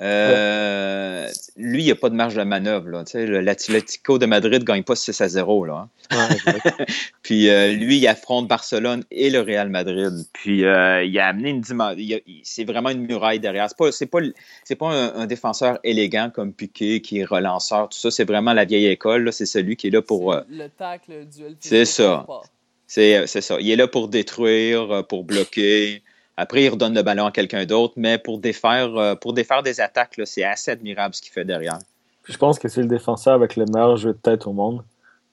Euh, 0.00 1.28
lui, 1.56 1.82
il 1.82 1.84
n'y 1.86 1.90
a 1.90 1.94
pas 1.94 2.10
de 2.10 2.14
marge 2.14 2.34
de 2.34 2.42
manœuvre. 2.42 2.88
L'Atlético 3.14 4.18
de 4.18 4.26
Madrid 4.26 4.60
ne 4.60 4.64
gagne 4.64 4.82
pas 4.82 4.96
6 4.96 5.20
à 5.20 5.28
0. 5.28 5.64
Là, 5.64 5.88
hein. 6.10 6.28
Puis 7.22 7.48
euh, 7.48 7.72
lui, 7.72 7.98
il 7.98 8.06
affronte 8.06 8.46
Barcelone 8.46 9.04
et 9.10 9.30
le 9.30 9.40
Real 9.40 9.70
Madrid. 9.70 10.12
Puis 10.32 10.64
euh, 10.64 11.02
il 11.04 11.18
a 11.18 11.28
amené 11.28 11.50
une 11.50 11.60
dimension. 11.60 12.18
C'est 12.42 12.64
vraiment 12.64 12.90
une 12.90 13.06
muraille 13.06 13.40
derrière. 13.40 13.68
Ce 13.70 13.74
n'est 14.04 14.08
pas, 14.08 14.20
pas, 14.20 14.76
pas 14.76 14.92
un, 14.92 15.26
défenseur 15.26 15.78
élégant 15.82 16.30
comme 16.32 16.52
Piqué 16.52 17.00
qui 17.00 17.20
est 17.20 17.24
relanceur, 17.24 17.88
tout 17.88 17.98
ça. 17.98 18.10
C'est 18.10 18.24
vraiment 18.24 18.52
la 18.52 18.64
vieille 18.64 18.86
école. 18.86 19.32
C'est 19.32 19.46
celui 19.46 19.76
qui 19.76 19.86
est 19.86 19.90
là 19.90 20.02
pour. 20.02 20.34
le 20.34 20.68
tacle, 20.68 21.12
le 21.12 21.24
duel. 21.24 21.56
C'est 21.60 21.86
ça. 21.86 22.26
C'est 22.86 23.26
ça. 23.26 23.56
Il 23.60 23.70
est 23.70 23.76
là 23.76 23.88
pour 23.88 24.08
détruire, 24.08 25.06
pour 25.06 25.24
bloquer. 25.24 26.02
Après, 26.36 26.64
il 26.64 26.68
redonne 26.68 26.94
le 26.94 27.02
ballon 27.02 27.26
à 27.26 27.30
quelqu'un 27.30 27.64
d'autre, 27.64 27.94
mais 27.96 28.18
pour 28.18 28.38
défaire, 28.38 29.16
pour 29.20 29.32
défaire 29.32 29.62
des 29.62 29.80
attaques, 29.80 30.20
c'est 30.24 30.44
assez 30.44 30.70
admirable 30.70 31.14
ce 31.14 31.22
qu'il 31.22 31.32
fait 31.32 31.44
derrière. 31.44 31.78
Je 32.24 32.36
pense 32.36 32.58
que 32.58 32.68
c'est 32.68 32.82
le 32.82 32.88
défenseur 32.88 33.34
avec 33.34 33.56
le 33.56 33.64
meilleur 33.72 33.96
jeu 33.96 34.12
de 34.12 34.18
tête 34.18 34.46
au 34.46 34.52
monde. 34.52 34.82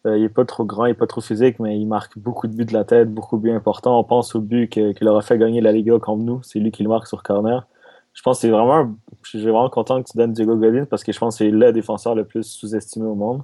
il 0.05 0.21
n'est 0.21 0.29
pas 0.29 0.45
trop 0.45 0.63
grand, 0.63 0.85
il 0.85 0.89
n'est 0.89 0.93
pas 0.93 1.07
trop 1.07 1.21
physique, 1.21 1.59
mais 1.59 1.77
il 1.77 1.87
marque 1.87 2.17
beaucoup 2.17 2.47
de 2.47 2.53
buts 2.53 2.65
de 2.65 2.73
la 2.73 2.85
tête, 2.85 3.09
beaucoup 3.09 3.37
de 3.37 3.41
buts 3.41 3.51
importants. 3.51 3.99
On 3.99 4.03
pense 4.03 4.33
au 4.35 4.39
but 4.39 4.69
qu'il 4.69 5.07
aura 5.07 5.21
fait 5.21 5.37
gagner 5.37 5.59
la 5.59 5.71
Liga 5.71 5.97
contre 5.99 6.23
nous. 6.23 6.41
C'est 6.43 6.59
lui 6.59 6.71
qui 6.71 6.83
le 6.83 6.89
marque 6.89 7.07
sur 7.07 7.21
corner 7.21 7.67
je 8.13 8.21
pense 8.21 8.37
que 8.37 8.41
c'est 8.41 8.49
vraiment. 8.49 8.95
Je 9.23 9.29
suis 9.29 9.41
vraiment 9.41 9.69
content 9.69 10.01
que 10.01 10.11
tu 10.11 10.17
donnes 10.17 10.33
Diego 10.33 10.55
Godin 10.55 10.85
parce 10.85 11.03
que 11.03 11.11
je 11.11 11.19
pense 11.19 11.35
que 11.35 11.45
c'est 11.45 11.51
le 11.51 11.71
défenseur 11.71 12.15
le 12.15 12.25
plus 12.25 12.43
sous-estimé 12.43 13.07
au 13.07 13.15
monde. 13.15 13.43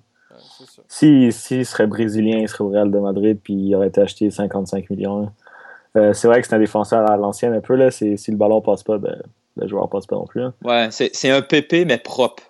S'il 0.88 1.34
si, 1.34 1.66
serait 1.66 1.88
brésilien, 1.88 2.38
il 2.38 2.48
serait 2.48 2.64
au 2.64 2.70
Real 2.70 2.92
de 2.92 3.00
Madrid 3.00 3.40
puis 3.44 3.54
il 3.54 3.76
aurait 3.76 3.88
été 3.88 4.02
acheté 4.02 4.30
55 4.30 4.90
millions. 4.90 5.32
Euh, 5.98 6.14
c'est 6.14 6.28
vrai 6.28 6.42
que 6.42 6.48
c'est 6.48 6.56
un 6.56 6.60
défenseur 6.60 7.10
à 7.10 7.18
l'ancienne 7.18 7.54
un 7.54 7.62
peu. 7.62 7.76
Là. 7.76 7.92
Si 7.92 8.16
le 8.28 8.36
ballon 8.36 8.62
passe 8.62 8.84
pas, 8.84 8.98
ben, 8.98 9.22
le 9.56 9.68
joueur 9.68 9.90
passe 9.90 10.06
pas 10.06 10.16
non 10.16 10.26
plus. 10.26 10.44
Ouais, 10.64 10.90
c'est 10.92 11.30
un 11.30 11.42
PP 11.42 11.86
mais 11.86 11.98
propre. 11.98 12.44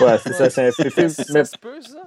Ouais, 0.00 0.18
c'est 0.22 0.34
ça, 0.34 0.50
c'est 0.50 0.68
un 0.68 0.70
PP. 0.70 0.98
mais... 0.98 1.44
Ça 1.44 1.58
peut, 1.58 1.80
ça? 1.80 2.02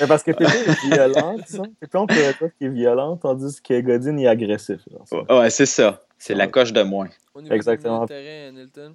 mais 0.00 0.06
parce 0.06 0.22
que 0.22 0.30
PP 0.32 0.42
est 0.42 0.94
violent, 0.94 1.36
ça. 1.46 1.62
PP, 1.80 1.94
on 1.94 2.06
peut 2.06 2.14
dire 2.14 2.38
qu'il 2.38 2.66
est 2.68 2.70
violent, 2.70 3.16
tandis 3.16 3.60
que 3.60 3.78
Godin 3.80 4.16
est 4.16 4.26
agressif. 4.26 4.80
ouais, 5.28 5.50
c'est 5.50 5.66
ça. 5.66 6.02
C'est 6.18 6.34
la 6.34 6.46
coche 6.46 6.72
de 6.72 6.82
moins. 6.82 7.08
Exactement. 7.50 8.06
Terrain, 8.06 8.52
Nilton? 8.52 8.94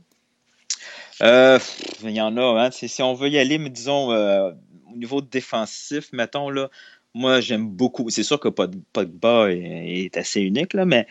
Euh, 1.22 1.60
il 2.04 2.12
y 2.12 2.22
en 2.22 2.36
a. 2.38 2.66
Hein. 2.66 2.70
Si 2.72 3.04
on 3.04 3.14
veut 3.14 3.30
y 3.30 3.38
aller, 3.38 3.60
mais 3.60 3.70
disons, 3.70 4.12
euh, 4.12 4.52
au 4.92 4.98
niveau 4.98 5.22
défensif, 5.22 6.12
mettons, 6.14 6.50
là, 6.50 6.70
moi, 7.13 7.41
j'aime 7.41 7.67
beaucoup. 7.67 8.10
C'est 8.10 8.24
sûr 8.24 8.39
que 8.39 8.50
Pogba 8.50 9.52
est, 9.52 10.15
assez 10.17 10.41
unique, 10.41 10.74
là, 10.74 10.86
mais 10.86 11.08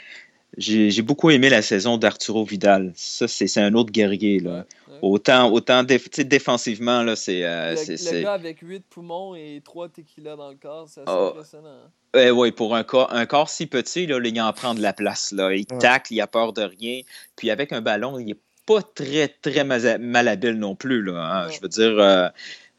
j'ai 0.57 1.03
beaucoup 1.03 1.31
aimé 1.31 1.49
la 1.49 1.63
saison 1.63 1.97
d'Arturo 1.97 2.45
Vidal. 2.45 2.93
Ça, 2.95 3.29
c'est 3.29 3.61
un 3.61 3.75
autre 3.75 3.93
guerrier. 3.93 4.41
Là. 4.41 4.67
Autant, 5.03 5.51
autant 5.51 5.83
défensivement, 5.83 7.03
là, 7.03 7.17
c'est. 7.17 7.45
Euh, 7.45 7.75
le, 7.75 8.23
gars 8.23 8.33
avec 8.33 8.59
8 8.61 8.85
poumons 8.91 9.35
et 9.35 9.63
3 9.65 9.89
tequila 9.89 10.37
dans 10.37 10.51
le 10.51 10.57
corps, 10.57 10.89
c'est 10.89 11.01
assez 11.03 11.11
oh. 11.11 11.33
impressionnant. 11.35 11.69
Hein. 11.69 11.91
Eh 12.15 12.31
oui, 12.31 12.51
pour 12.51 12.75
un 12.75 12.83
corps, 12.83 13.13
un 13.13 13.25
corps 13.25 13.49
si 13.49 13.67
petit, 13.67 14.07
là, 14.07 14.19
il 14.23 14.41
en 14.41 14.53
prend 14.53 14.75
de 14.75 14.83
la 14.83 14.93
place. 14.93 15.33
Là. 15.33 15.55
Il 15.55 15.65
tacle, 15.67 16.13
il 16.13 16.21
a 16.21 16.27
peur 16.27 16.53
de 16.53 16.63
rien. 16.63 17.01
Puis 17.37 17.51
avec 17.51 17.73
un 17.73 17.81
ballon, 17.81 18.19
il 18.19 18.27
n'est 18.27 18.39
pas 18.67 18.83
très, 18.83 19.29
très 19.29 19.65
malhabile 19.65 20.59
non 20.59 20.75
plus. 20.75 21.03
Là, 21.03 21.45
hein. 21.45 21.49
Je 21.51 21.61
veux 21.61 21.69
dire, 21.69 21.99
euh, 21.99 22.29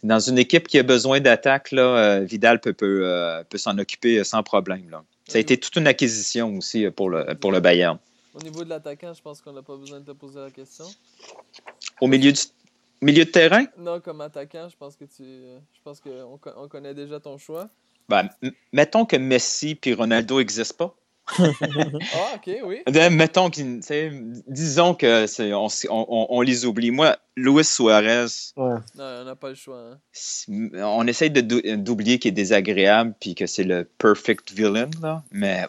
dans 0.03 0.19
une 0.19 0.37
équipe 0.37 0.67
qui 0.67 0.79
a 0.79 0.83
besoin 0.83 1.19
d'attaque, 1.19 1.73
euh, 1.73 2.21
Vidal 2.21 2.59
peut, 2.59 2.73
peut, 2.73 3.43
peut 3.49 3.57
s'en 3.57 3.77
occuper 3.77 4.23
sans 4.23 4.43
problème. 4.43 4.89
Là. 4.89 5.03
Ça 5.27 5.37
a 5.37 5.41
été 5.41 5.57
toute 5.57 5.75
une 5.75 5.87
acquisition 5.87 6.57
aussi 6.57 6.89
pour 6.89 7.09
le, 7.09 7.35
pour 7.35 7.51
le 7.51 7.59
Bayern. 7.59 7.97
Au 8.33 8.39
niveau 8.41 8.63
de 8.63 8.69
l'attaquant, 8.69 9.13
je 9.13 9.21
pense 9.21 9.41
qu'on 9.41 9.53
n'a 9.53 9.61
pas 9.61 9.75
besoin 9.75 9.99
de 9.99 10.05
te 10.05 10.11
poser 10.11 10.39
la 10.39 10.51
question. 10.51 10.85
Au 11.99 12.07
milieu, 12.07 12.31
du, 12.31 12.41
milieu 13.01 13.25
de 13.25 13.29
terrain? 13.29 13.65
Non, 13.77 13.99
comme 13.99 14.21
attaquant, 14.21 14.69
je 14.69 14.77
pense 14.77 14.95
que 14.95 15.05
tu. 15.05 15.23
Je 15.23 15.81
pense 15.83 15.99
qu'on 15.99 16.39
on 16.55 16.67
connaît 16.67 16.93
déjà 16.93 17.19
ton 17.19 17.37
choix. 17.37 17.69
Ben, 18.07 18.29
mettons 18.73 19.05
que 19.05 19.15
Messi 19.15 19.79
et 19.83 19.93
Ronaldo 19.93 20.39
n'existent 20.39 20.75
pas. 20.87 20.95
Ah, 21.27 22.35
ok, 22.35 22.57
oui. 22.65 22.81
Mettons 23.11 23.49
qu'ils. 23.49 23.79
Disons 24.47 24.93
que 24.93 25.25
on, 25.53 25.67
on, 25.89 26.27
on, 26.29 26.41
les 26.41 26.65
oublie. 26.65 26.91
Moi, 26.91 27.17
Luis 27.35 27.63
Suarez. 27.63 28.25
Ouais. 28.57 28.75
Non, 28.95 29.03
on 29.21 29.25
n'a 29.25 29.35
pas 29.35 29.49
le 29.49 29.55
choix. 29.55 29.91
Hein. 29.91 29.97
On 30.73 31.07
essaye 31.07 31.29
d'oublier 31.29 32.19
qu'il 32.19 32.29
est 32.29 32.33
désagréable 32.33 33.13
puis 33.19 33.35
que 33.35 33.47
c'est 33.47 33.63
le 33.63 33.85
perfect 33.97 34.51
villain, 34.51 34.89
là. 35.01 35.23
Mais 35.31 35.65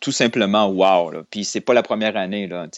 tout 0.00 0.12
simplement 0.12 0.68
wow. 0.68 1.10
Là. 1.10 1.22
Puis 1.30 1.44
c'est 1.44 1.60
pas 1.60 1.74
la 1.74 1.82
première 1.82 2.16
année. 2.16 2.46
Là. 2.46 2.68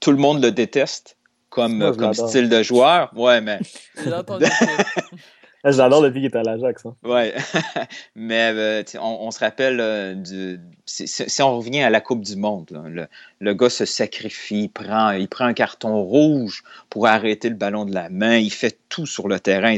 Tout 0.00 0.12
le 0.12 0.18
monde 0.18 0.42
le 0.42 0.52
déteste 0.52 1.16
comme, 1.50 1.96
comme 1.96 2.14
style 2.14 2.48
de 2.48 2.62
joueur. 2.62 3.10
Ouais, 3.16 3.40
mais. 3.40 3.58
J'adore 5.64 6.02
depuis 6.02 6.20
qu'il 6.20 6.26
est 6.26 6.36
à 6.36 6.42
l'Ajax. 6.42 6.86
Hein. 6.86 6.94
Ouais. 7.02 7.34
mais 8.14 8.52
euh, 8.54 8.82
on, 9.00 9.30
se 9.30 9.40
rappelle 9.40 9.80
euh, 9.80 10.14
du. 10.14 10.60
Si, 10.86 11.42
on 11.42 11.58
revient 11.58 11.80
à 11.80 11.90
la 11.90 12.00
Coupe 12.00 12.22
du 12.22 12.36
Monde, 12.36 12.80
le, 12.86 13.06
le, 13.40 13.54
gars 13.54 13.68
se 13.68 13.84
sacrifie, 13.84 14.64
il 14.64 14.68
prend, 14.68 15.10
il 15.10 15.28
prend 15.28 15.46
un 15.46 15.54
carton 15.54 16.00
rouge 16.02 16.62
pour 16.90 17.06
arrêter 17.08 17.48
le 17.48 17.56
ballon 17.56 17.84
de 17.84 17.92
la 17.92 18.08
main, 18.08 18.36
il 18.36 18.52
fait 18.52 18.78
tout 18.88 19.06
sur 19.06 19.26
le 19.26 19.40
terrain. 19.40 19.76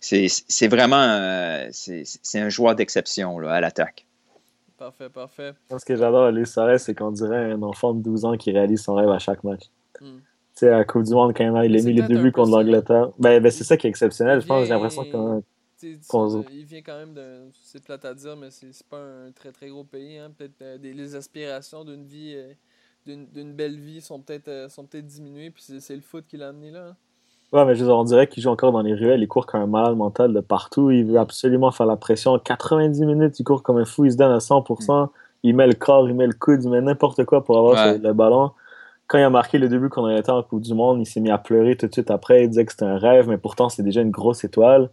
C'est 0.00 0.68
vraiment. 0.68 1.02
Euh, 1.02 1.68
c'est 1.72 2.40
un 2.40 2.48
joueur 2.48 2.76
d'exception 2.76 3.38
à 3.38 3.60
l'attaque. 3.60 4.06
Parfait, 4.78 5.08
parfait. 5.08 5.54
Ce 5.76 5.84
que 5.84 5.96
j'adore 5.96 6.26
à 6.26 6.30
Luis 6.30 6.46
Suarez, 6.46 6.78
c'est 6.78 6.94
qu'on 6.94 7.10
dirait 7.10 7.52
un 7.52 7.62
enfant 7.62 7.92
de 7.92 8.00
12 8.00 8.24
ans 8.24 8.36
qui 8.36 8.52
réalise 8.52 8.80
son 8.80 8.94
rêve 8.94 9.10
à 9.10 9.18
chaque 9.18 9.42
match. 9.42 9.62
Hmm. 10.00 10.18
Tu 10.58 10.66
sais, 10.66 10.72
à 10.72 10.78
la 10.78 10.84
Coupe 10.84 11.04
du 11.04 11.14
Monde, 11.14 11.32
quand 11.36 11.44
il 11.44 11.76
a 11.76 11.82
mis 11.82 11.92
les 11.92 12.02
débuts 12.02 12.32
contre 12.32 12.50
l'Angleterre. 12.50 13.10
Ben, 13.16 13.40
ben 13.40 13.52
c'est 13.52 13.62
ça 13.62 13.76
qui 13.76 13.86
est 13.86 13.90
exceptionnel. 13.90 14.40
Je 14.40 14.46
pense 14.46 14.64
j'ai 14.64 14.70
l'impression 14.70 15.04
qu'on. 15.04 15.44
il 15.80 16.64
vient 16.64 16.82
quand 16.82 16.98
même 16.98 17.14
de. 17.14 17.48
C'est 17.62 17.80
plate 17.84 18.04
à 18.04 18.12
dire, 18.12 18.36
mais 18.36 18.48
c'est 18.50 18.88
pas 18.90 18.98
un 18.98 19.30
très 19.30 19.52
très 19.52 19.68
gros 19.68 19.84
pays. 19.84 20.18
Hein. 20.18 20.32
Peut-être 20.36 20.60
euh, 20.62 20.78
les 20.82 21.14
aspirations 21.14 21.84
d'une 21.84 22.04
vie. 22.04 22.34
Euh, 22.34 22.52
d'une 23.06 23.54
belle 23.54 23.78
vie 23.78 24.00
sont 24.00 24.18
peut-être 24.18 24.48
euh, 24.48 24.68
sont 24.68 24.84
peut-être 24.84 25.06
diminuées. 25.06 25.50
Puis 25.50 25.62
c'est 25.78 25.94
le 25.94 26.02
foot 26.02 26.24
qui 26.28 26.36
l'a 26.36 26.48
amené 26.48 26.72
là. 26.72 26.88
Hein. 26.88 26.96
Ouais, 27.52 27.64
mais 27.64 27.76
je 27.76 27.80
veux 27.80 27.86
dire, 27.86 27.96
on 27.96 28.04
dirait 28.04 28.26
qu'il 28.26 28.42
joue 28.42 28.50
encore 28.50 28.72
dans 28.72 28.82
les 28.82 28.94
ruelles, 28.94 29.22
il 29.22 29.28
court 29.28 29.46
comme 29.46 29.62
un 29.62 29.66
malade 29.66 29.96
mental 29.96 30.34
de 30.34 30.40
partout, 30.40 30.90
il 30.90 31.04
veut 31.06 31.18
absolument 31.18 31.70
faire 31.70 31.86
la 31.86 31.96
pression. 31.96 32.36
90 32.38 33.00
minutes, 33.06 33.38
il 33.38 33.44
court 33.44 33.62
comme 33.62 33.78
un 33.78 33.86
fou, 33.86 34.04
il 34.04 34.12
se 34.12 34.16
donne 34.18 34.32
à 34.32 34.38
100%, 34.38 35.06
mm. 35.06 35.10
il 35.44 35.56
met 35.56 35.68
le 35.68 35.72
corps, 35.74 36.06
il 36.06 36.14
met 36.14 36.26
le 36.26 36.34
coude, 36.34 36.62
il 36.64 36.68
met 36.68 36.82
n'importe 36.82 37.24
quoi 37.24 37.44
pour 37.44 37.56
avoir 37.56 37.96
le 37.96 38.12
ballon. 38.12 38.50
Quand 39.08 39.18
il 39.18 39.22
a 39.22 39.30
marqué 39.30 39.58
le 39.58 39.68
début 39.68 39.88
qu'on 39.88 40.04
avait 40.04 40.20
été 40.20 40.30
en 40.30 40.42
Coupe 40.42 40.60
du 40.60 40.74
Monde, 40.74 41.00
il 41.00 41.06
s'est 41.06 41.20
mis 41.20 41.30
à 41.30 41.38
pleurer 41.38 41.76
tout 41.76 41.86
de 41.86 41.92
suite 41.92 42.10
après, 42.10 42.44
il 42.44 42.48
disait 42.48 42.66
que 42.66 42.72
c'était 42.72 42.84
un 42.84 42.98
rêve, 42.98 43.28
mais 43.28 43.38
pourtant 43.38 43.70
c'est 43.70 43.82
déjà 43.82 44.02
une 44.02 44.10
grosse 44.10 44.44
étoile. 44.44 44.90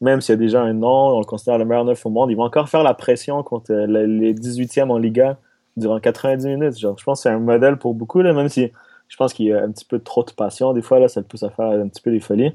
Même 0.00 0.20
s'il 0.20 0.32
y 0.32 0.38
a 0.38 0.38
déjà 0.38 0.62
un 0.62 0.72
nom, 0.72 1.16
on 1.16 1.18
le 1.20 1.26
considère 1.26 1.58
le 1.58 1.64
meilleur 1.64 1.84
neuf 1.84 2.04
au 2.06 2.10
monde, 2.10 2.30
il 2.30 2.36
va 2.36 2.44
encore 2.44 2.68
faire 2.68 2.82
la 2.82 2.94
pression 2.94 3.42
contre 3.42 3.72
les 3.72 4.32
18e 4.34 4.90
en 4.90 4.96
Liga 4.98 5.36
durant 5.76 6.00
90 6.00 6.46
minutes. 6.46 6.78
Je 6.78 6.86
pense 6.86 7.04
que 7.04 7.22
c'est 7.22 7.28
un 7.28 7.38
modèle 7.38 7.76
pour 7.76 7.94
beaucoup, 7.94 8.22
là, 8.22 8.32
même 8.32 8.48
si 8.48 8.72
je 9.08 9.16
pense 9.16 9.34
qu'il 9.34 9.46
y 9.46 9.52
a 9.52 9.62
un 9.62 9.70
petit 9.70 9.84
peu 9.84 9.98
trop 9.98 10.22
de 10.22 10.30
passion. 10.30 10.72
Des 10.72 10.82
fois, 10.82 10.98
là, 10.98 11.08
ça 11.08 11.20
le 11.20 11.26
pousse 11.26 11.42
à 11.42 11.50
faire 11.50 11.66
un 11.66 11.88
petit 11.88 12.02
peu 12.02 12.10
des 12.10 12.20
folies. 12.20 12.52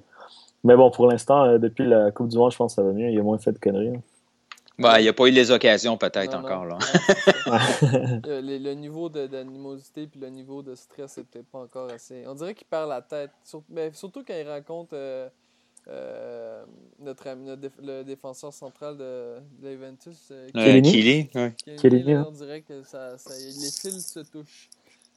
Mais 0.63 0.76
bon, 0.76 0.89
pour 0.91 1.08
l'instant, 1.08 1.43
euh, 1.43 1.58
depuis 1.58 1.86
la 1.86 2.12
Coupe 2.12 2.30
du 2.30 2.38
Monde, 2.38 2.52
je 2.52 2.58
pense 2.58 2.73
que 2.73 2.82
ça 2.82 2.84
va 2.84 2.93
mieux. 2.93 3.10
Il 3.10 3.19
a 3.19 3.23
moins 3.23 3.38
fait 3.38 3.52
de 3.52 3.60
conneries. 3.60 3.99
Il 4.79 5.01
n'y 5.01 5.07
a 5.07 5.13
pas 5.13 5.27
eu 5.27 5.31
les 5.31 5.51
occasions, 5.51 5.97
peut-être, 5.97 6.36
encore. 6.36 6.65
Là. 6.65 6.77
le, 8.25 8.73
niveau 8.73 9.09
d'animosité 9.09 10.03
et 10.03 10.19
le 10.19 10.29
niveau 10.29 10.62
de 10.62 10.75
stress 10.75 11.17
n'était 11.17 11.43
pas 11.43 11.59
encore 11.59 11.91
assez. 11.91 12.23
On 12.27 12.36
dirait 12.36 12.55
qu'il 12.55 12.67
perd 12.67 12.89
la 12.89 13.01
tête. 13.01 13.31
mais 13.69 13.91
surtout 13.93 14.23
quand 14.25 14.33
il 14.33 14.47
raconte 14.47 14.93
euh, 14.93 15.29
euh, 15.88 16.63
notre, 16.99 17.27
le 17.81 18.03
défenseur 18.03 18.53
central 18.53 18.97
de, 18.97 19.39
de 19.59 19.69
l'Aventus. 19.69 20.31
Kelly. 20.53 21.29
On 21.36 22.31
dirait 22.31 22.62
que 22.62 22.83
ça, 22.83 23.17
ça, 23.17 23.33
les 23.36 23.71
fils 23.71 24.12
se 24.12 24.19
touchent. 24.19 24.69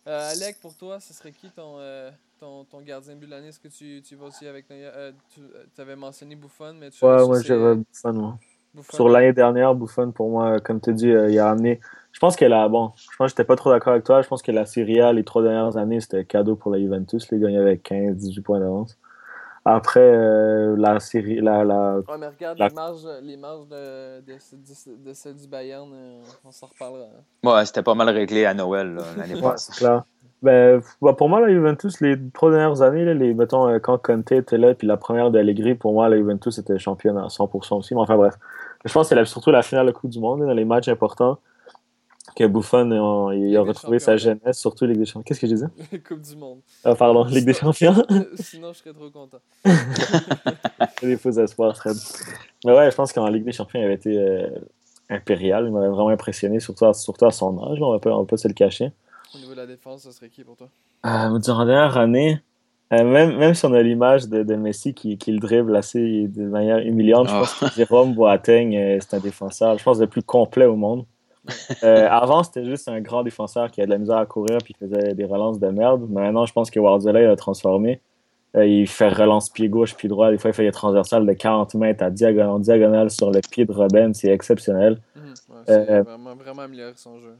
Euh, 0.06 0.30
Alec, 0.30 0.60
pour 0.60 0.74
toi, 0.76 1.00
ce 1.00 1.12
serait 1.12 1.32
qui 1.32 1.50
ton, 1.50 1.78
euh, 1.78 2.10
ton, 2.38 2.64
ton, 2.64 2.80
gardien 2.80 3.16
but 3.16 3.26
de 3.26 3.30
l'année? 3.32 3.48
Est-ce 3.48 3.58
que 3.58 3.68
tu, 3.68 4.02
tu 4.02 4.14
vas 4.14 4.26
aussi 4.26 4.46
avec... 4.46 4.66
Euh, 4.70 5.10
tu 5.34 5.40
euh, 5.40 5.82
avais 5.82 5.96
mentionné 5.96 6.36
Buffon, 6.36 6.74
mais 6.74 6.90
tu... 6.90 7.04
Ouais, 7.04 7.26
moi, 7.26 7.42
j'avais 7.42 7.74
Buffon, 7.74 8.12
moi. 8.12 8.38
Sur 8.90 9.08
l'année 9.08 9.32
dernière, 9.32 9.74
Buffon, 9.74 10.12
pour 10.12 10.30
moi, 10.30 10.60
comme 10.60 10.80
tu 10.80 10.92
dis, 10.92 11.08
il 11.08 11.38
a 11.38 11.50
amené... 11.50 11.80
Je 12.12 12.20
pense 12.20 12.34
que 12.34 12.46
la... 12.46 12.68
Bon, 12.68 12.92
je 12.96 13.16
pense 13.16 13.26
que 13.26 13.28
j'étais 13.36 13.44
pas 13.44 13.56
trop 13.56 13.70
d'accord 13.70 13.92
avec 13.92 14.04
toi. 14.04 14.22
Je 14.22 14.28
pense 14.28 14.40
que 14.42 14.50
la 14.50 14.64
Serie 14.64 15.00
A, 15.02 15.12
les 15.12 15.22
trois 15.22 15.42
dernières 15.42 15.76
années, 15.76 16.00
c'était 16.00 16.24
cadeau 16.24 16.56
pour 16.56 16.72
la 16.72 16.78
Juventus. 16.78 17.30
Les 17.30 17.38
gagnait 17.38 17.58
avec 17.58 17.90
15-18 17.90 18.42
points 18.42 18.60
d'avance. 18.60 18.96
Après, 19.68 19.98
euh, 20.00 20.76
la 20.78 21.00
série. 21.00 21.40
La, 21.40 21.64
la, 21.64 21.96
ouais, 21.96 22.18
mais 22.20 22.28
regarde 22.28 22.56
les 22.56 22.70
marges, 22.70 23.08
les 23.20 23.36
marges 23.36 23.66
de, 23.66 24.20
de, 24.20 25.04
de, 25.04 25.12
celle 25.12 25.34
du 25.34 25.48
Bayern, 25.48 25.90
euh, 25.92 26.20
on 26.44 26.52
s'en 26.52 26.68
reparlera. 26.68 27.06
Hein. 27.06 27.48
Ouais, 27.48 27.66
c'était 27.66 27.82
pas 27.82 27.96
mal 27.96 28.08
réglé 28.10 28.44
à 28.44 28.54
Noël 28.54 28.96
l'année 29.16 29.40
passée. 29.40 29.84
Ouais, 29.84 29.98
ben, 30.40 30.80
bah, 31.02 31.14
pour 31.14 31.28
moi, 31.28 31.40
la 31.40 31.48
Juventus, 31.48 32.00
les 32.00 32.16
trois 32.32 32.52
dernières 32.52 32.80
années, 32.82 33.12
les, 33.12 33.34
mettons, 33.34 33.68
euh, 33.68 33.80
quand 33.80 34.00
Conte 34.00 34.30
était 34.30 34.56
là, 34.56 34.72
puis 34.72 34.86
la 34.86 34.96
première 34.96 35.32
d'Allegri, 35.32 35.74
pour 35.74 35.92
moi, 35.92 36.08
la 36.08 36.16
Juventus 36.16 36.58
était 36.58 36.78
championne 36.78 37.18
à 37.18 37.26
100% 37.26 37.78
aussi. 37.78 37.92
Mais 37.94 38.00
enfin, 38.00 38.16
bref. 38.16 38.34
Je 38.84 38.92
pense 38.92 39.08
que 39.08 39.14
c'est 39.14 39.24
surtout 39.24 39.50
la 39.50 39.62
finale 39.62 39.86
de 39.86 39.92
Coupe 39.92 40.10
du 40.10 40.20
Monde, 40.20 40.40
dans 40.40 40.54
les 40.54 40.64
matchs 40.64 40.88
importants 40.88 41.38
que 42.36 42.44
Buffon 42.46 43.32
il 43.32 43.56
a 43.56 43.62
retrouvé 43.62 43.98
sa 43.98 44.16
jeunesse, 44.16 44.58
surtout 44.58 44.84
Ligue 44.84 44.98
des 44.98 45.06
Champions. 45.06 45.22
Qu'est-ce 45.22 45.40
que 45.40 45.46
je 45.46 45.54
disais? 45.54 45.98
Coupe 46.06 46.20
du 46.20 46.36
Monde. 46.36 46.60
Ah, 46.84 46.94
pardon, 46.94 47.24
Ligue 47.24 47.46
des 47.46 47.54
Champions. 47.54 47.94
Sinon, 48.34 48.72
je 48.72 48.78
serais 48.78 48.92
trop 48.92 49.10
content. 49.10 49.38
des 51.02 51.16
faux 51.16 51.30
espoirs, 51.30 51.76
Fred. 51.76 51.96
Mais 52.64 52.72
ouais, 52.72 52.90
je 52.90 52.96
pense 52.96 53.12
qu'en 53.12 53.28
Ligue 53.28 53.44
des 53.44 53.52
Champions, 53.52 53.80
il 53.80 53.84
avait 53.84 53.94
été 53.94 54.18
euh, 54.18 54.50
impérial. 55.08 55.64
Il 55.66 55.72
m'avait 55.72 55.88
vraiment 55.88 56.10
impressionné, 56.10 56.60
surtout 56.60 56.84
à, 56.84 56.92
surtout 56.94 57.24
à 57.24 57.30
son 57.30 57.58
âge. 57.70 57.78
on, 57.80 57.92
va 57.92 57.98
pas, 57.98 58.10
on 58.10 58.36
se 58.36 58.48
le 58.48 58.54
cacher. 58.54 58.92
Au 59.34 59.38
niveau 59.38 59.52
de 59.52 59.56
la 59.56 59.66
défense, 59.66 60.02
ça 60.02 60.12
serait 60.12 60.28
qui 60.28 60.44
pour 60.44 60.56
toi? 60.56 60.68
Euh, 61.06 61.38
Durant 61.38 61.64
la 61.64 61.72
dernière 61.72 61.96
année, 61.96 62.42
euh, 62.92 63.02
même, 63.02 63.36
même 63.36 63.54
si 63.54 63.64
on 63.66 63.72
a 63.72 63.82
l'image 63.82 64.28
de, 64.28 64.44
de, 64.44 64.54
Messi 64.54 64.94
qui, 64.94 65.18
qui, 65.18 65.32
le 65.32 65.40
dribble 65.40 65.74
assez 65.74 66.28
de 66.28 66.44
manière 66.44 66.78
humiliante, 66.78 67.28
je 67.28 67.34
ah. 67.34 67.40
pense 67.40 67.54
que 67.54 67.66
Jérôme 67.74 68.14
Boateng, 68.14 68.76
euh, 68.76 68.98
c'est 69.00 69.16
un 69.16 69.20
défenseur, 69.20 69.76
je 69.76 69.82
pense, 69.82 69.98
le 69.98 70.06
plus 70.06 70.22
complet 70.22 70.66
au 70.66 70.76
monde. 70.76 71.04
avant, 71.82 72.42
c'était 72.42 72.64
juste 72.64 72.88
un 72.88 73.00
grand 73.00 73.22
défenseur 73.22 73.70
qui 73.70 73.80
avait 73.80 73.86
de 73.86 73.92
la 73.92 73.98
misère 73.98 74.16
à 74.16 74.26
courir 74.26 74.58
puis 74.64 74.74
faisait 74.78 75.14
des 75.14 75.24
relances 75.24 75.60
de 75.60 75.68
merde. 75.68 76.08
Maintenant, 76.10 76.44
je 76.44 76.52
pense 76.52 76.70
que 76.70 76.80
Wardzilla 76.80 77.30
a 77.30 77.36
transformé. 77.36 78.00
il 78.56 78.88
fait 78.88 79.10
relance 79.10 79.48
pied 79.50 79.68
gauche, 79.68 79.94
pied 79.94 80.08
droit. 80.08 80.32
Des 80.32 80.38
fois, 80.38 80.50
il 80.50 80.54
fait 80.54 80.64
des 80.64 80.72
transversales 80.72 81.24
de 81.24 81.32
40 81.32 81.74
mètres 81.74 82.02
à 82.02 82.10
diagonale, 82.10 82.60
diagonale 82.60 83.10
sur 83.10 83.30
le 83.30 83.40
pied 83.48 83.64
de 83.64 83.72
Robin. 83.72 84.12
C'est 84.12 84.32
exceptionnel. 84.32 84.98
Mhm. 85.14 85.34
c'est 85.66 86.00
vraiment, 86.02 86.34
vraiment 86.34 86.62
amélioré 86.62 86.92
son 86.96 87.20
jeu. 87.20 87.36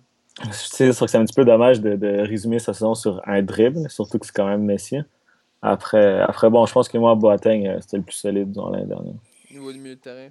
C'est 0.53 0.93
sûr 0.93 1.07
que 1.07 1.11
c'est 1.11 1.19
un 1.19 1.25
petit 1.25 1.35
peu 1.35 1.45
dommage 1.45 1.81
de, 1.81 1.97
de, 1.97 2.21
résumer 2.21 2.61
sa 2.61 2.75
saison 2.75 2.95
sur 2.95 3.21
un 3.27 3.43
dribble, 3.43 3.91
surtout 3.91 4.19
que 4.19 4.27
c'est 4.27 4.35
quand 4.35 4.47
même 4.47 4.63
Messi. 4.63 4.99
Après, 5.63 6.21
après, 6.21 6.51
bon, 6.51 6.67
je 6.67 6.73
pense 6.73 6.89
que 6.89 6.99
moi, 6.99 7.15
Boateng, 7.15 7.67
euh, 7.67 7.79
c'était 7.81 7.97
le 7.97 8.03
plus 8.03 8.15
solide 8.15 8.53
dans 8.53 8.71
l'année 8.71 8.87
dernière. 8.87 9.15
Niveau 9.51 9.73
du 9.73 9.79
milieu 9.79 9.97
de 9.97 10.01
terrain. 10.01 10.29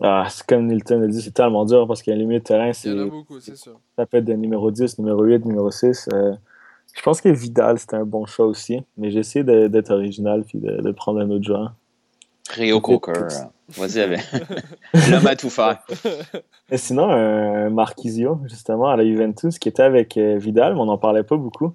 Ah, 0.00 0.26
c'est 0.28 0.44
comme 0.46 0.66
Nilton 0.66 1.02
a 1.02 1.06
dit, 1.06 1.22
c'est 1.22 1.32
tellement 1.32 1.64
dur 1.64 1.86
parce 1.86 2.02
que 2.02 2.10
le 2.10 2.24
milieu 2.24 2.40
de 2.40 2.44
terrain, 2.44 2.72
c'est. 2.72 2.88
Il 2.88 2.96
y 2.96 3.00
en 3.00 3.06
a 3.06 3.10
beaucoup, 3.10 3.40
c'est 3.40 3.56
sûr. 3.56 3.78
Ça 3.96 4.06
peut 4.06 4.18
être 4.18 4.24
de 4.24 4.32
numéro 4.32 4.70
10, 4.70 4.98
numéro 4.98 5.22
8, 5.22 5.44
numéro 5.44 5.70
6. 5.70 6.08
Euh, 6.12 6.32
je 6.94 7.02
pense 7.02 7.20
que 7.20 7.28
Vidal, 7.28 7.78
c'était 7.78 7.96
un 7.96 8.04
bon 8.04 8.26
choix 8.26 8.46
aussi. 8.46 8.82
Mais 8.96 9.10
j'ai 9.10 9.20
essayé 9.20 9.44
d'être 9.44 9.90
original 9.90 10.44
puis 10.44 10.58
de, 10.58 10.82
de, 10.82 10.90
prendre 10.92 11.20
un 11.20 11.30
autre 11.30 11.44
joueur. 11.44 11.74
Rio 12.50 12.80
Coker. 12.80 13.28
Vas-y, 13.68 14.00
avec. 14.00 14.20
L'homme 15.08 15.26
à 15.26 15.36
tout 15.36 15.50
faire. 15.50 15.78
Et 16.70 16.76
sinon, 16.76 17.08
un 17.10 17.70
Marquisio, 17.70 18.40
justement, 18.44 18.88
à 18.88 18.96
la 18.96 19.04
Juventus, 19.04 19.58
qui 19.58 19.68
était 19.68 19.84
avec 19.84 20.16
euh, 20.16 20.36
Vidal, 20.36 20.74
mais 20.74 20.80
on 20.80 20.86
n'en 20.86 20.98
parlait 20.98 21.22
pas 21.22 21.36
beaucoup. 21.36 21.74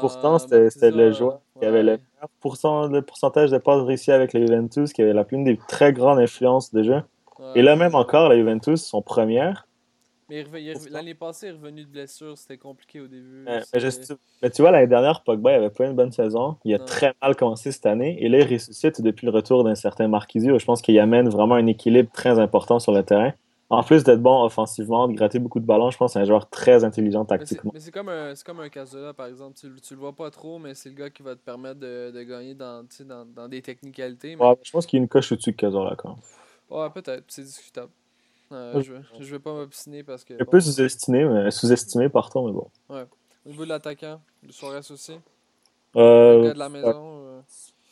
Pourtant, 0.00 0.38
c'était 0.38 0.90
le 0.90 1.12
joueur 1.12 1.40
qui 1.58 1.66
avait 1.66 1.82
le, 1.82 1.98
le 1.98 3.00
pourcentage 3.00 3.50
de 3.50 3.58
passes 3.58 3.82
réussies 3.82 4.12
avec 4.12 4.32
la 4.32 4.40
Juventus, 4.40 4.92
qui 4.92 5.02
avait 5.02 5.12
la 5.12 5.24
plus 5.24 5.42
des 5.42 5.58
très 5.68 5.92
grandes 5.92 6.18
influences 6.18 6.70
jeu. 6.74 7.02
Et 7.54 7.62
là, 7.62 7.76
même 7.76 7.94
encore, 7.94 8.28
la 8.28 8.36
Juventus, 8.36 8.82
son 8.82 9.02
première. 9.02 9.66
Mais 10.28 10.44
l'année 10.90 11.14
passée, 11.14 11.46
il 11.46 11.50
est 11.50 11.52
revenu 11.52 11.84
de 11.84 11.88
blessure, 11.88 12.36
c'était 12.36 12.58
compliqué 12.58 13.00
au 13.00 13.06
début. 13.06 13.44
mais, 14.42 14.50
tu 14.50 14.62
vois, 14.62 14.72
l'année 14.72 14.88
dernière, 14.88 15.22
Pogba 15.22 15.52
il 15.52 15.54
avait 15.54 15.70
pas 15.70 15.86
une 15.86 15.94
bonne 15.94 16.10
saison. 16.10 16.56
Il 16.64 16.74
a 16.74 16.80
très 16.80 17.14
mal 17.22 17.36
commencé 17.36 17.70
cette 17.70 17.86
année. 17.86 18.16
Et 18.20 18.28
là, 18.28 18.40
il 18.40 18.52
ressuscite 18.52 19.00
depuis 19.00 19.26
le 19.26 19.32
retour 19.32 19.62
d'un 19.62 19.76
certain 19.76 20.08
Marquisio. 20.08 20.58
Je 20.58 20.64
pense 20.64 20.82
qu'il 20.82 20.98
amène 20.98 21.28
vraiment 21.28 21.54
un 21.54 21.66
équilibre 21.66 22.10
très 22.12 22.40
important 22.40 22.80
sur 22.80 22.92
le 22.92 23.04
terrain. 23.04 23.32
En 23.68 23.82
plus 23.82 24.04
d'être 24.04 24.22
bon 24.22 24.44
offensivement, 24.44 25.08
de 25.08 25.14
gratter 25.14 25.40
beaucoup 25.40 25.58
de 25.58 25.66
ballons, 25.66 25.90
je 25.90 25.96
pense 25.96 26.10
que 26.10 26.12
c'est 26.14 26.20
un 26.20 26.24
joueur 26.24 26.48
très 26.48 26.84
intelligent 26.84 27.24
tactiquement. 27.24 27.72
Mais 27.74 27.80
c'est 27.80 27.90
comme 27.90 28.08
un, 28.08 28.32
comme 28.44 28.60
un 28.60 28.68
Casola, 28.68 29.12
par 29.12 29.26
exemple. 29.26 29.56
Tu, 29.58 29.68
tu 29.80 29.94
le 29.94 30.00
vois 30.00 30.12
pas 30.12 30.30
trop, 30.30 30.60
mais 30.60 30.74
c'est 30.74 30.88
le 30.88 30.94
gars 30.94 31.10
qui 31.10 31.24
va 31.24 31.34
te 31.34 31.40
permettre 31.40 31.80
de, 31.80 32.12
de 32.12 32.22
gagner 32.22 32.54
dans, 32.54 32.86
dans, 33.04 33.26
dans, 33.26 33.48
des 33.48 33.62
technicalités. 33.62 34.36
Mais... 34.36 34.44
je 34.62 34.70
pense 34.70 34.86
qu'il 34.86 34.98
y 34.98 35.00
a 35.00 35.02
une 35.02 35.08
coche 35.08 35.32
au-dessus 35.32 35.50
de 35.50 35.56
Casola 35.56 35.96
quand 35.96 36.10
même. 36.10 36.18
Ouais, 36.70 36.90
peut-être. 36.90 37.24
C'est 37.26 37.42
discutable. 37.42 37.90
Euh, 38.52 38.80
je, 38.80 38.92
je 39.18 39.30
vais 39.32 39.40
pas 39.40 39.52
m'obstiner 39.52 40.04
parce 40.04 40.22
que. 40.22 40.34
Un 40.40 40.44
peu 40.44 40.60
sous-estimé, 40.60 41.24
mais 41.24 41.50
sous-estimé 41.50 42.08
partout, 42.08 42.46
mais 42.46 42.52
bon. 42.52 42.68
Ouais. 42.88 43.04
Au 43.44 43.48
niveau 43.48 43.64
de 43.64 43.70
l'attaquant, 43.70 44.20
de 44.44 44.52
Suarez 44.52 44.78
aussi. 44.90 45.18
Euh, 45.96 46.36
le 46.36 46.42
gars 46.44 46.54
de 46.54 46.58
la 46.60 46.68
maison. 46.68 46.92
Euh... 46.94 47.40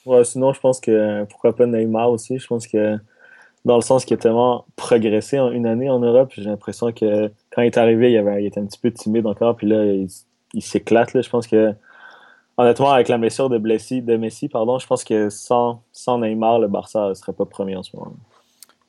Ouais, 0.07 0.25
sinon, 0.25 0.53
je 0.53 0.61
pense 0.61 0.81
que 0.81 1.25
pourquoi 1.25 1.57
pas 1.57 1.66
Neymar 1.66 2.11
aussi. 2.11 2.39
Je 2.39 2.47
pense 2.47 2.68
que 2.68 2.97
dans 3.65 3.77
le 3.77 3.83
sens 3.83 4.05
qu'il 4.05 4.15
a 4.15 4.19
tellement 4.19 4.67
progressé 4.77 5.39
en 5.39 5.51
une 5.51 5.67
année 5.67 5.89
en 5.89 5.99
Europe. 5.99 6.33
J'ai 6.35 6.45
l'impression 6.45 6.93
que 6.93 7.31
quand 7.51 7.62
il 7.62 7.67
est 7.67 7.79
arrivé, 7.79 8.12
il, 8.12 8.47
était 8.47 8.61
un 8.61 8.67
petit 8.67 8.79
peu 8.79 8.93
timide 8.93 9.27
encore, 9.27 9.57
puis 9.57 9.67
là, 9.67 9.85
il, 9.85 10.62
s'éclate. 10.62 11.21
Je 11.21 11.31
pense 11.31 11.47
que, 11.47 11.75
honnêtement, 12.57 12.93
avec 12.93 13.09
la 13.09 13.19
blessure 13.19 13.49
de, 13.49 13.59
Messi, 13.59 14.03
de 14.03 14.17
Messi, 14.17 14.49
pardon, 14.49 14.79
je 14.79 14.87
pense 14.87 15.03
que 15.03 15.31
sans, 15.31 15.83
sans 15.93 16.19
Neymar, 16.19 16.59
le 16.59 16.69
Barça 16.69 17.09
ne 17.09 17.15
serait 17.15 17.33
pas 17.33 17.47
premier 17.47 17.77
en 17.77 17.83
ce 17.83 17.97
moment. 17.97 18.15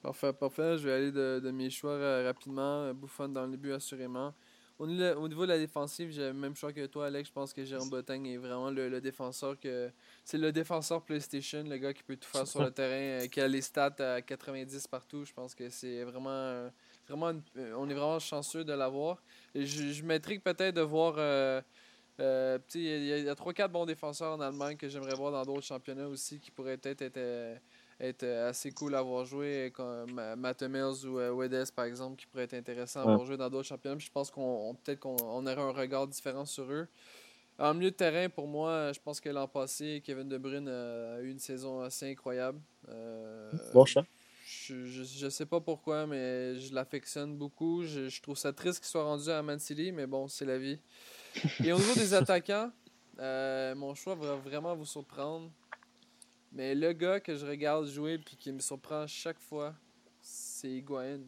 Parfait, 0.04 0.34
parfait. 0.34 0.78
Je 0.78 0.88
vais 0.88 0.94
aller 0.94 1.12
de, 1.12 1.52
mes 1.52 1.70
choix 1.70 1.92
euh, 1.92 2.24
rapidement. 2.28 2.94
Buffon 2.94 3.30
dans 3.30 3.48
le 3.48 3.58
but, 3.58 3.74
assurément. 3.74 4.34
Au 4.78 4.88
niveau 4.88 5.46
de 5.46 5.52
la 5.52 5.58
défensive, 5.58 6.12
j'ai 6.12 6.28
le 6.28 6.34
même 6.34 6.56
choix 6.56 6.74
que 6.74 6.86
toi, 6.86 7.06
Alex. 7.08 7.30
Je 7.30 7.34
pense 7.34 7.54
que 7.54 7.64
Jérôme 7.64 7.90
Botteng 7.90 8.26
est 8.26 8.36
vraiment 8.36 8.70
le, 8.70 9.00
défenseur 9.00 9.58
que. 9.58 9.90
C'est 10.26 10.38
le 10.38 10.52
défenseur 10.52 11.02
PlayStation, 11.02 11.64
le 11.64 11.78
gars 11.78 11.94
qui 11.94 12.04
peut 12.04 12.18
tout 12.18 12.28
faire 12.28 12.46
sur 12.46 12.62
le 12.62 12.72
terrain, 12.72 13.24
euh, 13.24 13.28
qui 13.28 13.40
a 13.40 13.48
les 13.48 13.62
stats 13.62 13.96
à 14.00 14.22
90 14.22 14.88
partout. 14.88 15.24
Je 15.24 15.32
pense 15.32 15.56
que 15.56 15.70
c'est 15.70 16.04
vraiment. 16.04 16.70
vraiment 17.08 17.40
euh, 17.58 17.74
on 17.78 17.90
est 17.90 17.94
vraiment 17.94 18.20
chanceux 18.20 18.66
de 18.66 18.74
l'avoir. 18.74 19.24
Je, 19.56 19.64
je 19.64 20.04
m'intrigue 20.04 20.42
peut-être 20.42 20.76
de 20.76 20.82
voir. 20.82 21.16
Euh, 21.18 21.62
il 22.74 23.06
y 23.06 23.30
a, 23.30 23.32
a 23.32 23.36
3-4 23.36 23.70
bons 23.70 23.86
défenseurs 23.86 24.34
en 24.34 24.42
Allemagne 24.42 24.76
que 24.76 24.90
j'aimerais 24.90 25.16
voir 25.16 25.32
dans 25.32 25.44
d'autres 25.44 25.66
championnats 25.66 26.08
aussi 26.08 26.40
qui 26.40 26.52
pourraient 26.52 26.78
peut-être 26.78 27.02
être 27.02 27.18
être 27.18 27.62
euh, 28.02 28.50
assez 28.50 28.72
cool 28.72 28.94
à 28.96 29.00
avoir 29.00 29.24
joué, 29.26 29.72
comme 29.74 30.22
Matt 30.38 30.64
Mills 30.64 31.06
ou 31.06 31.18
euh, 31.18 31.32
Wedes, 31.32 31.72
par 31.72 31.86
exemple, 31.86 32.18
qui 32.18 32.26
pourraient 32.28 32.44
être 32.44 32.54
intéressants 32.54 33.02
à 33.02 33.04
avoir 33.04 33.26
joué 33.26 33.38
dans 33.38 33.50
d'autres 33.50 33.68
championnats. 33.68 33.98
je 33.98 34.10
pense 34.12 34.30
qu'on 34.30 34.76
peut-être 34.84 35.00
qu'on 35.00 35.16
aurait 35.46 35.58
un 35.58 35.72
regard 35.72 36.08
différent 36.08 36.46
sur 36.46 36.70
eux. 36.72 36.88
En 37.58 37.74
milieu 37.74 37.92
de 37.92 37.96
terrain, 37.96 38.28
pour 38.28 38.48
moi, 38.48 38.92
je 38.92 39.00
pense 39.00 39.22
que 39.22 39.30
l'an 39.30 39.48
passé, 39.48 40.02
Kevin 40.06 40.28
De 40.28 40.38
Bruyne 40.38 40.68
a 40.68 41.22
eu 41.22 41.30
une 41.30 41.40
saison 41.40 41.80
assez 41.80 42.12
incroyable. 42.12 42.60
Euh, 42.90 43.52
bon 43.74 43.86
chat. 43.86 44.06
Je, 44.46 45.26
ne 45.26 45.30
sais 45.30 45.46
pas 45.46 45.62
pourquoi, 45.62 46.06
mais 46.06 46.60
je 46.60 46.76
l'affectionne 46.76 47.38
beaucoup. 47.38 47.84
Je, 47.84 48.22
trouve 48.22 48.38
ça 48.38 48.52
triste 48.52 48.80
qu'il 48.80 48.90
soit 48.90 49.06
rendu 49.06 49.30
à 49.30 49.42
Man 49.42 49.58
City, 49.58 49.94
mais 49.94 50.06
bon, 50.06 50.28
c'est 50.28 50.46
la 50.46 50.58
vie. 50.58 50.80
Et 51.64 51.72
au 51.72 51.78
niveau 51.78 51.94
des 51.96 52.14
attaquants, 52.14 52.72
mon 53.18 53.96
choix 53.96 54.16
va 54.16 54.36
vraiment 54.36 54.76
vous 54.76 54.86
surprendre. 54.86 55.50
Mais 56.56 56.74
le 56.74 56.94
gars 56.94 57.20
que 57.20 57.36
je 57.36 57.46
regarde 57.46 57.86
jouer 57.86 58.18
puis 58.18 58.38
qui 58.38 58.52
me 58.52 58.60
surprend 58.60 59.06
chaque 59.08 59.40
fois, 59.40 59.74
c'est 60.22 60.70
Higuain. 60.70 61.20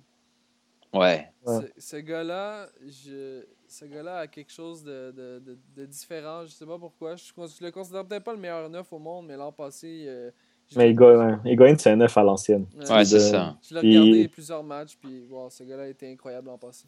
Ouais. 0.94 1.30
Ce, 1.78 1.98
gars-là, 1.98 2.68
je, 2.88 3.44
ce 3.68 3.86
gars-là 3.86 4.20
a 4.20 4.28
quelque 4.28 4.52
chose 4.52 4.84
de, 4.84 5.12
de, 5.12 5.58
de, 5.76 5.86
différent. 5.86 6.46
Je 6.46 6.52
sais 6.52 6.66
pas 6.66 6.80
pourquoi. 6.80 7.18
Je, 7.18 7.26
je 7.26 7.64
le 7.64 7.72
considère 7.72 8.06
peut-être 8.06 8.24
pas 8.24 8.34
le 8.34 8.40
meilleur 8.40 8.70
neuf 8.70 8.92
au 8.94 9.00
monde, 9.00 9.28
mais 9.28 9.36
l'an 9.36 9.52
passé. 9.52 10.06
Euh, 10.08 10.32
mais 10.76 10.92
Higuain, 10.92 11.76
c'est 11.78 11.92
un 11.92 11.98
neuf 11.98 12.18
à 12.18 12.24
l'ancienne. 12.24 12.66
Ouais, 12.90 13.06
c'est 13.06 13.20
ça. 13.20 13.58
Je 13.70 13.76
l'ai 13.76 14.00
regardé 14.00 14.28
plusieurs 14.30 14.64
matchs, 14.64 14.98
puis 14.98 15.26
wow, 15.30 15.50
ce 15.50 15.64
gars-là 15.64 15.84
a 15.84 15.88
été 15.88 16.12
incroyable 16.12 16.48
l'an 16.48 16.58
passé. 16.58 16.86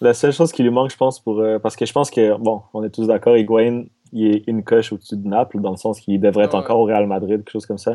La 0.00 0.14
seule 0.14 0.32
chose 0.32 0.50
qui 0.50 0.62
lui 0.62 0.70
manque, 0.70 0.90
je 0.90 0.96
pense, 0.96 1.20
pour. 1.20 1.40
Euh, 1.40 1.58
parce 1.58 1.76
que 1.76 1.86
je 1.86 1.92
pense 1.92 2.10
que, 2.10 2.36
bon, 2.38 2.62
on 2.72 2.82
est 2.82 2.90
tous 2.90 3.06
d'accord, 3.06 3.36
Higuain, 3.36 3.84
il 4.12 4.36
est 4.36 4.44
une 4.46 4.62
coche 4.62 4.92
au-dessus 4.92 5.16
de 5.16 5.26
Naples, 5.26 5.60
dans 5.60 5.70
le 5.70 5.76
sens 5.76 6.00
qu'il 6.00 6.20
devrait 6.20 6.44
être 6.44 6.54
encore 6.54 6.78
au 6.80 6.84
Real 6.84 7.06
Madrid, 7.06 7.38
quelque 7.38 7.50
chose 7.50 7.66
comme 7.66 7.78
ça. 7.78 7.92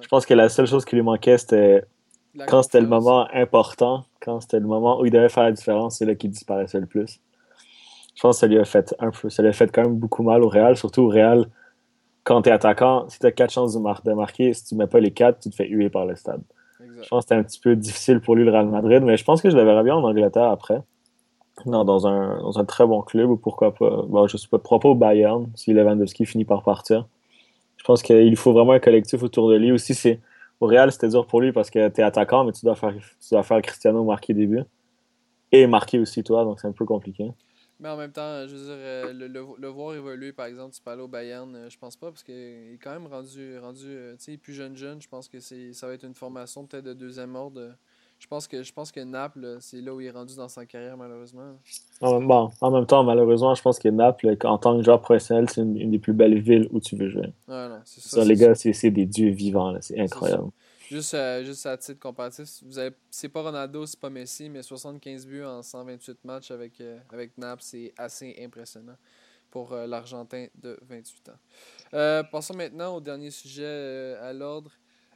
Je 0.00 0.08
pense 0.08 0.24
que 0.24 0.34
la 0.34 0.48
seule 0.48 0.66
chose 0.66 0.84
qui 0.84 0.94
lui 0.94 1.02
manquait, 1.02 1.38
c'était 1.38 1.84
quand 2.46 2.62
c'était 2.62 2.80
le 2.80 2.86
moment 2.86 3.26
important, 3.32 4.04
quand 4.20 4.40
c'était 4.40 4.60
le 4.60 4.66
moment 4.66 5.00
où 5.00 5.06
il 5.06 5.12
devait 5.12 5.28
faire 5.28 5.44
la 5.44 5.52
différence, 5.52 5.98
c'est 5.98 6.04
là 6.04 6.14
qu'il 6.14 6.30
disparaissait 6.30 6.80
le 6.80 6.86
plus. 6.86 7.20
Je 8.14 8.22
pense 8.22 8.36
que 8.36 8.40
ça 8.40 8.46
lui 8.46 8.58
a 8.58 8.64
fait 8.64 8.94
un 8.98 9.10
peu, 9.10 9.28
ça 9.28 9.42
lui 9.42 9.48
a 9.48 9.52
fait 9.52 9.70
quand 9.70 9.82
même 9.82 9.96
beaucoup 9.96 10.22
mal 10.22 10.42
au 10.42 10.48
Real, 10.48 10.76
surtout 10.76 11.02
au 11.02 11.08
Real. 11.08 11.46
Quand 12.24 12.42
tu 12.42 12.48
es 12.48 12.52
attaquant, 12.52 13.08
si 13.08 13.18
tu 13.18 13.26
as 13.26 13.32
quatre 13.32 13.52
chances 13.52 13.74
de, 13.74 14.12
marquer, 14.14 14.52
si 14.52 14.64
tu 14.64 14.74
mets 14.74 14.86
pas 14.86 15.00
les 15.00 15.12
quatre, 15.12 15.40
tu 15.40 15.50
te 15.50 15.54
fais 15.54 15.68
huer 15.68 15.90
par 15.90 16.06
le 16.06 16.16
stade. 16.16 16.42
Je 16.80 17.08
pense 17.08 17.24
que 17.24 17.28
c'était 17.28 17.34
un 17.34 17.42
petit 17.42 17.60
peu 17.60 17.76
difficile 17.76 18.20
pour 18.20 18.34
lui 18.34 18.44
le 18.44 18.50
Real 18.50 18.68
Madrid, 18.68 19.02
mais 19.02 19.16
je 19.16 19.24
pense 19.24 19.42
que 19.42 19.50
je 19.50 19.56
le 19.56 19.62
verrai 19.62 19.82
bien 19.82 19.94
en 19.94 20.02
Angleterre 20.02 20.50
après. 20.50 20.82
Non, 21.64 21.84
dans 21.84 22.06
un, 22.06 22.40
dans 22.40 22.58
un 22.58 22.64
très 22.64 22.86
bon 22.86 23.00
club, 23.00 23.30
ou 23.30 23.36
pourquoi 23.36 23.74
pas. 23.74 24.02
Bon, 24.02 24.26
je 24.26 24.36
sais 24.36 24.48
pas, 24.48 24.58
pourquoi 24.58 24.80
pas 24.80 24.88
au 24.90 24.94
Bayern, 24.94 25.50
si 25.54 25.72
Lewandowski 25.72 26.26
finit 26.26 26.44
par 26.44 26.62
partir. 26.62 27.06
Je 27.78 27.84
pense 27.84 28.02
qu'il 28.02 28.36
faut 28.36 28.52
vraiment 28.52 28.72
un 28.72 28.80
collectif 28.80 29.22
autour 29.22 29.48
de 29.48 29.56
lui. 29.56 29.72
Aussi, 29.72 29.94
c'est 29.94 30.20
au 30.60 30.66
Real, 30.66 30.92
c'était 30.92 31.08
dur 31.08 31.26
pour 31.26 31.40
lui 31.40 31.52
parce 31.52 31.70
que 31.70 31.88
tu 31.88 32.00
es 32.00 32.04
attaquant, 32.04 32.44
mais 32.44 32.52
tu 32.52 32.64
dois 32.64 32.74
faire, 32.74 32.92
tu 32.94 33.28
dois 33.30 33.42
faire 33.42 33.62
Cristiano 33.62 34.04
marquer 34.04 34.34
des 34.34 34.46
buts. 34.46 34.64
Et 35.52 35.66
marquer 35.66 35.98
aussi 35.98 36.22
toi, 36.24 36.44
donc 36.44 36.60
c'est 36.60 36.66
un 36.66 36.72
peu 36.72 36.84
compliqué. 36.84 37.30
Mais 37.78 37.88
en 37.90 37.96
même 37.96 38.12
temps, 38.12 38.46
je 38.46 38.56
veux 38.56 38.64
dire, 38.64 38.74
euh, 38.74 39.12
le, 39.12 39.26
le, 39.28 39.68
voir 39.68 39.94
évoluer, 39.94 40.32
par 40.32 40.46
exemple, 40.46 40.74
tu 40.74 40.80
parles 40.80 41.00
au 41.00 41.08
Bayern, 41.08 41.54
euh, 41.54 41.68
je 41.68 41.78
pense 41.78 41.96
pas, 41.96 42.10
parce 42.10 42.22
qu'il 42.22 42.34
est 42.34 42.78
quand 42.82 42.92
même 42.92 43.06
rendu, 43.06 43.58
rendu 43.58 43.84
euh, 43.86 44.16
plus 44.42 44.54
jeune 44.54 44.76
jeune. 44.76 45.00
Je 45.00 45.08
pense 45.08 45.28
que 45.28 45.40
ça 45.40 45.86
va 45.86 45.92
être 45.92 46.04
une 46.04 46.14
formation 46.14 46.66
peut-être 46.66 46.84
de 46.84 46.94
deuxième 46.94 47.36
ordre 47.36 47.74
je 48.18 48.26
pense 48.26 48.48
que 48.48 48.62
je 48.62 48.72
pense 48.72 48.92
que 48.92 49.00
Naples, 49.00 49.58
c'est 49.60 49.80
là 49.80 49.94
où 49.94 50.00
il 50.00 50.06
est 50.06 50.10
rendu 50.10 50.34
dans 50.36 50.48
sa 50.48 50.64
carrière, 50.64 50.96
malheureusement. 50.96 51.58
Bon, 52.00 52.50
en 52.60 52.70
même 52.70 52.86
temps, 52.86 53.04
malheureusement, 53.04 53.54
je 53.54 53.62
pense 53.62 53.78
que 53.78 53.88
Naples, 53.88 54.36
en 54.44 54.58
tant 54.58 54.76
que 54.76 54.82
joueur 54.82 55.00
professionnel, 55.00 55.48
c'est 55.50 55.60
une, 55.60 55.90
des 55.90 55.98
plus 55.98 56.12
belles 56.12 56.40
villes 56.40 56.68
où 56.72 56.80
tu 56.80 56.96
veux 56.96 57.08
jouer. 57.08 57.32
C'est 57.84 58.00
ça, 58.00 58.24
les 58.24 58.36
gars, 58.36 58.54
c'est 58.54 58.90
des 58.90 59.06
dieux 59.06 59.30
vivants, 59.30 59.76
c'est 59.80 59.98
incroyable. 60.00 60.50
Juste, 60.88 61.14
euh, 61.14 61.42
juste 61.42 61.66
à 61.66 61.76
titre 61.76 61.98
comparatif, 61.98 62.48
vous 62.62 62.78
avez, 62.78 62.94
c'est 63.10 63.28
pas 63.28 63.42
Ronaldo, 63.42 63.86
c'est 63.86 63.98
pas 63.98 64.10
Messi, 64.10 64.48
mais 64.48 64.62
75 64.62 65.26
buts 65.26 65.42
en 65.42 65.60
128 65.60 66.24
matchs 66.24 66.52
avec, 66.52 66.80
euh, 66.80 66.98
avec 67.12 67.36
Naples, 67.38 67.62
c'est 67.64 67.92
assez 67.98 68.36
impressionnant 68.40 68.96
pour 69.50 69.72
euh, 69.72 69.86
l'Argentin 69.86 70.46
de 70.54 70.78
28 70.88 71.30
ans. 71.30 72.22
passons 72.30 72.54
maintenant 72.54 72.96
au 72.96 73.00
dernier 73.00 73.30
sujet 73.30 74.14
à 74.20 74.32
l'ordre. 74.32 74.70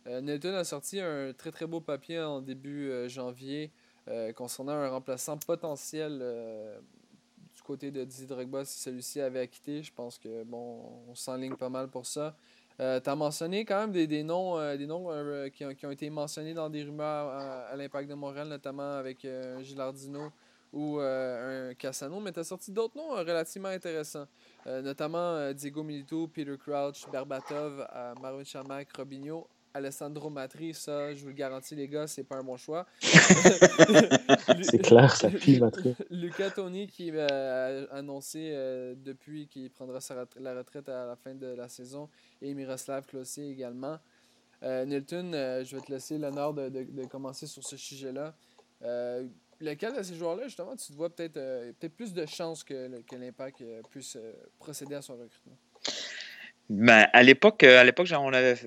Euh, 0.06 0.20
Nelton 0.20 0.54
a 0.54 0.64
sorti 0.64 1.00
un 1.00 1.32
très 1.32 1.50
très 1.50 1.66
beau 1.66 1.80
papier 1.80 2.20
en 2.20 2.40
début 2.40 2.88
euh, 2.90 3.08
janvier 3.08 3.70
euh, 4.08 4.32
concernant 4.32 4.72
un 4.72 4.88
remplaçant 4.88 5.36
potentiel 5.36 6.18
du 7.54 7.62
côté 7.62 7.90
de 7.90 8.04
Didier 8.04 8.26
Drogba 8.26 8.64
si 8.64 8.80
celui-ci 8.80 9.20
avait 9.20 9.40
acquitté. 9.40 9.82
Je 9.82 9.92
pense 9.92 10.18
que 10.18 10.42
bon, 10.44 11.04
on 11.08 11.14
s'enligne 11.14 11.56
pas 11.56 11.68
mal 11.68 11.88
pour 11.88 12.06
ça. 12.06 12.34
tu 12.78 12.84
as 12.84 13.16
mentionné 13.16 13.64
quand 13.64 13.78
même 13.78 13.92
des, 13.92 14.06
des 14.06 14.22
noms, 14.22 14.58
des 14.76 14.86
noms 14.86 15.08
qui, 15.50 15.64
ont, 15.64 15.74
qui, 15.74 15.86
ont, 15.86 15.90
été 15.90 16.08
mentionnés 16.08 16.54
dans 16.54 16.70
des 16.70 16.82
rumeurs 16.82 17.28
à, 17.28 17.76
l'impact 17.76 18.08
de 18.08 18.14
Montréal, 18.14 18.48
notamment 18.48 18.94
avec 18.94 19.26
Gilardino 19.60 20.30
ou 20.72 20.98
un 20.98 21.74
Cassano, 21.74 22.20
mais 22.20 22.32
tu 22.32 22.40
as 22.40 22.44
sorti 22.44 22.72
d'autres 22.72 22.96
noms 22.96 23.10
relativement 23.10 23.68
intéressants. 23.68 24.26
notamment 24.66 25.52
Diego 25.52 25.82
Milito, 25.82 26.26
Peter 26.26 26.56
Crouch, 26.56 27.06
Berbatov, 27.12 27.86
Marvin 28.20 28.44
Chamak, 28.44 28.96
Robinho, 28.96 29.46
Alessandro 29.72 30.30
Matri, 30.30 30.74
ça, 30.74 31.14
je 31.14 31.20
vous 31.20 31.28
le 31.28 31.34
garantis, 31.34 31.76
les 31.76 31.88
gars, 31.88 32.06
c'est 32.06 32.24
pas 32.24 32.36
un 32.36 32.42
bon 32.42 32.56
choix. 32.56 32.86
c'est 34.62 34.82
clair, 34.82 35.14
ça 35.14 35.30
pue 35.30 35.60
Matri. 35.60 35.94
Lucas 36.10 36.50
Tony 36.50 36.88
qui 36.88 37.10
a 37.16 37.86
annoncé 37.92 38.50
euh, 38.52 38.94
depuis 38.96 39.46
qu'il 39.46 39.70
prendra 39.70 40.00
la 40.40 40.54
retraite 40.54 40.88
à 40.88 41.06
la 41.06 41.16
fin 41.16 41.34
de 41.34 41.46
la 41.46 41.68
saison 41.68 42.08
et 42.42 42.52
Miroslav 42.54 43.06
Klose 43.06 43.38
également. 43.38 43.98
Euh, 44.62 44.84
Nilton, 44.84 45.32
euh, 45.32 45.64
je 45.64 45.76
vais 45.76 45.82
te 45.82 45.92
laisser 45.92 46.18
l'honneur 46.18 46.52
de, 46.52 46.68
de, 46.68 47.04
commencer 47.06 47.46
sur 47.46 47.64
ce 47.64 47.76
sujet-là. 47.76 48.34
lequel 49.60 49.96
de 49.96 50.02
ces 50.02 50.16
joueurs-là, 50.16 50.44
justement, 50.48 50.74
tu 50.74 50.88
te 50.88 50.96
vois 50.96 51.10
peut-être 51.10 51.40
peut 51.78 51.88
plus 51.88 52.12
de 52.12 52.26
chances 52.26 52.64
que, 52.64 53.00
que 53.02 53.16
l'Impact 53.16 53.62
puisse 53.88 54.18
procéder 54.58 54.96
à 54.96 55.02
son 55.02 55.14
recrutement? 55.14 55.56
Ben, 56.70 57.08
à 57.12 57.24
l'époque, 57.24 57.64
euh, 57.64 57.80
à 57.80 57.84
l'époque 57.84 58.06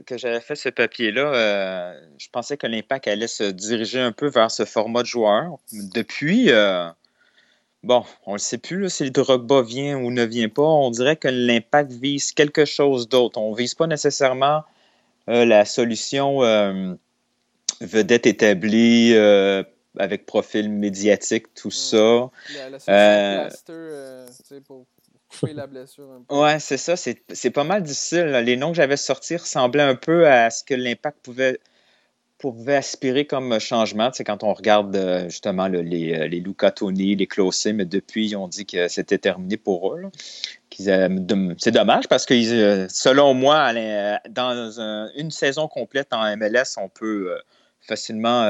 que 0.06 0.18
j'avais 0.18 0.42
fait 0.42 0.56
ce 0.56 0.68
papier-là, 0.68 1.22
euh, 1.22 2.02
je 2.18 2.28
pensais 2.30 2.58
que 2.58 2.68
l'impact 2.68 3.08
allait 3.08 3.28
se 3.28 3.46
diriger 3.46 4.02
un 4.02 4.12
peu 4.12 4.28
vers 4.28 4.52
ce 4.52 4.66
format 4.66 5.04
de 5.04 5.08
joueur. 5.08 5.58
Depuis, 5.72 6.52
euh, 6.52 6.90
bon, 7.84 8.04
on 8.26 8.32
ne 8.32 8.36
le 8.36 8.40
sait 8.40 8.58
plus 8.58 8.90
si 8.90 9.06
le 9.06 9.10
Drogba 9.10 9.62
vient 9.62 9.98
ou 9.98 10.12
ne 10.12 10.26
vient 10.26 10.50
pas. 10.50 10.64
On 10.64 10.92
dirait 10.92 11.16
que 11.16 11.30
l'impact 11.30 11.94
vise 11.94 12.34
quelque 12.34 12.66
chose 12.66 13.08
d'autre. 13.08 13.40
On 13.40 13.52
ne 13.52 13.58
vise 13.58 13.74
pas 13.74 13.88
nécessairement 13.88 14.66
la 15.28 15.64
solution 15.64 16.40
vedette 17.80 18.26
établie 18.28 19.16
avec 19.98 20.26
profil 20.26 20.70
médiatique, 20.70 21.54
tout 21.54 21.72
ça. 21.72 22.30
La, 22.86 23.50
pour 24.68 24.86
blessure 25.68 26.22
Ouais, 26.30 26.60
c'est 26.60 26.78
ça. 26.78 26.96
C'est 26.96 27.52
pas 27.52 27.64
mal 27.64 27.84
difficile. 27.84 28.26
Les 28.46 28.58
noms 28.58 28.70
que 28.70 28.78
j'avais 28.78 28.98
sortis 28.98 29.38
ressemblaient 29.38 29.84
un 29.84 29.96
peu 29.96 30.28
à 30.28 30.50
ce 30.50 30.64
que 30.64 30.74
l'impact 30.74 31.20
pouvait, 31.24 31.60
pouvait 32.38 32.76
aspirer 32.76 33.26
comme 33.26 33.60
changement. 33.60 34.10
C'est 34.14 34.24
quand 34.24 34.44
on 34.44 34.54
regarde 34.54 34.96
euh, 34.96 35.30
justement 35.30 35.68
les, 35.68 36.14
euh, 36.14 36.28
les 36.28 36.40
Luca 36.40 36.72
Toni, 36.72 37.16
les 37.16 37.28
Closé, 37.28 37.74
mais 37.74 37.86
depuis, 37.86 38.30
ils 38.30 38.36
ont 38.36 38.48
dit 38.48 38.66
que 38.66 38.88
c'était 38.88 39.18
terminé 39.18 39.58
pour 39.58 39.96
eux. 39.96 40.04
C'est 40.78 41.72
dommage 41.72 42.08
parce 42.08 42.26
que, 42.26 42.34
euh, 42.34 42.88
selon 42.90 43.34
moi, 43.34 43.72
dans 44.30 45.10
une 45.16 45.32
saison 45.32 45.68
complète 45.68 46.08
en 46.12 46.36
MLS, 46.36 46.78
on 46.78 46.90
peut 46.90 47.38
facilement 47.82 48.44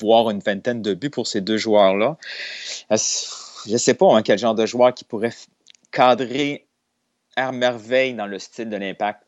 voir 0.00 0.30
une 0.30 0.40
vingtaine 0.40 0.80
de 0.80 0.94
buts 0.94 1.10
pour 1.10 1.26
ces 1.26 1.40
deux 1.40 1.56
joueurs-là. 1.56 2.16
Je 2.90 3.72
ne 3.72 3.78
sais 3.78 3.94
pas 3.94 4.14
hein, 4.14 4.22
quel 4.22 4.38
genre 4.38 4.54
de 4.54 4.66
joueur 4.66 4.94
qui 4.94 5.04
pourrait 5.04 5.32
cadrer 5.90 6.66
à 7.36 7.52
merveille 7.52 8.14
dans 8.14 8.26
le 8.26 8.38
style 8.38 8.68
de 8.68 8.76
l'impact. 8.76 9.22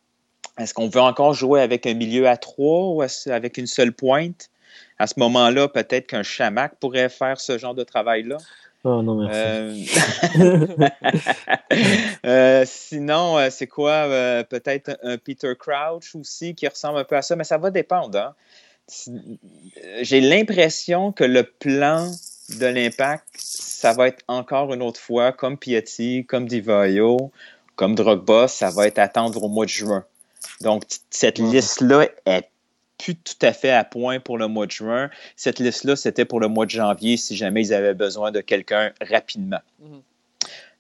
Est-ce 0.58 0.74
qu'on 0.74 0.88
veut 0.88 1.00
encore 1.00 1.32
jouer 1.32 1.60
avec 1.60 1.86
un 1.86 1.94
milieu 1.94 2.28
à 2.28 2.36
trois 2.36 2.88
ou 2.88 3.02
avec 3.02 3.56
une 3.56 3.66
seule 3.66 3.92
pointe? 3.92 4.50
À 4.98 5.06
ce 5.06 5.14
moment-là, 5.18 5.68
peut-être 5.68 6.06
qu'un 6.08 6.22
chamac 6.22 6.76
pourrait 6.78 7.08
faire 7.08 7.40
ce 7.40 7.56
genre 7.56 7.74
de 7.74 7.84
travail-là. 7.84 8.36
Oh 8.82 9.02
non, 9.02 9.14
merci. 9.14 9.90
Euh, 10.40 10.88
euh, 12.26 12.64
sinon, 12.66 13.38
euh, 13.38 13.48
c'est 13.50 13.66
quoi? 13.66 14.08
peut-être 14.48 14.98
un 15.02 15.18
Peter 15.18 15.52
Crouch 15.58 16.14
aussi 16.14 16.54
qui 16.54 16.66
ressemble 16.66 16.98
un 16.98 17.04
peu 17.04 17.16
à 17.16 17.22
ça, 17.22 17.36
mais 17.36 17.44
ça 17.44 17.58
va 17.58 17.70
dépendre. 17.70 18.18
Hein. 18.18 18.34
J'ai 20.00 20.20
l'impression 20.20 21.12
que 21.12 21.24
le 21.24 21.44
plan 21.44 22.10
de 22.58 22.66
l'impact, 22.66 23.26
ça 23.36 23.92
va 23.92 24.08
être 24.08 24.22
encore 24.28 24.72
une 24.74 24.82
autre 24.82 25.00
fois, 25.00 25.32
comme 25.32 25.56
Piatti, 25.56 26.24
comme 26.26 26.46
Divayo, 26.46 27.30
comme 27.76 27.94
Drogba, 27.94 28.48
ça 28.48 28.70
va 28.70 28.86
être 28.86 28.98
attendre 28.98 29.42
au 29.42 29.48
mois 29.48 29.64
de 29.64 29.70
juin. 29.70 30.04
Donc, 30.60 30.84
cette 31.10 31.38
liste-là 31.38 32.08
est 32.26 32.48
plus 32.98 33.14
tout 33.14 33.34
à 33.40 33.52
fait 33.52 33.70
à 33.70 33.84
point 33.84 34.20
pour 34.20 34.36
le 34.36 34.48
mois 34.48 34.66
de 34.66 34.70
juin. 34.70 35.10
Cette 35.36 35.58
liste-là, 35.58 35.96
c'était 35.96 36.24
pour 36.24 36.40
le 36.40 36.48
mois 36.48 36.66
de 36.66 36.70
janvier 36.70 37.16
si 37.16 37.36
jamais 37.36 37.62
ils 37.62 37.72
avaient 37.72 37.94
besoin 37.94 38.30
de 38.30 38.40
quelqu'un 38.40 38.92
rapidement. 39.00 39.60
Mhm. 39.78 40.02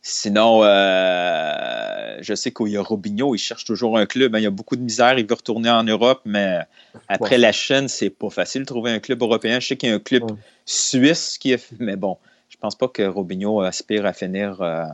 Sinon, 0.02 0.62
euh, 0.64 2.16
je 2.20 2.34
sais 2.34 2.52
qu'il 2.52 2.68
y 2.68 2.76
a 2.76 2.82
Robinho, 2.82 3.34
il 3.34 3.38
cherche 3.38 3.64
toujours 3.64 3.98
un 3.98 4.06
club. 4.06 4.34
Hein. 4.34 4.38
il 4.38 4.44
y 4.44 4.46
a 4.46 4.50
beaucoup 4.50 4.76
de 4.76 4.82
misère, 4.82 5.18
il 5.18 5.26
veut 5.26 5.34
retourner 5.34 5.70
en 5.70 5.84
Europe, 5.84 6.22
mais 6.24 6.60
après 7.08 7.36
la 7.36 7.52
chaîne, 7.52 7.88
c'est 7.88 8.10
pas 8.10 8.30
facile 8.30 8.62
de 8.62 8.66
trouver 8.66 8.92
un 8.92 8.98
club 8.98 9.22
européen. 9.22 9.60
Je 9.60 9.68
sais 9.68 9.76
qu'il 9.76 9.90
y 9.90 9.92
a 9.92 9.94
un 9.96 10.00
club 10.00 10.24
suisse 10.64 11.36
qui 11.36 11.52
est. 11.52 11.70
Mais 11.78 11.96
bon, 11.96 12.16
je 12.48 12.56
pense 12.56 12.76
pas 12.76 12.88
que 12.88 13.02
Robinho 13.02 13.60
aspire 13.60 14.06
à 14.06 14.14
finir. 14.14 14.62
Euh, 14.62 14.84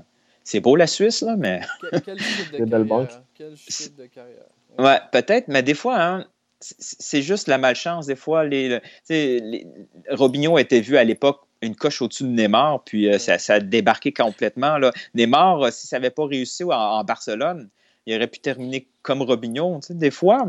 c'est 0.43 0.61
beau 0.61 0.77
la 0.77 0.87
Suisse, 0.87 1.23
là, 1.23 1.37
mais. 1.37 1.61
Quel, 1.91 2.03
quel 2.03 2.17
de 2.61 2.85
carrière? 2.85 3.23
Quel 3.35 3.51
de 3.51 4.07
carrière? 4.07 4.47
Ouais, 4.79 4.99
peut-être, 5.11 5.49
mais 5.49 5.63
des 5.63 5.75
fois, 5.75 6.01
hein, 6.01 6.27
c'est 6.61 7.23
juste 7.23 7.49
la 7.49 7.59
malchance. 7.59 8.07
Des 8.07 8.17
fois, 8.17 8.45
les, 8.45 8.81
les, 9.09 9.67
Robinho 10.11 10.59
était 10.59 10.81
vu 10.81 10.97
à 10.97 11.05
l'époque 11.05 11.46
une 11.63 11.77
coche 11.77 12.03
au-dessus 12.03 12.25
de 12.25 12.29
Neymar, 12.29 12.83
puis 12.85 13.09
euh, 13.09 13.19
ça, 13.19 13.55
a 13.55 13.61
débarqué 13.61 14.13
complètement. 14.13 14.79
Là. 14.79 14.93
Neymar, 15.15 15.63
euh, 15.63 15.71
si 15.71 15.87
ça 15.87 15.97
n'avait 15.97 16.11
pas 16.11 16.27
réussi 16.27 16.65
en, 16.65 17.05
Barcelone, 17.05 17.69
il 18.07 18.15
aurait 18.17 18.27
pu 18.27 18.39
terminer 18.41 18.87
comme 19.03 19.23
Robinho. 19.23 19.81
des 19.91 20.11
fois, 20.11 20.47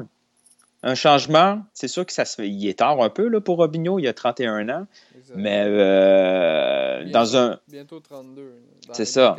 un 0.83 0.95
changement, 0.95 1.63
c'est 1.73 1.87
sûr 1.87 2.05
que 2.05 2.13
ça 2.13 2.25
se 2.25 2.35
fait. 2.35 2.49
Il 2.49 2.67
est 2.67 2.79
tard 2.79 3.01
un 3.01 3.09
peu 3.09 3.27
là, 3.27 3.41
pour 3.41 3.57
Robinho, 3.57 3.99
il 3.99 4.07
a 4.07 4.13
31 4.13 4.69
ans. 4.69 4.87
Mais 5.35 5.63
euh, 5.65 7.09
dans 7.11 7.35
un. 7.35 7.59
Bientôt 7.67 7.99
32. 7.99 8.53
C'est 8.93 9.05
ça. 9.05 9.35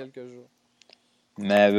Mais 1.39 1.71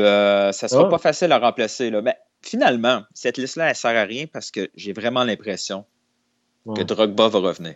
ça 0.53 0.65
ne 0.65 0.69
sera 0.69 0.89
pas 0.89 0.97
facile 0.97 1.31
à 1.31 1.39
remplacer. 1.39 1.89
Là. 1.89 2.01
Mais 2.01 2.17
finalement, 2.41 3.03
cette 3.13 3.37
liste-là, 3.37 3.65
elle 3.65 3.71
ne 3.71 3.75
sert 3.75 3.95
à 3.95 4.03
rien 4.03 4.25
parce 4.27 4.51
que 4.51 4.69
j'ai 4.75 4.93
vraiment 4.93 5.23
l'impression 5.23 5.85
que 6.75 6.83
Drogba 6.83 7.27
va 7.27 7.39
revenir. 7.39 7.75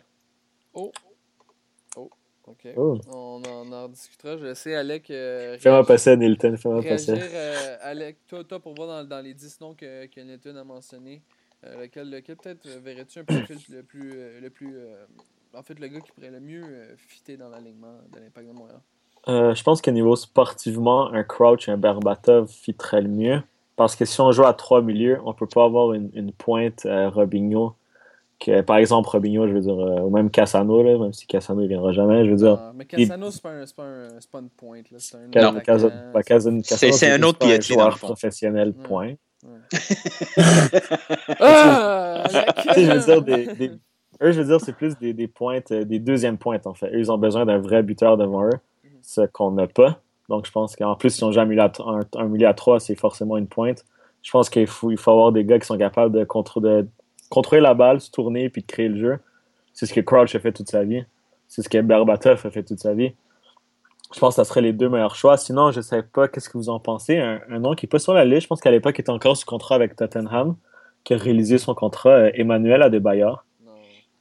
Oh. 0.73 0.91
Oh. 2.47 2.51
OK. 2.51 2.67
Oh. 2.75 2.97
On, 3.07 3.41
en, 3.45 3.71
en 3.71 3.87
discutera. 3.87 4.37
Je 4.37 4.45
laisser 4.45 4.75
Alec. 4.75 5.09
Euh, 5.09 5.57
Fais-moi 5.59 5.85
passer, 5.85 6.15
Nilton. 6.17 6.57
Fais-moi 6.57 6.81
passer. 6.81 7.15
Euh, 7.17 7.77
Alec, 7.81 8.17
toi, 8.27 8.43
toi, 8.43 8.59
pour 8.59 8.73
voir 8.75 8.87
dans, 8.87 9.07
dans 9.07 9.21
les 9.23 9.33
10 9.33 9.61
noms 9.61 9.73
que, 9.73 10.05
que 10.07 10.21
Nilton 10.21 10.55
a 10.55 10.63
mentionnés, 10.63 11.21
euh, 11.65 11.83
lequel, 11.83 12.09
lequel 12.09 12.35
peut-être 12.35 12.67
verrais-tu 12.67 13.19
un 13.19 13.23
profil 13.23 13.57
le 13.69 13.83
plus. 13.83 14.41
le 14.41 14.49
plus 14.49 14.77
en 15.55 15.61
fait, 15.61 15.79
le 15.79 15.87
gars 15.87 15.99
qui 15.99 16.11
pourrait 16.11 16.31
le 16.31 16.39
mieux 16.39 16.63
fitter 16.97 17.37
dans 17.37 17.49
l'alignement 17.49 17.93
de 18.11 18.19
l'Impact 18.19 18.47
de 18.47 18.53
Montréal? 18.53 18.79
je 19.25 19.63
pense 19.63 19.81
qu'au 19.81 19.91
niveau 19.91 20.15
sportivement, 20.15 21.11
un 21.13 21.23
Crouch 21.23 21.69
et 21.69 21.71
un 21.71 21.77
Berbatov 21.77 22.49
fitterait 22.49 23.01
le 23.01 23.09
mieux. 23.09 23.41
Parce 23.75 23.95
que 23.95 24.05
si 24.05 24.21
on 24.21 24.31
joue 24.31 24.45
à 24.45 24.53
trois 24.53 24.81
milieux, 24.81 25.19
on 25.25 25.29
ne 25.29 25.33
peut 25.33 25.47
pas 25.47 25.63
avoir 25.63 25.93
une, 25.93 26.09
une 26.13 26.31
pointe 26.31 26.85
euh, 26.85 27.09
Robinho. 27.09 27.73
Que, 28.43 28.59
par 28.59 28.75
exemple, 28.75 29.07
Robinho, 29.07 29.47
je 29.47 29.53
veux 29.53 29.61
dire, 29.61 29.79
euh, 29.79 30.01
ou 30.01 30.09
même 30.09 30.29
Cassano, 30.29 30.83
là, 30.83 30.97
même 30.97 31.13
si 31.13 31.25
Cassano 31.27 31.61
ne 31.61 31.67
viendra 31.67 31.93
jamais, 31.93 32.25
je 32.25 32.31
veux 32.31 32.35
dire. 32.35 32.59
mais 32.75 32.83
Cassano, 32.83 33.31
ce 33.31 33.37
n'est 33.37 33.65
pas, 33.73 33.85
pas, 34.31 34.39
une 34.39 34.49
pointe. 34.49 34.85
C'est 34.97 35.15
un, 35.15 35.51
non, 35.51 35.61
Cassano, 35.61 36.61
c'est 36.61 37.11
un 37.11 37.23
autre 37.23 37.39
pied 37.39 37.61
joueur 37.61 37.97
professionnel, 37.97 38.73
point. 38.73 39.13
ah, 41.39 42.23
je 42.75 42.91
veux 42.91 42.99
dire, 42.99 43.21
des, 43.21 43.53
des, 43.55 43.71
eux, 44.21 44.31
je 44.31 44.41
veux 44.41 44.45
dire, 44.45 44.59
c'est 44.59 44.73
plus 44.73 44.97
des, 44.97 45.13
des 45.13 45.27
pointes, 45.27 45.71
euh, 45.71 45.85
des 45.85 45.99
deuxièmes 45.99 46.37
pointes, 46.37 46.67
en 46.67 46.73
fait. 46.73 46.87
Eux, 46.87 46.99
ils 46.99 47.11
ont 47.13 47.17
besoin 47.17 47.45
d'un 47.45 47.59
vrai 47.59 47.81
buteur 47.81 48.17
devant 48.17 48.43
eux, 48.43 48.59
mhm. 48.83 48.89
ce 49.01 49.21
qu'on 49.21 49.51
n'a 49.51 49.67
pas. 49.67 50.01
Donc, 50.27 50.45
je 50.45 50.51
pense 50.51 50.75
qu'en 50.75 50.95
plus, 50.95 51.11
si 51.11 51.23
on 51.23 51.31
joue 51.31 51.39
un 51.39 51.43
un, 51.45 52.27
milieu 52.27 52.47
à 52.47 52.53
3, 52.53 52.81
c'est 52.81 52.95
forcément 52.95 53.37
une 53.37 53.47
pointe. 53.47 53.85
Je 54.21 54.31
pense 54.31 54.49
qu'il 54.49 54.67
faut, 54.67 54.91
il 54.91 54.97
faut 54.97 55.11
avoir 55.11 55.31
des 55.31 55.45
gars 55.45 55.59
qui 55.59 55.65
sont 55.65 55.77
capables 55.77 56.13
de, 56.13 56.19
de 56.19 56.87
contrôler 57.29 57.61
la 57.61 57.73
balle, 57.73 58.01
se 58.01 58.11
tourner 58.11 58.45
et 58.45 58.49
de 58.49 58.65
créer 58.65 58.89
le 58.89 58.97
jeu. 58.97 59.19
C'est 59.73 59.85
ce 59.85 59.93
que 59.93 60.01
Crouch 60.01 60.35
a 60.35 60.39
fait 60.39 60.51
toute 60.51 60.69
sa 60.69 60.83
vie. 60.83 61.03
C'est 61.47 61.61
ce 61.61 61.69
que 61.69 61.81
Berbatov 61.81 62.45
a 62.45 62.49
fait 62.49 62.63
toute 62.63 62.79
sa 62.79 62.93
vie. 62.93 63.13
Je 64.13 64.19
pense 64.19 64.35
que 64.35 64.43
ça 64.43 64.45
serait 64.45 64.61
les 64.61 64.73
deux 64.73 64.89
meilleurs 64.89 65.15
choix. 65.15 65.37
Sinon, 65.37 65.71
je 65.71 65.77
ne 65.79 65.83
sais 65.83 66.03
pas 66.03 66.27
qu'est-ce 66.27 66.49
que 66.49 66.57
vous 66.57 66.69
en 66.69 66.79
pensez? 66.79 67.17
Un, 67.17 67.59
nom 67.59 67.73
qui 67.73 67.85
n'est 67.85 67.89
pas 67.89 67.99
sur 67.99 68.13
la 68.13 68.25
liste, 68.25 68.43
je 68.43 68.47
pense 68.47 68.61
qu'à 68.61 68.71
l'époque, 68.71 68.95
il 68.97 69.01
était 69.01 69.09
encore 69.09 69.35
sous 69.35 69.45
contrat 69.45 69.75
avec 69.75 69.95
Tottenham, 69.95 70.55
qui 71.03 71.13
a 71.15 71.17
réalisé 71.17 71.57
son 71.57 71.73
contrat, 71.73 72.11
euh, 72.11 72.31
Emmanuel 72.35 72.83
Adebayor. 72.83 73.43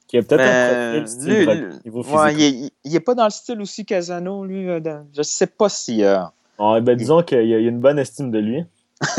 Qui 0.09 0.19
a 0.19 0.23
peut-être 0.23 0.41
un 0.41 0.93
profil 0.93 1.09
style 1.09 1.81
il, 2.85 2.91
n'est 2.91 2.97
est 2.97 3.01
pas 3.01 3.15
dans 3.15 3.25
le 3.25 3.31
style 3.31 3.61
aussi 3.61 3.87
Casano, 3.87 4.45
lui. 4.45 4.67
Je 4.67 5.01
je 5.15 5.23
sais 5.23 5.47
pas 5.47 5.69
si. 5.69 6.05
Euh, 6.05 6.19
ah, 6.59 6.81
ben, 6.81 6.97
disons 6.97 7.23
qu'il 7.23 7.47
y, 7.47 7.55
a 7.55 7.59
une 7.59 7.81
bonne 7.81 7.99
estime 7.99 8.31
de 8.31 8.39
lui, 8.39 8.65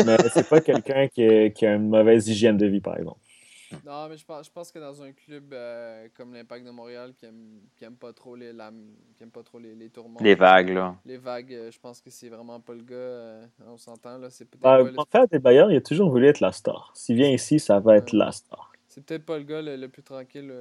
mais 0.05 0.17
c'est 0.31 0.47
pas 0.47 0.61
quelqu'un 0.61 1.07
qui, 1.07 1.51
qui, 1.53 1.65
a 1.65 1.73
une 1.73 1.89
mauvaise 1.89 2.27
hygiène 2.27 2.57
de 2.57 2.67
vie, 2.67 2.79
par 2.79 2.97
exemple. 2.97 3.17
Non, 3.85 4.07
mais 4.09 4.17
je 4.17 4.25
pense, 4.25 4.45
je 4.45 4.51
pense 4.51 4.71
que 4.71 4.79
dans 4.79 5.01
un 5.01 5.11
club 5.11 5.53
euh, 5.53 6.07
comme 6.15 6.33
l'Impact 6.33 6.65
de 6.65 6.71
Montréal 6.71 7.13
qui 7.17 7.25
aime, 7.25 7.61
qui 7.75 7.85
aime 7.85 7.95
pas 7.95 8.13
trop 8.13 8.35
les, 8.35 8.51
qui 9.15 9.23
aime 9.23 9.31
pas 9.31 9.43
trop 9.43 9.59
les, 9.59 9.75
les 9.75 9.89
tourments. 9.89 10.19
Les 10.21 10.35
vagues, 10.35 10.69
là. 10.69 10.95
Les 11.05 11.17
vagues, 11.17 11.53
euh, 11.53 11.71
je 11.71 11.79
pense 11.79 12.01
que 12.01 12.09
c'est 12.09 12.29
vraiment 12.29 12.59
pas 12.59 12.73
le 12.73 12.83
gars. 12.83 13.47
on 13.67 13.77
s'entend, 13.77 14.17
là. 14.17 14.29
C'est 14.29 14.45
peut-être. 14.45 14.65
Ah, 14.65 14.83
en 14.97 15.05
fait, 15.05 15.37
Bayer, 15.39 15.65
il 15.69 15.77
a 15.77 15.81
toujours 15.81 16.09
voulu 16.09 16.27
être 16.27 16.39
la 16.39 16.51
star. 16.51 16.91
S'il 16.95 17.15
vient 17.15 17.29
ici, 17.29 17.59
ça 17.59 17.79
va 17.79 17.97
être 17.97 18.13
la 18.13 18.31
star 18.31 18.73
c'est 18.93 19.03
peut-être 19.03 19.25
pas 19.25 19.37
le 19.39 19.43
gars 19.43 19.61
le, 19.61 19.87
plus 19.87 20.03
tranquille. 20.03 20.53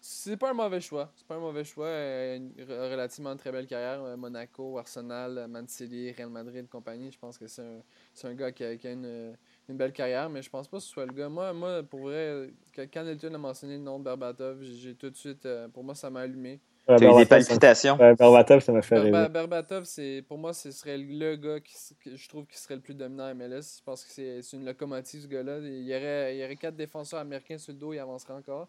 c'est 0.00 0.36
pas 0.36 0.50
un 0.50 0.54
mauvais 0.54 0.80
choix. 0.80 1.12
C'est 1.16 1.26
pas 1.26 1.34
un 1.34 1.40
mauvais 1.40 1.64
choix. 1.64 1.86
Euh, 1.86 2.36
une 2.36 2.52
relativement 2.64 3.36
très 3.36 3.50
belle 3.50 3.66
carrière. 3.66 4.02
Euh, 4.04 4.16
Monaco, 4.16 4.78
Arsenal, 4.78 5.46
Man 5.48 5.66
City, 5.66 6.12
Real 6.12 6.30
Madrid, 6.30 6.68
compagnie. 6.68 7.10
Je 7.10 7.18
pense 7.18 7.38
que 7.38 7.48
c'est 7.48 7.62
un, 7.62 8.28
un, 8.30 8.34
gars 8.34 8.52
qui 8.52 8.64
a, 8.64 8.92
une, 8.92 9.36
une, 9.68 9.76
belle 9.76 9.92
carrière, 9.92 10.28
mais 10.28 10.42
je 10.42 10.50
pense 10.50 10.68
pas 10.68 10.78
que 10.78 10.82
ce 10.82 10.88
soit 10.88 11.06
le 11.06 11.12
gars. 11.12 11.28
Moi, 11.28 11.52
moi 11.52 11.82
pour 11.82 12.00
vrai, 12.00 12.48
quand 12.76 13.06
Elton 13.06 13.34
a 13.34 13.38
mentionné 13.38 13.76
le 13.76 13.82
nom 13.82 13.98
de 13.98 14.04
Berbatov, 14.04 14.62
j'ai 14.62 14.94
tout 14.94 15.10
de 15.10 15.16
suite. 15.16 15.48
Pour 15.72 15.84
moi, 15.84 15.94
ça 15.94 16.10
m'a 16.10 16.20
allumé. 16.20 16.60
Tu 16.86 16.92
as 16.92 17.12
eu 17.12 17.16
des 17.16 17.26
palpitations. 17.26 17.96
Berbatov, 17.96 18.60
ça 18.60 18.72
m'a 18.72 18.82
fait 18.82 18.98
rêver. 18.98 19.28
Berbatov, 19.28 19.86
pour 20.26 20.38
moi, 20.38 20.52
ce 20.52 20.70
serait 20.72 20.98
le 20.98 21.36
gars 21.36 21.60
qui, 21.60 21.74
que 22.04 22.16
je 22.16 22.28
trouve 22.28 22.46
qui 22.46 22.58
serait 22.58 22.74
le 22.74 22.80
plus 22.80 22.94
dominant 22.94 23.24
à 23.24 23.34
MLS. 23.34 23.78
Je 23.78 23.84
pense 23.84 24.04
que 24.04 24.10
c'est 24.10 24.40
une 24.52 24.64
locomotive, 24.64 25.22
ce 25.22 25.28
gars-là. 25.28 25.58
Il 25.58 25.84
y 25.84 25.94
aurait, 25.94 26.36
il 26.36 26.40
y 26.40 26.44
aurait 26.44 26.56
quatre 26.56 26.76
défenseurs 26.76 27.20
américains 27.20 27.58
sur 27.58 27.72
le 27.72 27.78
dos, 27.78 27.92
il 27.92 27.98
avancerait 28.00 28.34
encore. 28.34 28.68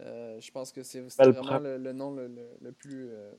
Euh, 0.00 0.40
je 0.40 0.50
pense 0.50 0.72
que 0.72 0.82
c'est 0.82 1.00
vraiment 1.00 1.58
le, 1.58 1.92
nom 1.92 2.12
le, 2.12 2.30
le 2.60 2.72
plus. 2.72 3.10
Euh, 3.10 3.30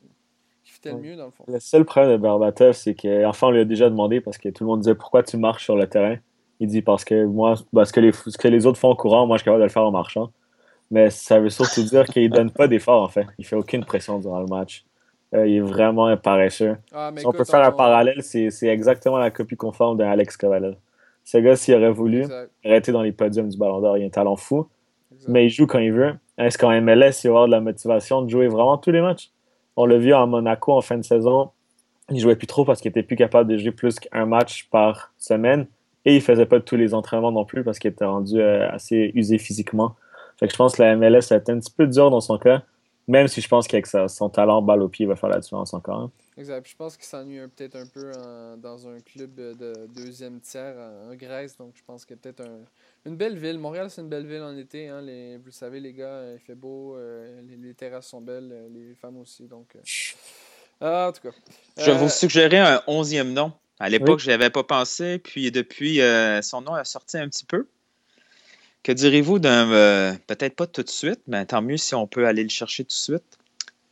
qui 0.64 0.72
fitait 0.72 0.92
le 0.92 1.00
mieux, 1.00 1.16
dans 1.16 1.26
le 1.26 1.32
fond. 1.32 1.44
Le 1.48 1.60
seul 1.60 1.84
problème 1.84 2.14
de 2.14 2.18
Berbatov, 2.18 2.74
c'est 2.74 2.96
qu'enfin, 2.96 3.48
on 3.48 3.52
lui 3.52 3.60
a 3.60 3.66
déjà 3.66 3.90
demandé 3.90 4.22
parce 4.22 4.38
que 4.38 4.48
tout 4.48 4.64
le 4.64 4.70
monde 4.70 4.80
disait 4.80 4.96
pourquoi 4.96 5.22
tu 5.24 5.36
marches 5.36 5.66
sur 5.66 5.76
le 5.76 5.88
terrain. 5.88 6.18
Il 6.64 6.68
dit 6.68 6.82
parce 6.82 7.04
que 7.04 7.26
moi, 7.26 7.56
parce 7.74 7.92
que 7.92 8.00
les, 8.00 8.14
ce 8.14 8.38
que 8.38 8.48
les 8.48 8.66
autres 8.66 8.80
font 8.80 8.92
en 8.92 8.96
courant, 8.96 9.28
moi, 9.28 9.36
je 9.36 9.42
suis 9.42 9.46
capable 9.46 9.60
de 9.60 9.66
le 9.66 9.70
faire 9.70 9.84
en 9.84 9.92
marchant. 9.92 10.32
Mais 10.92 11.10
ça 11.10 11.38
veut 11.38 11.50
surtout 11.50 11.84
dire 11.94 12.06
qu'il 12.06 12.30
donne 12.30 12.52
pas 12.52 12.70
d'effort, 12.70 13.04
en 13.04 13.10
fait. 13.10 13.28
Il 13.38 13.46
fait 13.46 13.58
aucune 13.58 13.84
pression 13.84 14.18
durant 14.18 14.40
le 14.40 14.46
match. 14.46 14.86
Euh, 15.36 15.46
il 15.46 15.58
est 15.58 15.60
vraiment 15.60 16.16
paresseux. 16.16 16.78
Ah, 16.94 17.12
si 17.18 17.28
on 17.28 17.34
peut 17.34 17.44
faire 17.44 17.66
un 17.66 17.74
parallèle, 17.74 18.24
c'est 18.24 18.68
exactement 18.68 19.18
la 19.18 19.30
copie 19.30 19.58
conforme 19.58 19.98
d'Alex 19.98 20.38
Alex 20.42 20.78
Ce 21.26 21.38
gars, 21.40 21.58
s'il 21.58 21.76
aurait 21.76 21.92
voulu, 21.92 22.24
il 22.64 22.70
aurait 22.70 22.78
été 22.78 22.94
dans 22.94 23.02
les 23.02 23.12
podiums 23.12 23.50
du 23.50 23.58
Ballon 23.58 23.82
d'Or. 23.82 23.98
Il 23.98 24.04
a 24.04 24.06
un 24.06 24.10
talent 24.10 24.38
fou, 24.38 24.70
mais 25.28 25.48
il 25.48 25.50
joue 25.50 25.68
quand 25.68 25.80
il 25.80 25.92
veut. 25.92 26.14
Est-ce 26.38 26.58
qu'en 26.58 26.70
MLS, 26.82 27.26
il 27.26 27.28
va 27.28 27.32
avoir 27.32 27.48
de 27.48 27.52
la 27.52 27.60
motivation 27.60 28.22
de 28.22 28.30
jouer 28.30 28.48
vraiment 28.48 28.78
tous 28.78 28.92
les 28.92 29.02
matchs? 29.02 29.32
On 29.76 29.86
l'a 29.86 29.98
vu 29.98 30.14
à 30.14 30.26
Monaco 30.26 30.72
en 30.72 30.82
fin 30.82 30.98
de 30.98 31.04
saison. 31.04 31.50
Il 32.10 32.22
jouait 32.22 32.38
plus 32.38 32.48
trop 32.48 32.64
parce 32.64 32.80
qu'il 32.80 32.90
était 32.90 33.04
plus 33.04 33.18
capable 33.18 33.52
de 33.52 33.58
jouer 33.58 33.72
plus 33.72 34.00
qu'un 34.00 34.26
match 34.26 34.70
par 34.70 35.12
semaine. 35.18 35.68
Et 36.06 36.16
il 36.16 36.22
faisait 36.22 36.46
pas 36.46 36.60
tous 36.60 36.76
les 36.76 36.94
entraînements 36.94 37.32
non 37.32 37.46
plus 37.46 37.64
parce 37.64 37.80
qu'il 37.80 37.92
était 37.92 38.06
rendu 38.06 38.40
euh, 38.40 38.70
assez 38.70 39.12
usé 39.16 39.38
physiquement. 39.38 39.96
Fait 40.38 40.48
que 40.48 40.54
je 40.54 40.58
pense 40.58 40.76
que 40.76 40.82
la 40.82 40.96
MLS 40.96 41.32
a 41.32 41.38
été 41.38 41.52
un 41.52 41.60
petit 41.60 41.72
peu 41.72 41.88
dur 41.88 42.10
dans 42.10 42.22
son 42.22 42.38
cas, 42.38 42.64
même 43.08 43.28
si 43.28 43.42
je 43.42 43.48
pense 43.48 43.68
qu'avec 43.68 43.88
son 43.88 44.30
talent 44.30 44.62
balle 44.62 44.82
au 44.82 44.90
pied, 44.90 45.06
il 45.06 45.10
va 45.10 45.16
faire 45.16 45.30
la 45.30 45.40
différence 45.40 45.74
encore. 45.74 46.00
Hein. 46.00 46.12
Exact. 46.38 46.68
je 46.68 46.76
pense 46.76 46.98
qu'il 46.98 47.06
s'ennuie 47.06 47.40
peut-être 47.56 47.76
un 47.76 47.86
peu 47.86 48.12
dans 48.58 48.88
un 48.88 49.00
club 49.00 49.36
de 49.36 49.74
deuxième 49.96 50.40
tiers 50.40 50.76
en, 51.10 51.14
Grèce. 51.14 51.56
Donc 51.58 51.74
je 51.76 51.84
pense 51.86 52.06
que 52.06 52.16
peut-être 52.16 52.44
une 53.06 53.18
belle 53.18 53.38
ville. 53.38 53.60
Montréal, 53.60 53.90
c'est 53.90 54.02
une 54.02 54.10
belle 54.10 54.26
ville 54.26 54.42
en 54.42 54.56
été. 54.56 54.88
Hein. 54.88 55.02
Les, 55.02 55.38
vous 55.38 55.48
le 55.48 55.52
savez, 55.52 55.80
les 55.80 55.94
gars, 55.94 56.22
il 56.34 56.40
fait 56.40 56.56
beau, 56.56 56.96
euh, 56.96 57.42
les, 57.62 57.74
terrasses 57.74 58.08
sont 58.08 58.22
belles, 58.22 58.50
euh, 58.52 58.70
les 58.70 58.96
femmes 58.96 59.18
aussi. 59.18 59.48
Donc, 59.48 59.76
euh, 59.76 59.80
ah, 60.82 61.10
en 61.10 61.12
tout 61.12 61.22
cas. 61.22 61.36
Je 61.78 61.92
vais 61.92 61.98
vous 61.98 62.10
suggérer 62.10 62.60
un 62.60 62.82
onzième 62.88 63.34
nom. 63.34 63.52
À 63.80 63.90
l'époque, 63.90 64.20
je 64.20 64.28
n'y 64.28 64.34
avais 64.34 64.50
pas 64.50 64.64
pensé. 64.64 65.20
Puis 65.20 65.52
depuis, 65.52 66.00
son 66.42 66.62
nom 66.62 66.74
a 66.74 66.84
sorti 66.84 67.18
un 67.18 67.28
petit 67.28 67.46
peu. 67.46 67.68
Que 68.84 68.92
direz-vous 68.92 69.40
d'un. 69.40 69.72
Euh, 69.72 70.14
peut-être 70.28 70.58
pas 70.58 70.68
tout 70.68 70.84
de 70.84 70.90
suite, 70.90 71.22
mais 71.26 71.46
tant 71.46 71.62
mieux 71.62 71.78
si 71.78 71.96
on 71.96 72.06
peut 72.06 72.28
aller 72.28 72.44
le 72.44 72.50
chercher 72.50 72.84
tout 72.84 72.90
de 72.90 72.92
suite. 72.92 73.40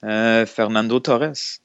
Euh, 0.04 0.46
Fernando 0.46 1.00
Torres. 1.00 1.62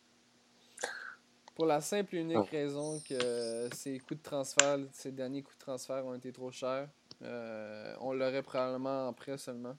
Pour 1.57 1.67
la 1.67 1.81
simple 1.81 2.15
et 2.15 2.21
unique 2.21 2.37
ah. 2.39 2.49
raison 2.51 3.03
que 3.09 3.69
ses 3.75 3.99
coups 3.99 4.21
de 4.21 4.23
transfert, 4.23 4.79
ses 4.93 5.11
derniers 5.11 5.43
coups 5.43 5.57
de 5.59 5.65
transfert 5.65 6.07
ont 6.07 6.15
été 6.15 6.31
trop 6.31 6.53
chers. 6.53 6.89
Euh, 7.23 7.95
on 8.01 8.13
l'aurait 8.13 8.43
probablement 8.43 9.09
en 9.09 9.13
prêt 9.13 9.39
seulement. 9.39 9.75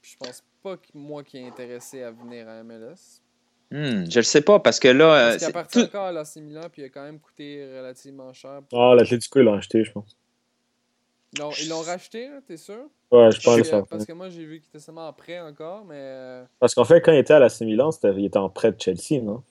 je 0.00 0.16
pense 0.16 0.42
pas 0.62 0.76
que 0.76 0.86
moi 0.94 1.22
qui 1.22 1.36
est 1.36 1.46
intéressé 1.46 2.02
à 2.02 2.12
venir 2.12 2.48
à 2.48 2.62
MLS. 2.62 3.20
Hmm, 3.70 4.04
je 4.08 4.18
le 4.20 4.22
sais 4.22 4.42
pas 4.42 4.60
parce 4.60 4.78
que 4.78 4.88
là. 4.88 5.30
Parce 5.30 5.36
qu'il 5.38 5.46
appartient 5.48 5.80
encore 5.80 6.04
à 6.04 6.12
l'AC 6.12 6.36
Milan 6.36 6.62
puis 6.70 6.82
il 6.82 6.84
a 6.84 6.88
quand 6.88 7.02
même 7.02 7.18
coûté 7.18 7.66
relativement 7.76 8.32
cher. 8.32 8.60
Ah, 8.72 8.94
l'Atletico, 8.96 9.40
il 9.40 9.44
l'a 9.44 9.54
acheté, 9.54 9.84
je 9.84 9.92
pense. 9.92 10.16
Ils 11.60 11.68
l'ont 11.68 11.82
racheté, 11.82 12.28
t'es 12.46 12.56
sûr? 12.56 12.88
Ouais, 13.10 13.30
je 13.30 13.40
pense 13.40 13.60
que 13.60 13.88
Parce 13.88 14.06
que 14.06 14.12
moi, 14.12 14.30
j'ai 14.30 14.44
vu 14.44 14.60
qu'il 14.60 14.68
était 14.68 14.78
seulement 14.78 15.08
en 15.08 15.12
prêt 15.12 15.40
encore, 15.40 15.84
mais. 15.84 15.96
Euh, 15.98 16.44
parce 16.58 16.74
qu'en 16.74 16.84
fait, 16.84 17.00
quand 17.00 17.12
il 17.12 17.18
était 17.18 17.34
à 17.34 17.38
la 17.38 17.48
Milan, 17.60 17.90
il 18.02 18.24
était 18.24 18.38
en 18.38 18.48
prêt 18.48 18.72
de 18.72 18.80
Chelsea, 18.80 19.22
non? 19.22 19.42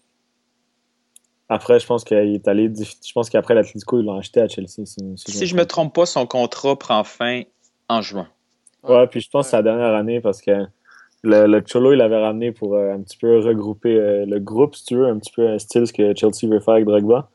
Après, 1.48 1.80
je 1.80 1.86
pense 1.86 2.04
qu'il 2.04 2.18
est 2.18 2.48
allé. 2.48 2.72
Je 2.76 3.12
pense 3.14 3.30
qu'après 3.30 3.54
l'Atlético, 3.54 4.00
ils 4.00 4.06
l'ont 4.06 4.18
acheté 4.18 4.42
à 4.42 4.48
Chelsea. 4.48 4.86
Si, 4.86 5.46
je 5.46 5.56
me 5.56 5.66
trompe 5.66 5.94
pas, 5.94 6.06
son 6.06 6.26
contrat 6.26 6.78
prend 6.78 7.04
fin 7.04 7.44
en 7.88 8.02
juin. 8.02 8.28
Ouais, 8.84 9.08
puis 9.08 9.22
je 9.22 9.30
pense 9.30 9.48
que 9.48 9.52
c'est 9.52 9.58
la 9.58 9.64
dernière 9.64 9.94
année 9.94 10.22
parce 10.22 10.42
que 10.42 10.52
le, 11.26 11.62
Cholo, 11.62 11.94
il 11.94 11.98
l'avait 11.98 12.22
ramené 12.22 12.52
pour 12.52 12.76
euh, 12.76 12.94
un 12.94 13.00
petit 13.02 13.18
peu 13.18 13.40
regrouper 13.40 13.98
euh, 13.98 14.26
le 14.26 14.40
groupe, 14.40 14.76
si 14.76 14.86
tu 14.86 14.96
veux, 14.96 15.08
un 15.08 15.18
petit 15.18 15.32
peu 15.34 15.48
un 15.48 15.60
style 15.60 15.88
ce 15.88 15.94
que 15.94 16.16
Chelsea 16.16 16.50
veut 16.50 16.60
faire 16.60 16.76
avec 16.76 16.86
Drogba. 16.86 17.30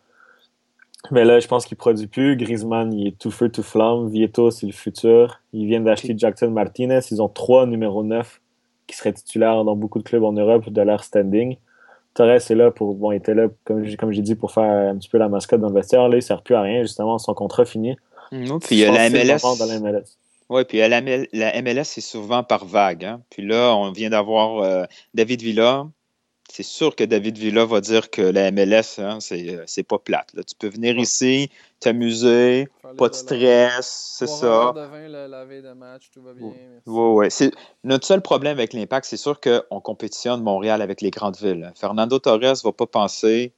Mais 1.10 1.24
là, 1.24 1.40
je 1.40 1.48
pense 1.48 1.66
qu'il 1.66 1.76
produit 1.76 2.06
plus. 2.06 2.36
Griezmann, 2.36 2.92
il 2.92 3.08
est 3.08 3.18
tout 3.18 3.30
feu, 3.30 3.48
tout 3.48 3.62
flamme. 3.62 4.08
Vieto, 4.08 4.50
c'est 4.50 4.66
le 4.66 4.72
futur. 4.72 5.40
Ils 5.52 5.66
viennent 5.66 5.84
d'acheter 5.84 6.14
Jackson 6.16 6.50
Martinez. 6.50 7.00
Ils 7.10 7.22
ont 7.22 7.28
trois 7.28 7.66
numéros 7.66 8.04
9 8.04 8.40
qui 8.86 8.96
seraient 8.96 9.12
titulaires 9.12 9.64
dans 9.64 9.76
beaucoup 9.76 9.98
de 9.98 10.04
clubs 10.04 10.24
en 10.24 10.32
Europe 10.32 10.68
de 10.68 10.82
leur 10.82 11.02
standing. 11.02 11.56
Torres 12.14 12.30
est 12.30 12.54
là 12.54 12.70
pour, 12.70 12.94
bon, 12.96 13.12
il 13.12 13.16
était 13.16 13.34
là, 13.34 13.46
comme, 13.64 13.84
comme 13.96 14.12
j'ai 14.12 14.22
dit, 14.22 14.34
pour 14.34 14.52
faire 14.52 14.90
un 14.90 14.96
petit 14.96 15.08
peu 15.08 15.18
la 15.18 15.28
mascotte 15.28 15.60
dans 15.60 15.68
le 15.68 15.74
vestiaire. 15.74 16.08
Là, 16.08 16.16
il 16.16 16.16
ne 16.16 16.20
sert 16.20 16.42
plus 16.42 16.54
à 16.54 16.60
rien, 16.60 16.82
justement, 16.82 17.18
son 17.18 17.34
contrat 17.34 17.64
fini. 17.64 17.96
Mmh, 18.32 18.58
puis 18.58 18.76
il 18.76 18.78
y 18.78 18.84
a 18.84 18.92
la 18.92 19.10
MLS. 19.10 20.04
Oui, 20.50 20.64
puis 20.64 20.78
la, 20.78 21.00
MLS, 21.00 21.84
c'est 21.84 22.00
souvent 22.00 22.42
par 22.42 22.64
vague. 22.64 23.04
Hein. 23.04 23.22
Puis 23.30 23.46
là, 23.46 23.72
on 23.76 23.92
vient 23.92 24.10
d'avoir 24.10 24.58
euh, 24.58 24.84
David 25.14 25.42
Villa, 25.42 25.86
c'est 26.50 26.64
sûr 26.64 26.96
que 26.96 27.04
David 27.04 27.38
Villa 27.38 27.64
va 27.64 27.80
dire 27.80 28.10
que 28.10 28.20
la 28.20 28.50
MLS, 28.50 28.98
hein, 28.98 29.18
euh, 29.30 29.62
c'est 29.66 29.82
pas 29.84 29.98
plate. 29.98 30.32
Là. 30.34 30.42
Tu 30.42 30.56
peux 30.58 30.68
venir 30.68 30.98
ici, 30.98 31.50
t'amuser, 31.78 32.66
pas 32.98 33.08
de 33.08 33.14
stress, 33.14 34.16
c'est 34.18 34.26
ça. 34.26 34.72
De 34.74 34.80
vin, 34.80 35.06
la, 35.28 35.44
veille 35.44 35.62
de 35.62 35.72
match, 35.72 36.10
tout 36.12 36.20
va 36.20 36.32
bien. 36.34 36.48
Oui, 36.86 37.28
oui. 37.40 37.50
Notre 37.84 38.04
seul 38.04 38.20
problème 38.20 38.58
avec 38.58 38.72
l'impact, 38.72 39.06
c'est 39.06 39.16
sûr 39.16 39.40
qu'on 39.40 39.80
compétitionne 39.80 40.42
Montréal 40.42 40.82
avec 40.82 41.00
les 41.00 41.10
grandes 41.10 41.36
villes. 41.36 41.72
Fernando 41.76 42.18
Torres 42.18 42.40
ne 42.40 42.64
va 42.64 42.72
pas 42.72 42.86
penser 42.86 43.52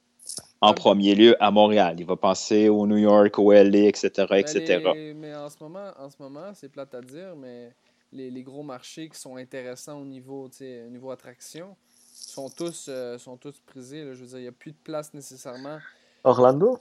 en 0.63 0.73
premier 0.73 1.13
lieu 1.13 1.43
à 1.43 1.51
Montréal. 1.51 1.95
Il 1.99 2.05
va 2.05 2.15
penser 2.15 2.69
au 2.69 2.87
New 2.87 2.97
York, 2.97 3.37
au 3.37 3.51
LA, 3.51 3.87
etc. 3.89 4.07
etc. 4.37 4.81
mais 5.15 5.35
en 5.35 5.49
ce 5.49 5.57
moment, 5.61 5.91
en 5.99 6.09
ce 6.09 6.15
moment 6.19 6.53
c'est 6.53 6.69
plate 6.69 6.95
à 6.95 7.01
dire, 7.01 7.35
mais 7.35 7.73
les, 8.13 8.31
les, 8.31 8.43
gros 8.43 8.63
marchés 8.63 9.09
qui 9.09 9.19
sont 9.19 9.35
intéressants 9.35 9.99
au 9.99 10.05
niveau, 10.05 10.47
au 10.47 10.89
niveau 10.89 11.11
attraction, 11.11 11.75
sont 12.13 12.49
tous, 12.49 12.85
euh, 12.87 13.17
sont 13.17 13.37
tous 13.37 13.59
prisés. 13.65 14.05
Je 14.13 14.21
veux 14.21 14.27
dire, 14.27 14.37
il 14.37 14.43
n'y 14.43 14.47
a 14.47 14.53
plus 14.53 14.71
de 14.71 14.77
place 14.83 15.13
nécessairement. 15.13 15.79
Orlando? 16.23 16.79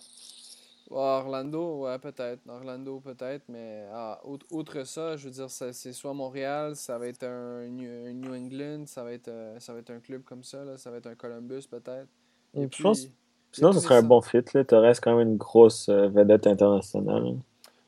Orlando, 0.90 1.84
ouais, 1.84 1.98
peut-être. 1.98 2.42
Orlando, 2.48 3.00
peut-être. 3.00 3.44
Mais 3.48 3.86
ah, 3.92 4.20
outre, 4.50 4.84
ça, 4.84 5.16
je 5.16 5.24
veux 5.24 5.30
dire, 5.30 5.50
c'est 5.50 5.92
soit 5.92 6.12
Montréal, 6.12 6.76
ça 6.76 6.98
va 6.98 7.08
être 7.08 7.24
un 7.24 7.66
New, 7.66 8.34
England, 8.34 8.84
ça 8.86 9.02
va, 9.02 9.12
être, 9.12 9.28
euh, 9.28 9.58
ça 9.58 9.72
va 9.72 9.80
être 9.80 9.90
un 9.90 10.00
club 10.00 10.22
comme 10.22 10.44
ça, 10.44 10.64
là, 10.64 10.76
ça 10.76 10.90
va 10.90 10.98
être 10.98 11.06
un 11.06 11.14
Columbus, 11.14 11.62
peut-être. 11.68 12.08
Sinon, 13.53 13.72
ce 13.72 13.80
serait 13.80 13.96
un 13.96 14.03
bon 14.03 14.20
fit. 14.20 14.42
Tu 14.42 14.74
restes 14.74 15.03
quand 15.03 15.16
même 15.16 15.28
une 15.28 15.36
grosse 15.36 15.88
euh, 15.88 16.09
vedette 16.09 16.46
internationale. 16.46 17.36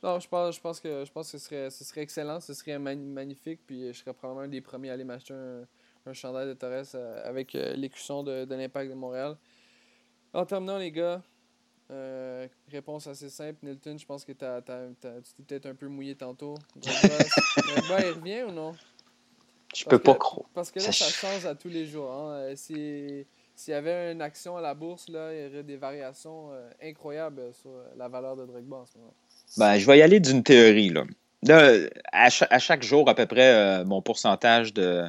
Non, 0.02 0.20
je 0.20 0.28
pense, 0.28 0.54
je 0.54 0.60
pense 0.60 0.80
que, 0.80 1.04
je 1.04 1.10
pense 1.10 1.32
que 1.32 1.38
ce, 1.38 1.44
serait, 1.44 1.70
ce 1.70 1.82
serait 1.82 2.02
excellent, 2.02 2.40
ce 2.40 2.52
serait 2.54 2.78
magnifique. 2.78 3.60
Puis 3.66 3.92
je 3.92 4.00
serais 4.00 4.12
probablement 4.12 4.44
un 4.44 4.48
des 4.48 4.60
premiers 4.60 4.90
à 4.90 4.92
aller 4.92 5.04
m'acheter 5.04 5.34
un 5.34 5.64
un 6.06 6.12
chandail 6.12 6.46
de 6.46 6.54
Torres 6.54 6.94
euh, 6.94 7.28
avec 7.28 7.54
euh, 7.54 7.74
l'écusson 7.74 8.22
de, 8.22 8.44
de 8.44 8.54
l'Impact 8.54 8.90
de 8.90 8.94
Montréal. 8.94 9.36
En 10.32 10.44
terminant, 10.44 10.78
les 10.78 10.90
gars, 10.90 11.22
euh, 11.90 12.46
réponse 12.70 13.06
assez 13.06 13.30
simple. 13.30 13.58
Nilton, 13.62 13.96
je 13.98 14.06
pense 14.06 14.24
que 14.24 14.32
t'as, 14.32 14.60
t'as, 14.60 14.88
tu 14.88 14.98
t'es 15.00 15.42
peut-être 15.42 15.66
un 15.66 15.74
peu 15.74 15.86
mouillé 15.86 16.14
tantôt. 16.14 16.54
Drogba, 16.76 18.00
il 18.06 18.12
revient 18.12 18.42
ou 18.44 18.52
non? 18.52 18.74
Je 19.74 19.84
peux 19.86 19.98
pas 19.98 20.14
croire. 20.14 20.46
Parce 20.54 20.70
que 20.70 20.78
là, 20.78 20.92
ça 20.92 21.06
change 21.06 21.46
à 21.46 21.54
tous 21.54 21.68
les 21.68 21.86
jours. 21.86 22.12
Hein. 22.12 22.54
S'il 23.54 23.72
y 23.72 23.76
avait 23.76 24.12
une 24.12 24.22
action 24.22 24.56
à 24.56 24.60
la 24.60 24.74
bourse, 24.74 25.08
là, 25.08 25.32
il 25.32 25.44
y 25.44 25.46
aurait 25.46 25.62
des 25.62 25.76
variations 25.76 26.50
incroyables 26.82 27.52
sur 27.52 27.70
la 27.96 28.08
valeur 28.08 28.36
de 28.36 28.46
Drogba 28.46 28.76
en 28.76 28.86
ce 28.86 28.98
moment. 28.98 29.14
Ben, 29.58 29.78
je 29.78 29.86
vais 29.86 29.98
y 29.98 30.02
aller 30.02 30.20
d'une 30.20 30.42
théorie. 30.42 30.90
Là. 30.90 31.04
à, 32.12 32.30
chaque, 32.30 32.82
jour, 32.82 33.08
à 33.08 33.14
peu 33.14 33.26
près, 33.26 33.84
mon 33.84 34.02
pourcentage 34.02 34.72
de, 34.74 35.04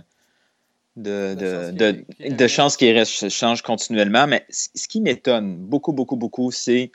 de, 0.96 1.72
de, 1.72 2.06
de, 2.30 2.48
chances 2.48 2.78
qui 2.78 2.94
change 3.30 3.62
continuellement. 3.62 4.28
Mais 4.28 4.46
ce 4.50 4.88
qui 4.88 5.02
m'étonne 5.02 5.56
beaucoup, 5.58 5.94
beaucoup, 5.94 6.16
beaucoup, 6.16 6.52
c'est, 6.52 6.92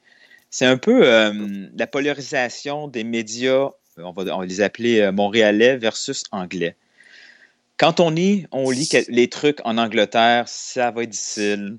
c'est 0.51 0.67
un 0.67 0.79
peu 0.79 1.07
euh, 1.07 1.69
la 1.77 1.87
polarisation 1.87 2.89
des 2.89 3.05
médias, 3.05 3.71
on 3.99 4.13
va, 4.13 4.37
on 4.37 4.41
les 4.41 4.61
appeler 4.61 5.01
euh, 5.01 5.13
montréalais 5.13 5.77
versus 5.77 6.25
anglais. 6.33 6.77
Quand 7.81 7.99
on 7.99 8.11
lit, 8.11 8.47
on 8.53 8.71
lit 8.71 8.91
les 9.09 9.29
trucs 9.29 9.59
en 9.65 9.79
Angleterre, 9.79 10.47
ça 10.47 10.91
va 10.91 11.05
être 11.05 11.09
difficile. 11.09 11.79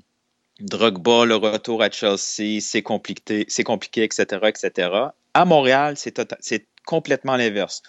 Drogba, 0.59 1.25
le 1.25 1.35
retour 1.35 1.83
à 1.83 1.91
Chelsea, 1.91 2.59
c'est 2.59 2.81
compliqué, 2.81 3.45
c'est 3.47 3.63
compliqué, 3.63 4.03
etc., 4.03 4.25
etc. 4.47 4.89
À 5.35 5.45
Montréal, 5.45 5.97
c'est, 5.97 6.19
c'est 6.39 6.65
complètement 6.85 7.35
l'inverse 7.35 7.83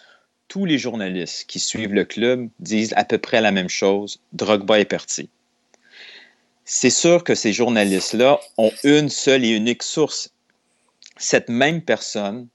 tous 0.52 0.66
les 0.66 0.76
journalistes 0.76 1.46
qui 1.46 1.58
suivent 1.58 1.94
le 1.94 2.04
club 2.04 2.50
disent 2.58 2.92
à 2.98 3.06
peu 3.06 3.16
près 3.16 3.40
la 3.40 3.52
même 3.52 3.70
chose. 3.70 4.20
Drogba 4.34 4.80
est 4.80 4.84
parti. 4.84 5.30
C'est 6.66 6.90
sûr 6.90 7.24
que 7.24 7.34
ces 7.34 7.54
journalistes-là 7.54 8.38
ont 8.58 8.70
une 8.84 9.08
seule 9.08 9.46
et 9.46 9.56
unique 9.56 9.82
source. 9.82 10.34
Cette 11.16 11.48
même 11.48 11.80
personne 11.80 12.48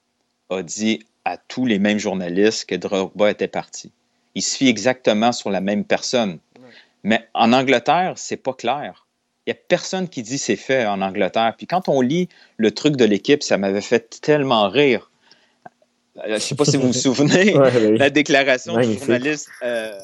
a 0.52 0.62
dit 0.62 1.08
à 1.26 1.38
tous 1.38 1.66
les 1.66 1.80
mêmes 1.80 1.98
journalistes 1.98 2.66
que 2.66 2.76
Drogba 2.76 3.32
était 3.32 3.48
parti. 3.48 3.92
Il 4.38 4.44
se 4.44 4.56
fie 4.56 4.68
exactement 4.68 5.32
sur 5.32 5.50
la 5.50 5.62
même 5.62 5.84
personne. 5.84 6.38
Mais 7.02 7.28
en 7.34 7.54
Angleterre, 7.54 8.14
c'est 8.18 8.38
pas 8.38 8.54
clair. 8.54 9.08
Il 9.48 9.50
n'y 9.50 9.58
a 9.58 9.62
personne 9.68 10.08
qui 10.08 10.22
dit 10.22 10.38
c'est 10.38 10.56
fait 10.56 10.86
en 10.86 11.02
Angleterre. 11.02 11.56
Puis 11.58 11.66
quand 11.66 11.90
on 11.90 12.02
lit 12.02 12.30
le 12.58 12.70
truc 12.70 12.96
de 12.96 13.04
l'équipe, 13.04 13.42
ça 13.42 13.58
m'avait 13.58 13.82
fait 13.82 14.20
tellement 14.22 14.70
rire. 14.70 15.10
Euh, 16.18 16.22
je 16.28 16.34
ne 16.34 16.38
sais 16.38 16.54
pas 16.54 16.66
si 16.66 16.78
vous 16.78 16.86
vous 16.86 16.94
souvenez, 16.94 17.54
la 17.98 18.12
déclaration 18.12 18.78
du 18.78 18.94
journaliste 18.94 19.50
euh, 19.64 19.98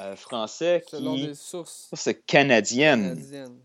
euh, 0.00 0.16
français 0.16 0.82
qui 0.84 1.00
des 1.00 1.34
sources 1.34 2.08
canadienne. 2.26 3.14
canadienne 3.14 3.56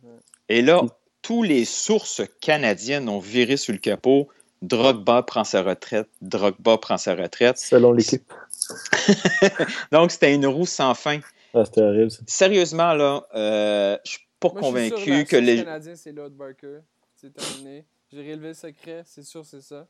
Et 0.49 0.61
là, 0.61 0.83
tous 1.23 1.41
les 1.41 1.65
sources 1.65 2.21
canadiennes 2.41 3.09
ont 3.09 3.17
viré 3.17 3.57
sur 3.57 3.73
le 3.73 3.79
capot. 3.79 4.27
Drogba 4.61 5.23
prend 5.23 5.43
sa 5.43 5.63
retraite. 5.63 6.09
Drogba 6.21 6.77
prend 6.77 6.97
sa 6.99 7.15
retraite. 7.15 7.57
Selon 7.57 7.91
l'équipe. 7.91 8.31
Donc, 9.91 10.11
c'était 10.11 10.33
une 10.33 10.45
roue 10.45 10.65
sans 10.65 10.93
fin. 10.93 11.19
Ah, 11.53 11.65
c'était 11.65 11.81
horrible. 11.81 12.11
Ça. 12.11 12.21
Sérieusement, 12.27 12.93
là, 12.93 13.25
euh, 13.35 13.97
je 14.05 14.11
suis 14.11 14.27
pas 14.39 14.49
convaincu 14.49 15.25
que 15.25 15.35
les. 15.35 15.57
Canadien, 15.57 15.95
c'est 15.95 16.11
Lord 16.11 16.31
Barker. 16.31 16.79
C'est 17.15 17.33
terminé. 17.33 17.85
J'ai 18.11 18.19
relevé 18.19 18.49
le 18.49 18.53
secret. 18.53 19.03
C'est 19.05 19.23
sûr, 19.23 19.45
c'est 19.45 19.61
ça. 19.61 19.87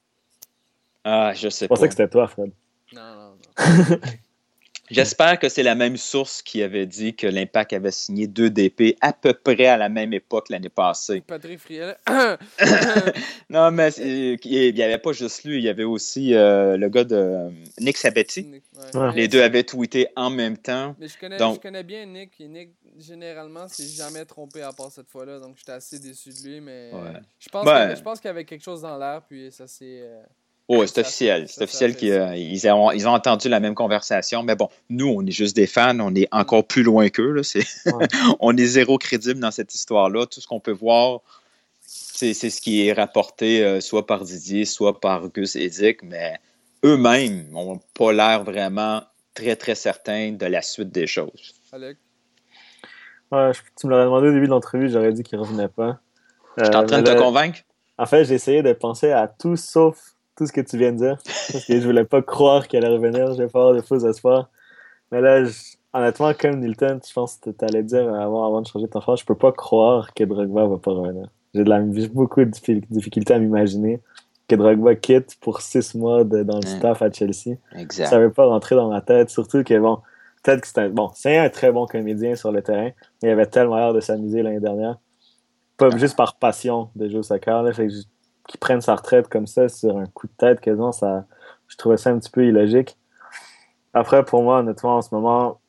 Ah, 1.04 1.34
je 1.34 1.50
sais 1.50 1.68
pas. 1.68 1.76
Je 1.76 1.80
pensais 1.80 1.88
que 1.88 1.94
c'était 1.94 2.10
toi, 2.10 2.28
Fred. 2.28 2.52
Non, 2.94 3.16
non, 3.16 3.36
non. 3.36 3.98
J'espère 4.92 5.40
que 5.40 5.50
c'est 5.50 5.64
la 5.64 5.74
même 5.74 5.98
source 5.98 6.42
qui 6.42 6.62
avait 6.62 6.86
dit 6.86 7.16
que 7.16 7.26
l'Impact 7.26 7.74
avait 7.74 7.92
signé 7.92 8.28
deux 8.28 8.50
DP 8.50 8.98
à 9.02 9.14
peu 9.14 9.34
près 9.34 9.66
à 9.66 9.78
la 9.78 9.90
même 9.90 10.14
époque 10.14 10.50
l'année 10.50 10.70
passée. 10.70 11.22
Patrick 11.22 11.60
Friel. 11.60 11.98
non, 13.50 13.72
mais 13.72 13.90
il 13.94 14.74
n'y 14.76 14.84
avait 14.84 15.00
pas 15.00 15.12
juste 15.12 15.44
lui, 15.44 15.58
il 15.58 15.64
y 15.64 15.70
avait 15.70 15.84
aussi 15.84 16.36
euh, 16.36 16.78
le 16.78 16.90
gars 16.90 17.04
de 17.04 17.50
Nick 17.80 17.98
Sabetti. 17.98 18.62
Les 19.16 19.28
deux 19.28 19.42
avaient 19.42 19.64
tweeté 19.64 20.08
en 20.16 20.30
même 20.30 20.58
temps. 20.58 20.96
Mais 21.00 21.08
je 21.08 21.18
connais, 21.18 21.38
je 21.38 21.60
connais 21.60 21.84
bien 21.84 22.06
Nick, 22.06 22.40
et 22.40 22.48
Nick, 22.48 22.70
généralement, 23.00 23.68
s'est 23.68 23.88
jamais 23.88 24.26
trompé 24.26 24.62
à 24.62 24.72
part 24.72 24.92
cette 24.92 25.10
fois-là, 25.10 25.40
donc 25.40 25.58
j'étais 25.58 25.72
assez 25.72 26.00
déçu 26.00 26.30
de 26.30 26.48
lui, 26.48 26.62
mais 26.62 26.92
je 27.40 27.50
pense 27.50 28.20
qu'il 28.20 28.28
y 28.28 28.32
avait 28.32 28.46
quelque 28.46 28.64
chose 28.64 28.82
dans 28.82 28.98
l'air, 28.98 29.24
puis 29.28 29.52
ça 29.52 29.68
s'est... 29.68 30.02
Euh, 30.04 30.22
Oh, 30.68 30.84
c'est 30.88 31.02
officiel. 31.02 31.48
C'est 31.48 31.64
officiel 31.64 31.96
qu'ils 31.96 32.12
euh, 32.12 32.36
ils 32.36 32.68
ont, 32.70 32.92
ils 32.92 33.08
ont 33.08 33.12
entendu 33.12 33.50
la 33.50 33.60
même 33.60 33.76
conversation. 33.76 34.42
Mais 34.42 34.56
bon, 34.56 34.70
nous, 34.90 35.08
on 35.08 35.24
est 35.26 35.32
juste 35.32 35.56
des 35.56 35.68
fans. 35.68 36.00
On 36.00 36.14
est 36.16 36.28
encore 36.32 36.66
plus 36.66 36.82
loin 36.82 37.10
qu'eux. 37.10 37.42
on 38.40 38.58
est 38.58 38.66
zéro 38.66 38.98
crédible 38.98 39.40
dans 39.40 39.52
cette 39.52 39.76
histoire-là. 39.76 40.26
Tout 40.26 40.42
ce 40.42 40.48
qu'on 40.48 40.60
peut 40.60 40.72
voir, 40.72 41.20
c'est 41.82 42.34
ce 42.34 42.62
qui 42.62 42.88
est 42.88 42.94
rapporté 42.94 43.64
euh, 43.64 43.80
soit 43.80 44.08
par 44.08 44.24
Didier, 44.24 44.66
soit 44.66 45.00
par 45.00 45.30
Gus 45.30 45.56
et 45.56 45.70
Dick. 45.70 46.02
Mais 46.02 46.40
eux-mêmes 46.84 47.48
n'ont 47.52 47.80
pas 47.94 48.12
l'air 48.12 48.44
vraiment 48.44 49.04
très, 49.36 49.56
très 49.56 49.76
certains 49.76 50.32
de 50.32 50.46
la 50.48 50.64
suite 50.64 50.90
des 50.90 51.06
choses. 51.06 51.54
Alec? 51.72 51.98
Ouais, 53.32 53.52
tu 53.80 53.86
me 53.86 53.92
l'aurais 53.92 54.06
demandé 54.06 54.28
au 54.30 54.34
début 54.34 54.46
de 54.46 54.52
l'entrevue, 54.52 54.90
j'aurais 54.90 55.12
dit 55.12 55.24
qu'il 55.24 55.38
ne 55.38 55.44
revenait 55.44 55.68
pas. 55.68 56.00
Je 56.58 56.66
suis 56.66 56.76
en 56.76 56.86
train 56.86 57.02
de 57.02 57.06
te 57.06 57.12
euh, 57.12 57.20
convaincre? 57.20 57.60
En 57.98 58.06
fait, 58.06 58.26
j'ai 58.26 58.36
essayé 58.36 58.64
de 58.64 58.74
penser 58.74 59.12
à 59.12 59.28
tout 59.28 59.58
sauf 59.58 60.15
tout 60.38 60.46
ce 60.46 60.52
que 60.52 60.62
tu 60.62 60.78
viens 60.78 60.92
de 60.92 60.98
dire. 60.98 61.18
Parce 61.52 61.66
que 61.66 61.80
je 61.80 61.86
voulais 61.86 62.06
pas 62.06 62.22
croire 62.22 62.68
qu'elle 62.68 62.86
allait 62.86 62.96
revenir. 62.96 63.34
Je 63.34 63.44
vais 63.44 63.48
pas 63.48 63.60
avoir 63.60 63.76
de 63.76 63.82
faux 63.82 64.00
espoirs. 64.00 64.50
Mais 65.12 65.22
là, 65.22 65.44
honnêtement, 65.94 66.34
comme 66.34 66.60
Nilton, 66.60 67.00
je 67.08 67.14
pense 67.14 67.38
que 67.38 67.50
tu 67.50 67.66
allais 67.66 67.84
dire 67.84 68.14
avant, 68.14 68.46
avant 68.46 68.62
de 68.62 68.68
changer 68.68 68.88
ton 68.88 69.02
frère, 69.02 69.16
je 69.16 69.26
peux 69.26 69.36
pas 69.36 69.52
croire 69.52 70.14
que 70.14 70.24
Drogba 70.24 70.66
va 70.66 70.78
pas 70.78 70.92
revenir. 70.92 71.30
J'ai 71.54 72.08
beaucoup 72.10 72.44
de 72.44 72.52
difficultés 72.90 73.34
à 73.34 73.40
m'imaginer 73.40 74.02
que 74.48 74.56
Drogba 74.56 74.96
quitte 74.96 75.38
pour 75.40 75.62
six 75.62 75.96
mois 75.96 76.24
dans 76.24 76.60
le 76.60 76.68
staff 76.68 77.02
à 77.02 77.12
Chelsea. 77.12 77.58
Exact. 77.76 78.08
Ça 78.08 78.20
veut 78.20 78.32
pas 78.32 78.46
rentrer 78.46 78.76
dans 78.76 78.90
ma 78.90 79.02
tête. 79.02 79.30
Surtout 79.30 79.64
que, 79.64 79.78
bon, 79.80 80.00
peut-être 80.44 80.62
que 80.62 80.68
c'est 80.68 80.80
un, 80.80 80.90
bon, 80.90 81.12
c'est 81.16 81.38
un 81.38 81.50
très 81.50 81.72
bon 81.72 81.86
comédien 81.86 82.36
sur 82.36 82.52
le 82.52 82.62
terrain, 82.62 82.92
mais 83.24 83.30
il 83.30 83.32
avait 83.32 83.48
tellement 83.48 83.78
l'air 83.78 83.94
de 83.94 84.02
s'amuser 84.02 84.44
l'année 84.44 84.60
dernière. 84.60 84.98
Pas 85.78 85.90
ah. 85.92 85.98
juste 85.98 86.16
par 86.16 86.36
passion 86.36 86.90
de 86.96 87.08
jouer 87.10 87.20
au 87.20 87.24
soccer. 87.24 87.64
Là, 87.64 87.74
fait 87.74 87.88
que 87.88 87.94
qu'il 88.48 88.60
prenne 88.60 88.82
sa 88.82 88.96
retraite 88.96 89.28
comme 89.28 89.48
ça 89.48 89.70
sur 89.70 89.98
un 89.98 90.06
coup 90.06 90.28
de 90.28 90.34
tête 90.38 90.62
quasiment, 90.62 90.92
ça, 90.92 91.26
je 91.68 91.78
trouvais 91.78 91.98
ça 91.98 92.12
un 92.12 92.20
petit 92.20 92.30
peu 92.30 92.46
illogique. 92.46 92.98
Après, 93.94 94.24
pour 94.26 94.44
moi, 94.44 94.60
honnêtement, 94.60 94.98
en 94.98 95.02
ce 95.02 95.14
moment, 95.14 95.62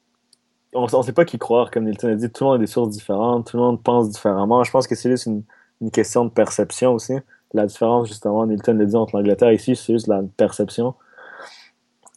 on 0.74 0.84
ne 0.84 1.02
sait 1.02 1.12
pas 1.12 1.24
qui 1.24 1.38
croire, 1.38 1.70
comme 1.70 1.84
Nilton 1.84 2.08
a 2.08 2.14
dit. 2.14 2.30
Tout 2.30 2.44
le 2.44 2.50
monde 2.50 2.56
a 2.56 2.58
des 2.58 2.66
sources 2.66 2.90
différentes, 2.90 3.50
tout 3.50 3.56
le 3.56 3.62
monde 3.62 3.82
pense 3.82 4.10
différemment. 4.10 4.64
Je 4.64 4.70
pense 4.70 4.86
que 4.86 4.94
c'est 4.94 5.10
juste 5.10 5.26
une, 5.26 5.44
question 5.92 6.24
de 6.24 6.30
perception 6.30 6.94
aussi. 6.94 7.14
La 7.52 7.66
différence, 7.66 8.08
justement, 8.08 8.46
Nilton 8.46 8.74
l'a 8.74 8.84
dit 8.84 8.96
entre 8.96 9.16
l'Angleterre 9.16 9.52
ici, 9.52 9.76
c'est 9.76 9.92
juste 9.92 10.08
la 10.08 10.22
perception. 10.36 10.94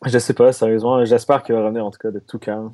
Je 0.06 0.18
sais 0.18 0.34
pas, 0.34 0.52
sérieusement. 0.52 1.04
J'espère 1.06 1.44
qu'il 1.44 1.56
va 1.56 1.62
revenir, 1.62 1.86
en 1.86 1.92
tout 1.92 2.00
cas, 2.00 2.12
de 2.12 2.20
tout 2.20 2.40
calme. 2.40 2.72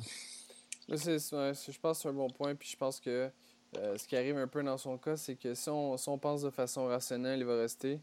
je 0.88 1.78
pense 1.80 1.98
que 1.98 2.02
c'est 2.02 2.08
un 2.08 2.12
bon 2.12 2.28
point, 2.30 2.54
puis 2.54 2.68
je 2.70 2.76
pense 2.76 3.00
que 3.00 3.30
euh, 3.76 3.98
ce 3.98 4.06
qui 4.06 4.16
arrive 4.16 4.36
un 4.36 4.46
peu 4.46 4.62
dans 4.62 4.78
son 4.78 4.98
cas, 4.98 5.16
c'est 5.16 5.36
que 5.36 5.54
si 5.54 5.68
on, 5.68 6.18
pense 6.18 6.42
de 6.42 6.50
façon 6.50 6.86
rationnelle, 6.86 7.40
il 7.40 7.44
va 7.44 7.56
rester. 7.56 8.00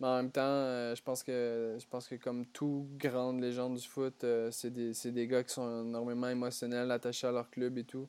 Mais 0.00 0.06
en 0.08 0.16
même 0.16 0.30
temps, 0.30 0.42
euh, 0.42 0.94
je 0.94 1.02
pense 1.02 1.22
que 1.22 1.76
je 1.78 1.86
pense 1.86 2.08
que 2.08 2.16
comme 2.16 2.46
tout 2.46 2.88
grande 2.98 3.40
légende 3.40 3.76
du 3.76 3.86
foot, 3.86 4.24
euh, 4.24 4.50
c'est 4.50 4.70
des, 4.70 4.92
des, 5.12 5.26
gars 5.28 5.44
qui 5.44 5.54
sont 5.54 5.84
énormément 5.84 6.28
émotionnels, 6.28 6.90
attachés 6.90 7.26
à 7.26 7.32
leur 7.32 7.50
club 7.50 7.78
et 7.78 7.84
tout. 7.84 8.08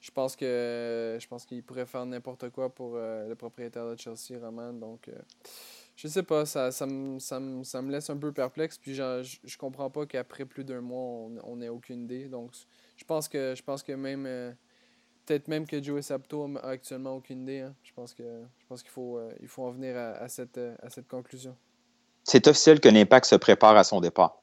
Je 0.00 0.10
pense 0.10 0.36
que 0.36 1.16
je 1.18 1.26
pense 1.26 1.46
qu'il 1.46 1.62
pourrait 1.62 1.86
faire 1.86 2.04
n'importe 2.04 2.50
quoi 2.50 2.74
pour 2.74 2.96
le 2.96 3.34
propriétaire 3.34 3.88
de 3.88 3.96
Chelsea, 3.98 4.38
Roman. 4.38 4.72
Donc 4.74 5.10
je 5.96 6.08
sais 6.08 6.22
pas, 6.22 6.44
ça, 6.44 6.70
ça, 6.72 6.86
me, 6.86 7.18
ça, 7.18 7.40
me, 7.40 7.90
laisse 7.90 8.10
un 8.10 8.18
peu 8.18 8.32
perplexe. 8.32 8.76
Puis 8.76 8.94
je, 8.94 9.38
je, 9.44 9.56
comprends 9.56 9.88
pas 9.90 10.04
qu'après 10.04 10.44
plus 10.44 10.64
d'un 10.64 10.82
mois, 10.82 11.30
on 11.44 11.56
n'ait 11.56 11.70
aucune 11.70 12.04
idée. 12.04 12.28
Donc 12.28 12.50
je 12.96 13.04
pense 13.04 13.28
que 13.28 13.54
je 13.56 13.62
pense 13.62 13.82
que 13.82 13.92
même 13.92 14.54
peut-être 15.24 15.48
même 15.48 15.66
que 15.66 15.82
Joey 15.82 16.02
Sapto 16.02 16.48
a 16.62 16.68
actuellement 16.68 17.16
aucune 17.16 17.42
idée. 17.42 17.60
Hein. 17.60 17.74
Je 17.82 17.92
pense 17.94 18.14
que 18.14 18.22
je 18.22 18.66
pense 18.68 18.82
qu'il 18.82 18.90
faut, 18.90 19.18
euh, 19.18 19.32
il 19.40 19.48
faut 19.48 19.64
en 19.64 19.70
venir 19.70 19.96
à, 19.96 20.28
cette, 20.28 20.58
euh, 20.58 20.74
à 20.82 20.90
cette 20.90 21.08
conclusion. 21.08 21.56
C'est 22.24 22.46
officiel 22.46 22.80
que 22.80 22.88
l'Impact 22.88 23.26
se 23.26 23.36
prépare 23.36 23.76
à 23.76 23.84
son 23.84 24.00
départ. 24.00 24.40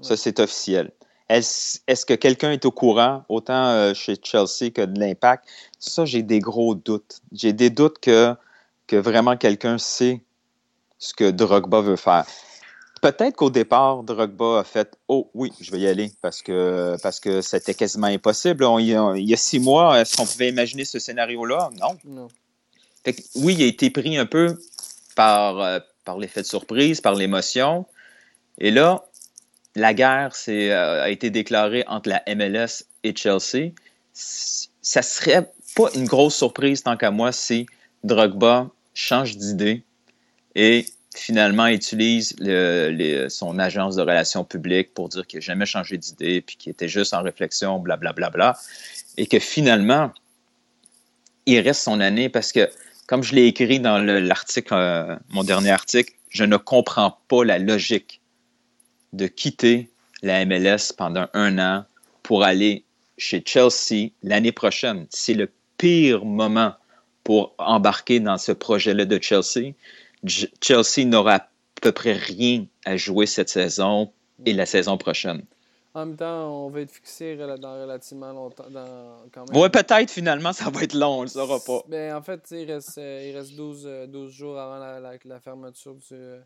Ça, 0.00 0.16
c'est 0.16 0.38
officiel. 0.38 0.92
Est-ce 1.28 2.06
que 2.06 2.14
quelqu'un 2.14 2.52
est 2.52 2.64
au 2.64 2.70
courant, 2.70 3.24
autant 3.28 3.66
euh, 3.70 3.94
chez 3.94 4.14
Chelsea 4.22 4.70
que 4.72 4.84
de 4.84 4.98
l'Impact? 4.98 5.44
Ça, 5.78 6.04
j'ai 6.04 6.22
des 6.22 6.38
gros 6.38 6.76
doutes. 6.76 7.20
J'ai 7.32 7.52
des 7.52 7.68
doutes 7.68 7.98
que, 7.98 8.34
que 8.86 8.96
vraiment 8.96 9.36
quelqu'un 9.36 9.76
sait 9.76 10.22
ce 10.98 11.12
que 11.12 11.30
Drogba 11.30 11.80
veut 11.80 11.96
faire. 11.96 12.24
Peut-être 13.00 13.36
qu'au 13.36 13.50
départ, 13.50 14.02
Drogba 14.02 14.60
a 14.60 14.64
fait 14.64 14.96
Oh 15.08 15.30
oui, 15.34 15.52
je 15.60 15.70
vais 15.70 15.80
y 15.80 15.86
aller 15.86 16.10
parce 16.22 16.42
que 16.42 16.96
parce 17.02 17.20
que 17.20 17.40
c'était 17.40 17.74
quasiment 17.74 18.06
impossible. 18.06 18.64
il, 18.78 18.86
y 18.86 19.34
a, 19.34 19.36
six 19.36 19.60
mois, 19.60 20.00
est-ce 20.00 20.16
qu'on 20.16 20.26
pouvait 20.26 20.48
imaginer 20.48 20.84
ce 20.84 20.98
scénario-là? 20.98 21.70
Non. 22.08 22.28
oui, 23.36 23.54
il 23.54 23.62
a 23.62 23.66
été 23.66 23.90
pris 23.90 24.16
un 24.16 24.26
peu 24.26 24.58
par, 25.14 25.60
euh, 25.60 25.80
par 26.04 26.18
l'effet 26.18 26.42
de 26.42 26.46
surprise, 26.46 27.00
par 27.00 27.14
l'émotion. 27.14 27.86
Et 28.58 28.70
là, 28.70 29.04
la 29.74 29.94
guerre 29.94 30.32
euh, 30.48 31.02
a 31.02 31.10
été 31.10 31.30
déclarée 31.30 31.84
entre 31.86 32.08
la 32.08 32.22
MLS 32.34 32.84
et 33.04 33.14
Chelsea. 33.14 33.72
Ça 34.12 35.02
serait 35.02 35.52
pas 35.76 35.88
une 35.94 36.06
grosse 36.06 36.34
surprise 36.34 36.82
tant 36.82 36.96
qu'à 36.96 37.10
moi 37.10 37.32
si 37.32 37.66
Drogba 38.02 38.70
change 38.94 39.36
d'idée 39.36 39.84
et 40.54 40.86
finalement 41.18 41.66
utilise 41.66 42.34
son 43.28 43.58
agence 43.58 43.96
de 43.96 44.02
relations 44.02 44.44
publiques 44.44 44.94
pour 44.94 45.08
dire 45.08 45.26
qu'il 45.26 45.38
n'a 45.38 45.44
jamais 45.44 45.66
changé 45.66 45.98
d'idée, 45.98 46.40
puis 46.40 46.56
qu'il 46.56 46.70
était 46.70 46.88
juste 46.88 47.14
en 47.14 47.22
réflexion, 47.22 47.78
blablabla, 47.78 48.30
bla, 48.30 48.30
bla, 48.30 48.52
bla, 48.52 48.60
et 49.16 49.26
que 49.26 49.38
finalement, 49.38 50.12
il 51.46 51.60
reste 51.60 51.82
son 51.82 52.00
année 52.00 52.28
parce 52.28 52.52
que, 52.52 52.70
comme 53.06 53.22
je 53.22 53.34
l'ai 53.34 53.46
écrit 53.46 53.80
dans 53.80 53.98
l'article, 53.98 54.74
euh, 54.74 55.16
mon 55.30 55.44
dernier 55.44 55.70
article, 55.70 56.12
je 56.30 56.44
ne 56.44 56.56
comprends 56.56 57.18
pas 57.28 57.44
la 57.44 57.58
logique 57.58 58.20
de 59.12 59.26
quitter 59.26 59.88
la 60.22 60.44
MLS 60.44 60.92
pendant 60.96 61.26
un 61.32 61.58
an 61.58 61.84
pour 62.22 62.44
aller 62.44 62.84
chez 63.16 63.42
Chelsea 63.44 64.10
l'année 64.22 64.52
prochaine. 64.52 65.06
C'est 65.10 65.34
le 65.34 65.50
pire 65.78 66.24
moment 66.24 66.74
pour 67.24 67.54
embarquer 67.58 68.20
dans 68.20 68.38
ce 68.38 68.52
projet-là 68.52 69.04
de 69.04 69.18
Chelsea. 69.20 69.72
Chelsea 70.26 71.04
n'aura 71.04 71.34
à 71.36 71.48
peu 71.80 71.92
près 71.92 72.12
rien 72.12 72.66
à 72.84 72.96
jouer 72.96 73.26
cette 73.26 73.48
saison 73.48 74.12
et 74.44 74.52
la 74.52 74.66
saison 74.66 74.96
prochaine. 74.98 75.42
En 75.94 76.06
même 76.06 76.16
temps, 76.16 76.66
on 76.66 76.70
va 76.70 76.82
être 76.82 76.90
fixé 76.90 77.36
dans 77.36 77.80
relativement 77.80 78.32
longtemps. 78.32 78.70
Dans, 78.70 79.22
quand 79.32 79.50
même. 79.50 79.60
Ouais, 79.60 79.68
peut-être 79.68 80.10
finalement, 80.10 80.52
ça 80.52 80.70
va 80.70 80.82
être 80.82 80.94
long, 80.94 81.20
on 81.20 81.22
le 81.22 81.28
saura 81.28 81.58
pas. 81.58 81.82
Ben, 81.88 82.14
en 82.14 82.22
fait, 82.22 82.46
il 82.52 82.70
reste, 82.70 82.98
il 82.98 83.36
reste 83.36 83.56
12, 83.56 83.88
12 84.08 84.30
jours 84.30 84.58
avant 84.58 84.78
la, 84.78 85.00
la, 85.00 85.40
fermeture 85.40 85.94
du, 85.94 86.14
de 86.14 86.42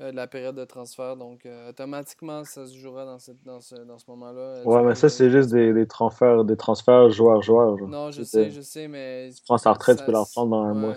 la 0.00 0.26
période 0.26 0.56
de 0.56 0.64
transfert. 0.64 1.16
Donc, 1.16 1.48
automatiquement, 1.68 2.44
ça 2.44 2.66
se 2.66 2.76
jouera 2.76 3.06
dans, 3.06 3.18
cette, 3.18 3.42
dans 3.44 3.60
ce, 3.60 3.76
dans 3.76 3.98
ce 3.98 4.04
moment-là. 4.08 4.62
Ouais, 4.64 4.82
mais 4.82 4.94
ça, 4.94 5.08
c'est 5.08 5.30
juste 5.30 5.50
des, 5.50 5.72
des, 5.72 5.86
transferts, 5.86 6.44
des 6.44 6.56
transferts 6.56 7.10
joueurs-joueurs. 7.10 7.76
Non, 7.86 8.10
je 8.10 8.24
sais, 8.24 8.50
je 8.50 8.60
sais, 8.60 8.88
mais. 8.88 9.30
Tu 9.34 9.42
prends 9.44 9.58
sa 9.58 9.72
retraite, 9.72 9.98
tu 9.98 10.04
peux 10.04 10.12
la 10.12 10.20
reprendre 10.20 10.50
dans 10.50 10.64
un 10.64 10.74
mois. 10.74 10.94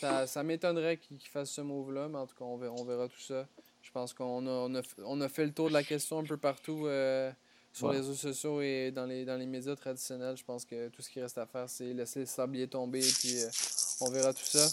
Ça, 0.00 0.26
ça 0.26 0.42
m'étonnerait 0.42 0.96
qu'il 0.96 1.20
fasse 1.20 1.50
ce 1.50 1.60
move-là, 1.60 2.08
mais 2.08 2.18
en 2.18 2.26
tout 2.26 2.34
cas, 2.36 2.44
on 2.44 2.56
verra, 2.56 2.74
on 2.78 2.84
verra 2.84 3.08
tout 3.08 3.20
ça. 3.20 3.46
Je 3.82 3.90
pense 3.90 4.12
qu'on 4.14 4.46
a, 4.46 4.50
on 4.50 4.74
a, 4.74 4.82
on 5.04 5.20
a, 5.20 5.28
fait 5.28 5.44
le 5.44 5.52
tour 5.52 5.68
de 5.68 5.74
la 5.74 5.82
question 5.82 6.18
un 6.18 6.24
peu 6.24 6.36
partout 6.36 6.86
euh, 6.86 7.30
sur 7.72 7.90
les 7.90 7.98
réseaux 7.98 8.14
sociaux 8.14 8.60
et 8.60 8.90
dans 8.90 9.04
les, 9.04 9.24
dans 9.24 9.36
les 9.36 9.46
médias 9.46 9.76
traditionnels. 9.76 10.36
Je 10.36 10.44
pense 10.44 10.64
que 10.64 10.88
tout 10.88 11.02
ce 11.02 11.10
qui 11.10 11.20
reste 11.20 11.38
à 11.38 11.46
faire, 11.46 11.68
c'est 11.68 11.92
laisser 11.92 12.20
le 12.20 12.26
sablier 12.26 12.66
tomber 12.66 13.00
et 13.06 13.12
puis 13.12 13.42
euh, 13.42 13.48
on 14.00 14.10
verra 14.10 14.32
tout 14.32 14.44
ça. 14.44 14.66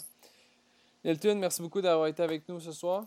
Nelton, 1.04 1.36
merci 1.36 1.62
beaucoup 1.62 1.82
d'avoir 1.82 2.08
été 2.08 2.24
avec 2.24 2.48
nous 2.50 2.60
ce 2.60 2.72
soir. 2.72 3.06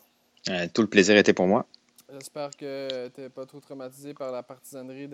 Euh, 0.49 0.66
tout 0.72 0.82
le 0.82 0.89
plaisir 0.89 1.16
était 1.16 1.34
pour 1.34 1.47
moi. 1.47 1.66
J'espère 2.12 2.57
que 2.57 3.09
tu 3.09 3.20
n'es 3.20 3.28
pas 3.28 3.45
trop 3.45 3.61
traumatisé 3.61 4.14
par 4.14 4.32
la 4.32 4.43
partisanerie 4.43 5.09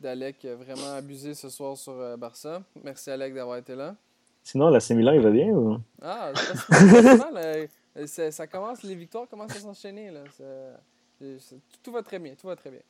d'Alec 0.00 0.44
vraiment 0.44 0.94
abusé 0.94 1.34
ce 1.34 1.48
soir 1.48 1.76
sur 1.76 2.18
Barça. 2.18 2.62
Merci 2.82 3.10
Alec 3.10 3.32
d'avoir 3.34 3.58
été 3.58 3.76
là. 3.76 3.96
Sinon, 4.46 4.68
la 4.68 4.78
Milan, 4.90 5.12
il 5.12 5.20
va 5.20 5.30
bien 5.32 5.48
ou? 5.48 5.80
Ah, 6.00 6.30
c'est 6.36 7.18
pas 7.18 7.32
mal. 7.32 7.68
Ça 8.30 8.46
commence, 8.46 8.84
les 8.84 8.94
victoires 8.94 9.26
commencent 9.28 9.56
à 9.56 9.58
s'enchaîner. 9.58 10.12
tout 11.82 11.90
va 11.90 12.00
très 12.04 12.20
bien, 12.20 12.36
tout 12.36 12.46
va 12.46 12.54
très 12.54 12.70
bien. 12.70 12.80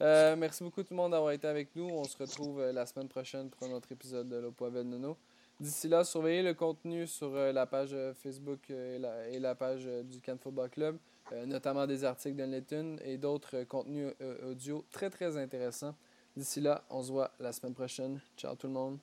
Euh, 0.00 0.34
merci 0.34 0.64
beaucoup 0.64 0.82
tout 0.82 0.92
le 0.92 0.96
monde 0.96 1.12
d'avoir 1.12 1.30
été 1.30 1.46
avec 1.46 1.68
nous. 1.76 1.88
On 1.88 2.02
se 2.02 2.18
retrouve 2.18 2.60
euh, 2.60 2.72
la 2.72 2.86
semaine 2.86 3.06
prochaine 3.06 3.50
pour 3.50 3.68
un 3.68 3.70
autre 3.70 3.92
épisode 3.92 4.28
de 4.28 4.34
L'Opoivel 4.34 4.82
Nono. 4.82 5.16
D'ici 5.60 5.86
là, 5.86 6.02
surveillez 6.02 6.42
le 6.42 6.54
contenu 6.54 7.06
sur 7.06 7.36
euh, 7.36 7.52
la 7.52 7.66
page 7.66 7.96
Facebook 8.20 8.68
et 8.70 8.98
la, 9.38 9.54
page 9.54 9.88
du 10.10 10.20
Can 10.20 10.38
Football 10.42 10.70
Club, 10.70 10.98
notamment 11.46 11.86
des 11.86 12.02
articles 12.02 12.34
de 12.36 13.04
et 13.04 13.16
d'autres 13.16 13.62
contenus 13.62 14.12
audio 14.44 14.84
très 14.90 15.08
très 15.08 15.36
intéressants. 15.36 15.94
D'ici 16.36 16.60
là, 16.60 16.82
on 16.90 17.00
se 17.00 17.12
voit 17.12 17.30
la 17.38 17.52
semaine 17.52 17.74
prochaine. 17.74 18.20
Ciao 18.36 18.56
tout 18.56 18.66
le 18.66 18.72
monde. 18.72 18.98